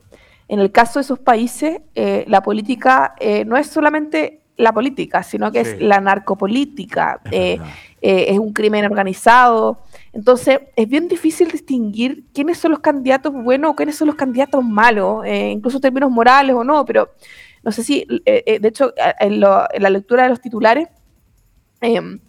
en 0.49 0.61
el 0.61 0.71
caso 0.71 0.99
de 0.99 1.05
esos 1.05 1.19
países, 1.19 1.81
eh, 1.95 2.25
la 2.29 2.43
política 2.43 3.15
eh, 3.19 3.45
no 3.45 3.57
es 3.57 3.69
solamente 3.69 4.43
la 4.59 4.73
política, 4.73 5.23
sino 5.23 5.51
que 5.51 5.61
es 5.61 5.81
la 5.81 5.99
narcopolítica, 6.01 7.21
es, 7.31 7.59
eh, 8.03 8.27
es, 8.29 8.39
un 8.39 8.53
crimen 8.53 8.85
organizado. 8.85 9.81
Entonces, 10.13 10.61
es 10.77 10.87
bien 10.87 11.09
difícil 11.09 11.51
distinguir 11.51 12.25
quiénes 12.35 12.59
son 12.59 12.73
los 12.73 12.81
candidatos 12.81 13.33
buenos 13.33 13.71
o 13.71 13.75
quiénes 13.75 13.97
son 13.97 14.09
los 14.09 14.17
candidatos 14.17 14.63
malos, 14.63 15.27
incluso 15.27 15.79
en 15.79 15.83
términos 15.83 16.11
morales 16.11 16.55
o 16.55 16.63
no, 16.63 16.85
pero 16.85 17.11
no 17.65 17.73
sé 17.73 17.83
si, 17.83 18.07
de 18.07 18.61
hecho, 18.63 18.93
en, 19.19 19.41
la 19.41 19.91
lectura 19.91 20.25
de 20.25 20.29
los 20.29 20.41
titulares, 20.41 20.87
em, 21.81 22.21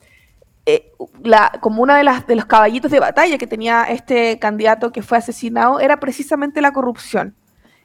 la, 1.23 1.51
como 1.61 1.81
una 1.81 1.97
de 1.97 2.03
las 2.03 2.27
de 2.27 2.35
los 2.35 2.45
caballitos 2.45 2.91
de 2.91 2.99
batalla 2.99 3.37
que 3.37 3.47
tenía 3.47 3.83
este 3.85 4.37
candidato 4.39 4.91
que 4.91 5.01
fue 5.01 5.17
asesinado 5.17 5.79
era 5.79 5.99
precisamente 5.99 6.61
la 6.61 6.73
corrupción. 6.73 7.35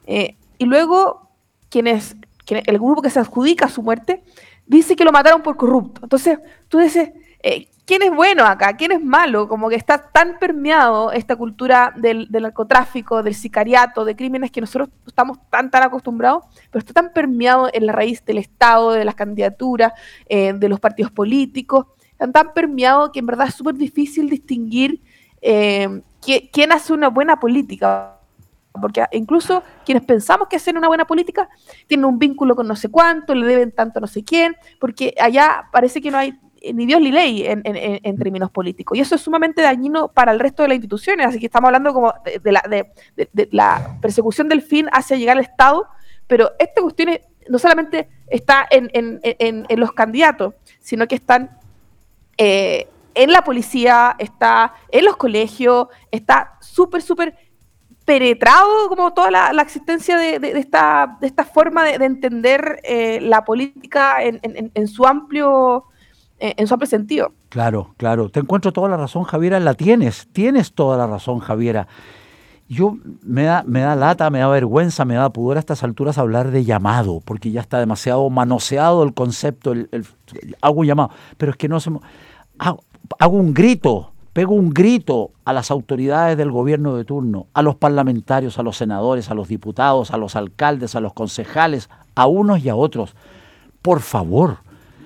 Eh, 0.07 0.37
y 0.59 0.65
luego, 0.65 1.31
quienes, 1.71 2.17
el 2.49 2.79
grupo 2.79 3.01
que 3.01 3.11
se 3.11 3.21
adjudica 3.21 3.69
su 3.69 3.83
muerte 3.83 4.25
dice 4.67 4.97
que 4.97 5.05
lo 5.05 5.13
mataron 5.13 5.43
por 5.43 5.57
corrupto. 5.57 6.01
Entonces, 6.03 6.39
tú 6.69 6.79
dices, 6.79 7.11
eh, 7.43 7.69
¿quién 7.85 8.03
es 8.03 8.11
bueno 8.11 8.45
acá? 8.45 8.77
¿Quién 8.77 8.91
es 8.91 9.03
malo? 9.03 9.47
Como 9.47 9.69
que 9.69 9.77
está 9.77 10.11
tan 10.11 10.39
permeado 10.41 11.13
esta 11.13 11.37
cultura 11.37 11.95
del, 11.97 12.27
narcotráfico, 12.31 13.23
del 13.23 13.35
sicariato, 13.35 14.05
de 14.05 14.17
crímenes 14.17 14.51
que 14.51 14.61
nosotros 14.61 14.89
estamos 15.07 15.39
tan, 15.49 15.71
tan 15.71 15.85
acostumbrados, 15.85 16.45
pero 16.71 16.81
está 16.81 16.93
tan 16.93 17.13
permeado 17.13 17.71
en 17.73 17.87
la 17.87 17.93
raíz 17.93 18.25
del 18.25 18.39
Estado, 18.39 18.93
de 18.93 19.05
las 19.05 19.15
candidaturas, 19.15 19.93
eh, 20.29 20.53
de 20.53 20.69
los 20.69 20.81
partidos 20.81 21.13
políticos, 21.13 21.87
tan, 22.19 22.33
tan 22.33 22.53
permeado 22.53 23.13
que 23.13 23.21
en 23.21 23.27
verdad 23.27 23.49
es 23.49 23.55
súper 23.55 23.75
difícil 23.75 24.29
distinguir 24.29 25.01
quién 25.41 26.73
hace 26.73 26.93
una 26.93 27.09
buena 27.09 27.39
política 27.39 28.19
porque 28.81 29.05
incluso 29.13 29.63
quienes 29.85 30.05
pensamos 30.05 30.49
que 30.49 30.57
hacen 30.57 30.77
una 30.77 30.89
buena 30.89 31.07
política 31.07 31.49
tienen 31.87 32.05
un 32.05 32.19
vínculo 32.19 32.55
con 32.57 32.67
no 32.67 32.77
sé 32.77 32.89
cuánto, 32.89 33.35
le 33.35 33.47
deben 33.47 33.73
tanto 33.73 34.01
no 34.01 34.07
sé 34.07 34.25
quién, 34.25 34.57
porque 34.79 35.15
allá 35.21 35.69
parece 35.73 36.01
que 36.01 36.11
no 36.11 36.19
hay 36.19 36.39
ni 36.75 36.87
Dios 36.87 37.01
ni 37.01 37.13
ley 37.13 37.45
en, 37.47 38.19
términos 38.19 38.51
políticos. 38.51 38.99
Y 38.99 39.01
eso 39.01 39.15
es 39.15 39.21
sumamente 39.21 39.63
dañino 39.63 40.09
para 40.09 40.33
el 40.33 40.41
resto 40.41 40.63
de 40.63 40.69
las 40.69 40.77
instituciones. 40.77 41.27
Así 41.27 41.39
que 41.39 41.47
estamos 41.47 41.69
hablando 41.69 41.93
como 41.93 42.13
de, 42.25 43.49
la, 43.53 43.99
persecución 44.01 44.49
del 44.49 44.63
fin 44.63 44.89
hacia 44.93 45.17
llegar 45.17 45.37
al 45.37 45.45
Estado, 45.45 45.87
pero 46.27 46.51
esta 46.59 46.83
cuestión 46.83 47.11
no 47.49 47.59
solamente 47.61 48.09
está 48.27 48.67
en, 48.71 49.21
los 49.77 49.93
candidatos, 49.93 50.55
sino 50.81 51.07
que 51.07 51.15
están 51.15 51.59
eh, 52.39 52.89
en 53.15 53.33
la 53.33 53.43
policía, 53.43 54.15
está 54.19 54.75
en 54.91 55.05
los 55.05 55.17
colegios, 55.17 55.89
está 56.11 56.57
súper, 56.61 57.03
súper 57.03 57.35
penetrado 58.05 58.89
como 58.89 59.13
toda 59.13 59.31
la, 59.31 59.63
existencia 59.63 60.17
de, 60.17 60.37
esta, 60.59 61.19
de 61.21 61.27
esta 61.27 61.45
forma 61.45 61.85
de, 61.85 61.95
entender 62.05 62.81
eh, 62.85 63.21
la 63.21 63.45
política 63.45 64.23
en, 64.23 64.89
su 64.89 65.05
amplio 65.05 65.85
eh, 66.41 66.55
en 66.57 66.67
su 66.67 66.75
amplio 66.75 66.87
sentido. 66.87 67.33
Claro, 67.49 67.95
claro. 67.97 68.31
Te 68.31 68.41
encuentro 68.41 68.73
toda 68.73 68.89
la 68.89 68.97
razón, 68.97 69.25
Javiera. 69.25 69.59
La 69.59 69.75
tienes, 69.75 70.29
tienes 70.33 70.73
toda 70.73 70.97
la 70.97 71.07
razón, 71.07 71.41
Javiera. 71.41 71.89
Yo 72.69 72.99
me 73.23 73.45
da, 73.45 73.65
me 73.67 73.81
da 73.81 73.97
lata, 73.97 74.29
me 74.29 74.41
da 74.41 74.49
vergüenza, 74.49 75.07
me 75.07 75.15
da 75.15 75.31
pudor 75.31 75.57
a 75.57 75.61
estas 75.61 75.83
alturas 75.83 76.19
hablar 76.19 76.51
de 76.51 76.65
llamado, 76.65 77.23
porque 77.25 77.51
ya 77.51 77.63
está 77.63 77.79
demasiado 77.79 78.29
manoseado 78.29 79.03
el 79.03 79.15
concepto, 79.15 79.73
el, 79.73 79.89
hago 80.61 80.81
un 80.81 80.87
llamado, 80.87 81.11
pero 81.39 81.53
es 81.53 81.57
que 81.57 81.69
no 81.69 81.81
se... 81.81 81.91
hago 82.59 83.37
un 83.37 83.55
grito, 83.55 84.13
pego 84.39 84.55
un 84.55 84.71
grito 84.71 85.33
a 85.45 85.53
las 85.53 85.73
autoridades 85.73 86.37
del 86.37 86.53
gobierno 86.53 86.95
de 86.95 87.05
turno, 87.05 87.49
a 87.55 87.63
los 87.63 87.75
parlamentarios, 87.75 88.59
a 88.59 88.63
los 88.63 88.77
senadores, 88.77 89.33
a 89.33 89.35
los 89.35 89.49
diputados, 89.49 90.13
a 90.13 90.17
los 90.17 90.37
alcaldes, 90.37 90.95
a 90.95 91.01
los 91.01 91.13
concejales, 91.13 91.91
a 92.15 92.29
unos 92.29 92.65
y 92.65 92.69
a 92.69 92.77
otros. 92.77 93.17
Por 93.83 93.99
favor, 93.99 94.59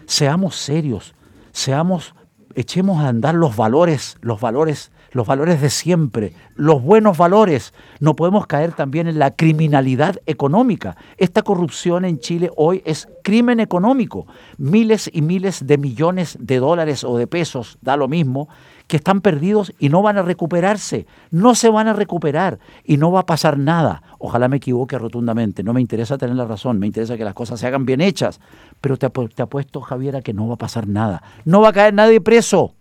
seamos 0.04 0.56
serios, 0.56 1.14
seamos, 1.52 2.14
echemos 2.54 3.02
a 3.02 3.08
andar 3.08 3.34
los 3.34 3.56
valores, 3.56 4.18
los 4.20 4.38
valores 4.38 4.91
los 5.12 5.26
valores 5.26 5.60
de 5.60 5.70
siempre, 5.70 6.32
los 6.54 6.82
buenos 6.82 7.16
valores. 7.16 7.72
No 8.00 8.16
podemos 8.16 8.46
caer 8.46 8.72
también 8.72 9.06
en 9.06 9.18
la 9.18 9.30
criminalidad 9.30 10.16
económica. 10.26 10.96
Esta 11.18 11.42
corrupción 11.42 12.04
en 12.04 12.18
Chile 12.18 12.50
hoy 12.56 12.82
es 12.84 13.08
crimen 13.22 13.60
económico. 13.60 14.26
Miles 14.58 15.10
y 15.12 15.22
miles 15.22 15.66
de 15.66 15.78
millones 15.78 16.36
de 16.40 16.58
dólares 16.58 17.04
o 17.04 17.16
de 17.16 17.26
pesos, 17.26 17.78
da 17.82 17.96
lo 17.96 18.08
mismo, 18.08 18.48
que 18.86 18.96
están 18.96 19.20
perdidos 19.20 19.72
y 19.78 19.88
no 19.88 20.02
van 20.02 20.18
a 20.18 20.22
recuperarse. 20.22 21.06
No 21.30 21.54
se 21.54 21.70
van 21.70 21.88
a 21.88 21.92
recuperar 21.92 22.58
y 22.84 22.96
no 22.96 23.10
va 23.12 23.20
a 23.20 23.26
pasar 23.26 23.58
nada. 23.58 24.02
Ojalá 24.18 24.48
me 24.48 24.58
equivoque 24.58 24.98
rotundamente. 24.98 25.62
No 25.62 25.72
me 25.72 25.80
interesa 25.80 26.18
tener 26.18 26.36
la 26.36 26.44
razón, 26.44 26.78
me 26.78 26.86
interesa 26.86 27.16
que 27.16 27.24
las 27.24 27.34
cosas 27.34 27.60
se 27.60 27.66
hagan 27.66 27.86
bien 27.86 28.00
hechas. 28.00 28.40
Pero 28.80 28.96
te, 28.96 29.06
apuesto, 29.06 29.80
Javier, 29.80 30.16
a 30.16 30.22
que 30.22 30.34
no 30.34 30.48
va 30.48 30.54
a 30.54 30.58
pasar 30.58 30.88
nada. 30.88 31.22
No 31.44 31.60
va 31.60 31.70
a 31.70 31.72
caer 31.72 31.94
nadie 31.94 32.20
preso 32.20 32.74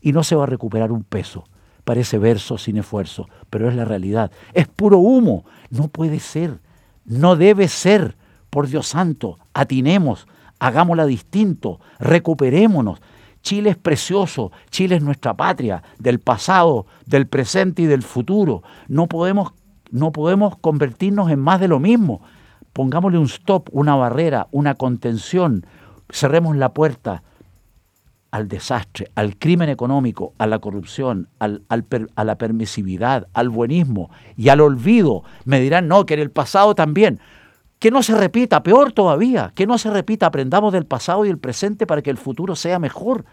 y 0.00 0.12
no 0.12 0.22
se 0.24 0.36
va 0.36 0.44
a 0.44 0.46
recuperar 0.46 0.92
un 0.92 1.04
peso. 1.04 1.44
Parece 1.86 2.18
verso 2.18 2.58
sin 2.58 2.78
esfuerzo, 2.78 3.28
pero 3.48 3.68
es 3.68 3.76
la 3.76 3.84
realidad. 3.84 4.32
Es 4.54 4.66
puro 4.66 4.98
humo. 4.98 5.44
No 5.70 5.86
puede 5.86 6.18
ser. 6.18 6.58
No 7.04 7.36
debe 7.36 7.68
ser. 7.68 8.16
Por 8.50 8.66
Dios 8.66 8.88
santo, 8.88 9.38
atinemos, 9.54 10.26
hagámosla 10.58 11.06
distinto, 11.06 11.78
recuperémonos. 12.00 13.00
Chile 13.40 13.70
es 13.70 13.76
precioso, 13.76 14.50
Chile 14.70 14.96
es 14.96 15.02
nuestra 15.02 15.34
patria, 15.34 15.84
del 16.00 16.18
pasado, 16.18 16.86
del 17.06 17.28
presente 17.28 17.82
y 17.82 17.86
del 17.86 18.02
futuro. 18.02 18.64
No 18.88 19.06
podemos, 19.06 19.52
no 19.92 20.10
podemos 20.10 20.56
convertirnos 20.58 21.30
en 21.30 21.38
más 21.38 21.60
de 21.60 21.68
lo 21.68 21.78
mismo. 21.78 22.20
Pongámosle 22.72 23.18
un 23.18 23.26
stop, 23.26 23.68
una 23.70 23.94
barrera, 23.94 24.48
una 24.50 24.74
contención. 24.74 25.64
Cerremos 26.10 26.56
la 26.56 26.74
puerta, 26.74 27.22
al 28.30 28.48
desastre, 28.48 29.10
al 29.14 29.36
crimen 29.36 29.68
económico, 29.68 30.34
a 30.38 30.46
la 30.46 30.58
corrupción, 30.58 31.28
al, 31.38 31.62
a 31.68 32.24
la 32.24 32.38
permisividad, 32.38 33.28
al 33.32 33.48
buenismo 33.48 34.10
y 34.36 34.48
al 34.48 34.60
olvido. 34.60 35.22
Me 35.44 35.60
dirán, 35.60 35.88
no, 35.88 36.06
que 36.06 36.14
en 36.14 36.20
el 36.20 36.30
pasado 36.30 36.74
también. 36.74 37.20
Que 37.78 37.90
no 37.90 38.02
se 38.02 38.16
repita, 38.16 38.62
peor 38.62 38.92
todavía, 38.92 39.52
que 39.54 39.66
no 39.66 39.76
se 39.76 39.90
repita, 39.90 40.26
aprendamos 40.26 40.72
del 40.72 40.86
pasado 40.86 41.26
y 41.26 41.28
el 41.28 41.38
presente 41.38 41.86
para 41.86 42.02
que 42.02 42.10
el 42.10 42.16
futuro 42.16 42.56
sea 42.56 42.78
mejor. 42.78 43.24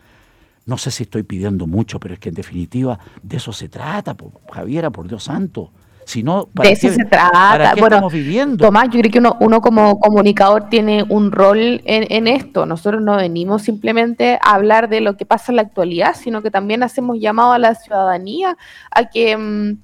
No 0.65 0.77
sé 0.77 0.91
si 0.91 1.03
estoy 1.03 1.23
pidiendo 1.23 1.67
mucho, 1.67 1.99
pero 1.99 2.13
es 2.13 2.19
que 2.19 2.29
en 2.29 2.35
definitiva 2.35 2.99
de 3.21 3.37
eso 3.37 3.53
se 3.53 3.69
trata, 3.69 4.15
Javiera, 4.51 4.89
por 4.89 5.07
Dios 5.07 5.23
santo. 5.23 5.71
Si 6.05 6.23
no, 6.23 6.47
¿para 6.53 6.69
de 6.69 6.73
eso 6.73 6.89
se 6.89 7.05
trata. 7.05 7.73
estamos 7.73 8.13
viviendo? 8.13 8.65
Tomás, 8.65 8.85
yo 8.89 8.99
creo 8.99 9.11
que 9.11 9.19
uno, 9.19 9.37
uno 9.39 9.61
como 9.61 9.99
comunicador 9.99 10.69
tiene 10.69 11.03
un 11.07 11.31
rol 11.31 11.81
en, 11.85 12.05
en, 12.09 12.27
esto. 12.27 12.65
Nosotros 12.65 13.01
no 13.01 13.17
venimos 13.17 13.63
simplemente 13.63 14.39
a 14.41 14.55
hablar 14.55 14.89
de 14.89 15.01
lo 15.01 15.17
que 15.17 15.25
pasa 15.25 15.51
en 15.51 15.57
la 15.57 15.61
actualidad, 15.61 16.15
sino 16.15 16.41
que 16.41 16.51
también 16.51 16.83
hacemos 16.83 17.19
llamado 17.19 17.53
a 17.53 17.59
la 17.59 17.75
ciudadanía 17.75 18.57
a 18.91 19.09
que, 19.09 19.37
mm, 19.37 19.77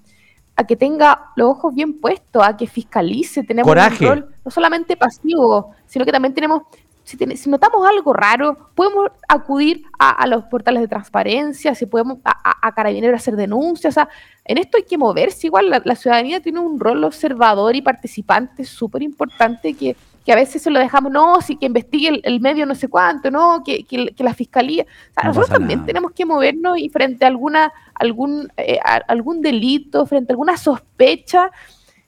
a 0.55 0.63
que 0.65 0.75
tenga 0.75 1.31
los 1.35 1.49
ojos 1.51 1.73
bien 1.73 1.99
puestos, 1.99 2.43
a 2.45 2.57
que 2.57 2.67
fiscalice. 2.67 3.43
Tenemos 3.43 3.71
un 3.71 4.07
rol 4.07 4.29
no 4.43 4.51
solamente 4.51 4.97
pasivo, 4.97 5.73
sino 5.85 6.05
que 6.05 6.11
también 6.11 6.33
tenemos 6.33 6.63
si, 7.17 7.49
notamos 7.49 7.87
algo 7.87 8.13
raro, 8.13 8.69
podemos 8.75 9.07
acudir 9.27 9.83
a, 9.97 10.27
los 10.27 10.43
portales 10.45 10.81
de 10.81 10.87
transparencia, 10.87 11.73
si 11.73 11.85
podemos 11.85 12.17
a, 12.23 12.67
a, 12.67 12.75
Carabineros 12.75 13.19
hacer 13.19 13.35
denuncias. 13.35 13.93
O 13.93 13.95
sea, 13.95 14.09
en 14.45 14.57
esto 14.57 14.77
hay 14.77 14.83
que 14.83 14.97
moverse. 14.97 15.47
Igual 15.47 15.81
la, 15.83 15.95
ciudadanía 15.95 16.39
tiene 16.39 16.59
un 16.59 16.79
rol 16.79 17.03
observador 17.03 17.75
y 17.75 17.81
participante 17.81 18.63
súper 18.65 19.01
importante 19.01 19.73
que, 19.73 19.95
a 20.31 20.35
veces 20.35 20.61
se 20.61 20.69
lo 20.69 20.77
dejamos, 20.77 21.11
no, 21.11 21.41
sí 21.41 21.55
que 21.55 21.65
investigue 21.65 22.21
el, 22.23 22.39
medio 22.39 22.67
no 22.67 22.75
sé 22.75 22.87
cuánto, 22.87 23.31
no, 23.31 23.63
que, 23.63 24.13
la 24.19 24.35
fiscalía. 24.35 24.83
O 24.83 25.13
sea, 25.13 25.23
nosotros 25.29 25.49
también 25.49 25.87
tenemos 25.87 26.11
que 26.11 26.23
movernos 26.23 26.77
y 26.77 26.89
frente 26.89 27.25
a 27.25 27.29
alguna, 27.29 27.73
algún, 27.95 28.47
eh, 28.55 28.77
algún 29.07 29.41
delito, 29.41 30.05
frente 30.05 30.31
a 30.31 30.33
alguna 30.33 30.55
sospecha, 30.55 31.49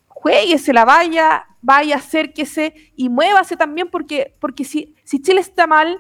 jueguese 0.07 0.71
la 0.71 0.85
vaya, 0.85 1.47
vaya, 1.61 1.97
acérquese 1.97 2.73
y 2.95 3.09
muévase 3.09 3.55
también 3.57 3.89
porque, 3.89 4.35
porque 4.39 4.63
si, 4.63 4.95
si 5.03 5.21
Chile 5.21 5.41
está 5.41 5.67
mal, 5.67 5.99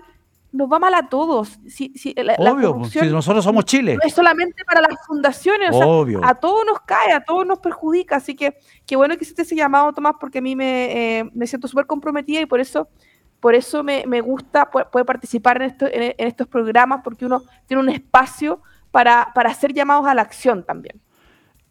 nos 0.51 0.71
va 0.71 0.79
mal 0.79 0.93
a 0.93 1.07
todos. 1.07 1.59
Si, 1.67 1.93
si 1.95 2.13
la, 2.13 2.35
Obvio, 2.35 2.77
pues, 2.77 2.91
si 2.91 3.07
nosotros 3.07 3.43
somos 3.43 3.65
Chile. 3.65 3.95
No 3.95 4.05
es 4.05 4.13
solamente 4.13 4.63
para 4.65 4.81
las 4.81 5.05
fundaciones, 5.05 5.69
Obvio. 5.73 6.21
a 6.23 6.35
todos 6.35 6.65
nos 6.65 6.81
cae, 6.81 7.13
a 7.13 7.23
todos 7.23 7.45
nos 7.45 7.59
perjudica. 7.59 8.17
Así 8.17 8.35
que 8.35 8.57
qué 8.85 8.95
bueno 8.95 9.15
que 9.17 9.23
hiciste 9.23 9.43
ese 9.43 9.55
llamado, 9.55 9.93
Tomás, 9.93 10.15
porque 10.19 10.39
a 10.39 10.41
mí 10.41 10.55
me, 10.55 11.19
eh, 11.19 11.29
me 11.33 11.47
siento 11.47 11.67
súper 11.67 11.85
comprometida 11.85 12.41
y 12.41 12.45
por 12.45 12.59
eso, 12.59 12.89
por 13.39 13.55
eso 13.55 13.83
me, 13.83 14.03
me 14.07 14.21
gusta 14.21 14.69
poder, 14.69 15.05
participar 15.05 15.61
en, 15.61 15.69
esto, 15.69 15.87
en, 15.89 16.27
estos 16.27 16.47
programas, 16.47 17.01
porque 17.03 17.25
uno 17.25 17.43
tiene 17.65 17.81
un 17.81 17.89
espacio 17.89 18.61
para, 18.91 19.31
para 19.33 19.51
hacer 19.51 19.73
llamados 19.73 20.05
a 20.05 20.13
la 20.13 20.21
acción 20.21 20.65
también. 20.65 20.99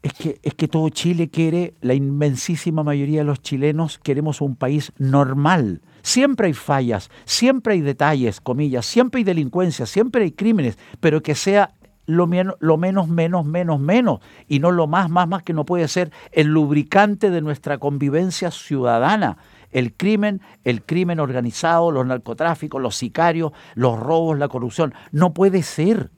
Es 0.02 0.14
que, 0.14 0.40
es 0.42 0.54
que 0.54 0.66
todo 0.66 0.88
Chile 0.88 1.28
quiere, 1.28 1.74
la 1.82 1.94
inmensísima 1.94 2.82
mayoría 2.82 3.20
de 3.20 3.24
los 3.24 3.42
chilenos 3.42 3.98
queremos 3.98 4.40
un 4.40 4.56
país 4.56 4.92
normal 4.96 5.82
Siempre 6.02 6.48
hay 6.48 6.54
fallas, 6.54 7.10
siempre 7.24 7.74
hay 7.74 7.80
detalles, 7.80 8.40
comillas, 8.40 8.86
siempre 8.86 9.18
hay 9.18 9.24
delincuencia, 9.24 9.86
siempre 9.86 10.24
hay 10.24 10.32
crímenes, 10.32 10.78
pero 11.00 11.22
que 11.22 11.34
sea 11.34 11.74
lo, 12.06 12.28
lo, 12.58 12.76
menos, 12.76 13.08
menos, 13.08 13.44
menos, 13.44 13.80
menos, 13.80 14.20
y 14.48 14.58
no 14.58 14.70
lo 14.70 14.86
más, 14.86 15.10
más, 15.10 15.28
más 15.28 15.42
que 15.42 15.52
no 15.52 15.64
puede 15.64 15.86
ser 15.88 16.10
el 16.32 16.48
lubricante 16.48 17.30
de 17.30 17.40
nuestra 17.40 17.78
convivencia 17.78 18.50
ciudadana. 18.50 19.36
El 19.70 19.94
crimen, 19.94 20.40
el 20.64 20.82
crimen 20.82 21.20
organizado, 21.20 21.92
los 21.92 22.04
narcotráficos, 22.04 22.82
los 22.82 22.96
sicarios, 22.96 23.52
los 23.74 24.00
robos, 24.00 24.36
la 24.36 24.48
corrupción. 24.48 24.94
No 25.12 25.32
puede 25.32 25.62
ser. 25.62 26.10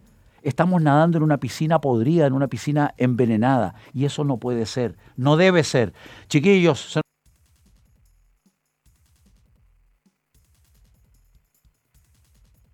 Estamos 0.43 0.83
nadando 0.83 1.19
en 1.19 1.25
una 1.25 1.39
piscina 1.39 1.81
podrida, 1.81 2.27
en 2.27 2.33
una 2.33 2.49
piscina 2.49 2.95
envenenada, 2.97 3.75
y 3.93 4.05
eso 4.05 4.25
no 4.25 4.39
puede 4.39 4.67
ser, 4.67 4.97
no 5.17 5.37
debe 5.37 5.65
ser. 5.65 5.93
Chiquillos, 6.29 7.01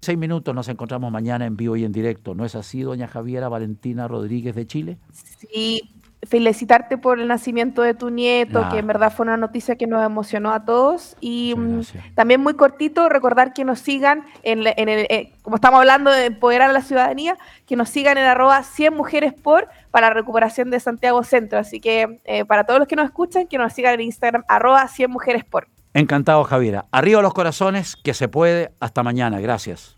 seis 0.01 0.19
minutos 0.19 0.55
nos 0.55 0.69
encontramos 0.69 1.13
mañana 1.13 1.45
en 1.45 1.57
vivo 1.57 1.77
y 1.77 1.85
en 1.85 1.93
directo. 1.93 2.35
¿No 2.35 2.47
es 2.47 2.55
así, 2.55 2.81
doña 2.81 3.09
Javiera 3.09 3.51
Valentina 3.51 4.09
Rodríguez 4.09 4.55
de 4.55 4.67
Chile? 4.67 4.99
Sí, 5.13 5.98
felicitarte 6.23 6.99
por 6.99 7.21
el 7.21 7.29
nacimiento 7.29 7.83
de 7.83 7.95
tu 7.95 8.11
nieto, 8.11 8.67
que 8.71 8.79
en 8.79 8.87
verdad 8.87 9.13
fue 9.13 9.25
una 9.25 9.37
noticia 9.37 9.77
que 9.77 9.87
nos 9.87 10.05
emocionó 10.05 10.53
a 10.53 10.65
todos. 10.65 11.17
Y 11.21 11.55
mm, 11.57 11.83
también 12.15 12.41
muy 12.41 12.55
cortito, 12.55 13.09
recordar 13.09 13.53
que 13.53 13.65
nos 13.65 13.79
sigan, 13.79 14.25
en, 14.43 14.67
el, 14.67 15.07
eh, 15.11 15.33
como 15.43 15.57
estamos 15.57 15.79
hablando 15.79 16.11
de 16.11 16.27
empoderar 16.27 16.71
a 16.71 16.73
la 16.73 16.83
ciudadanía, 16.83 17.37
que 17.67 17.77
nos 17.77 17.89
sigan 17.89 18.19
en 18.19 18.25
arroba 18.25 18.63
100 18.63 18.95
mujeres 18.95 19.33
por 19.33 19.69
para 19.91 20.09
la 20.09 20.15
recuperación 20.15 20.71
de 20.71 20.81
Santiago 20.81 21.23
Centro. 21.23 21.59
Así 21.59 21.81
que 21.81 22.21
eh, 22.25 22.45
para 22.45 22.65
todos 22.65 22.81
los 22.81 22.89
que 22.89 22.97
nos 22.97 23.07
escuchan, 23.07 23.47
que 23.47 23.59
nos 23.59 23.73
sigan 23.73 23.95
en 23.95 24.01
Instagram 24.03 24.45
arroba 24.49 24.87
100 24.89 25.11
mujeres 25.11 25.45
por. 25.45 25.69
Encantado, 25.95 26.45
Javiera. 26.45 26.87
Arriba 26.91 27.23
los 27.23 27.35
corazones, 27.35 27.97
que 27.97 28.15
se 28.15 28.29
puede. 28.29 28.73
Hasta 28.81 29.03
mañana. 29.03 29.41
Gracias. 29.41 29.98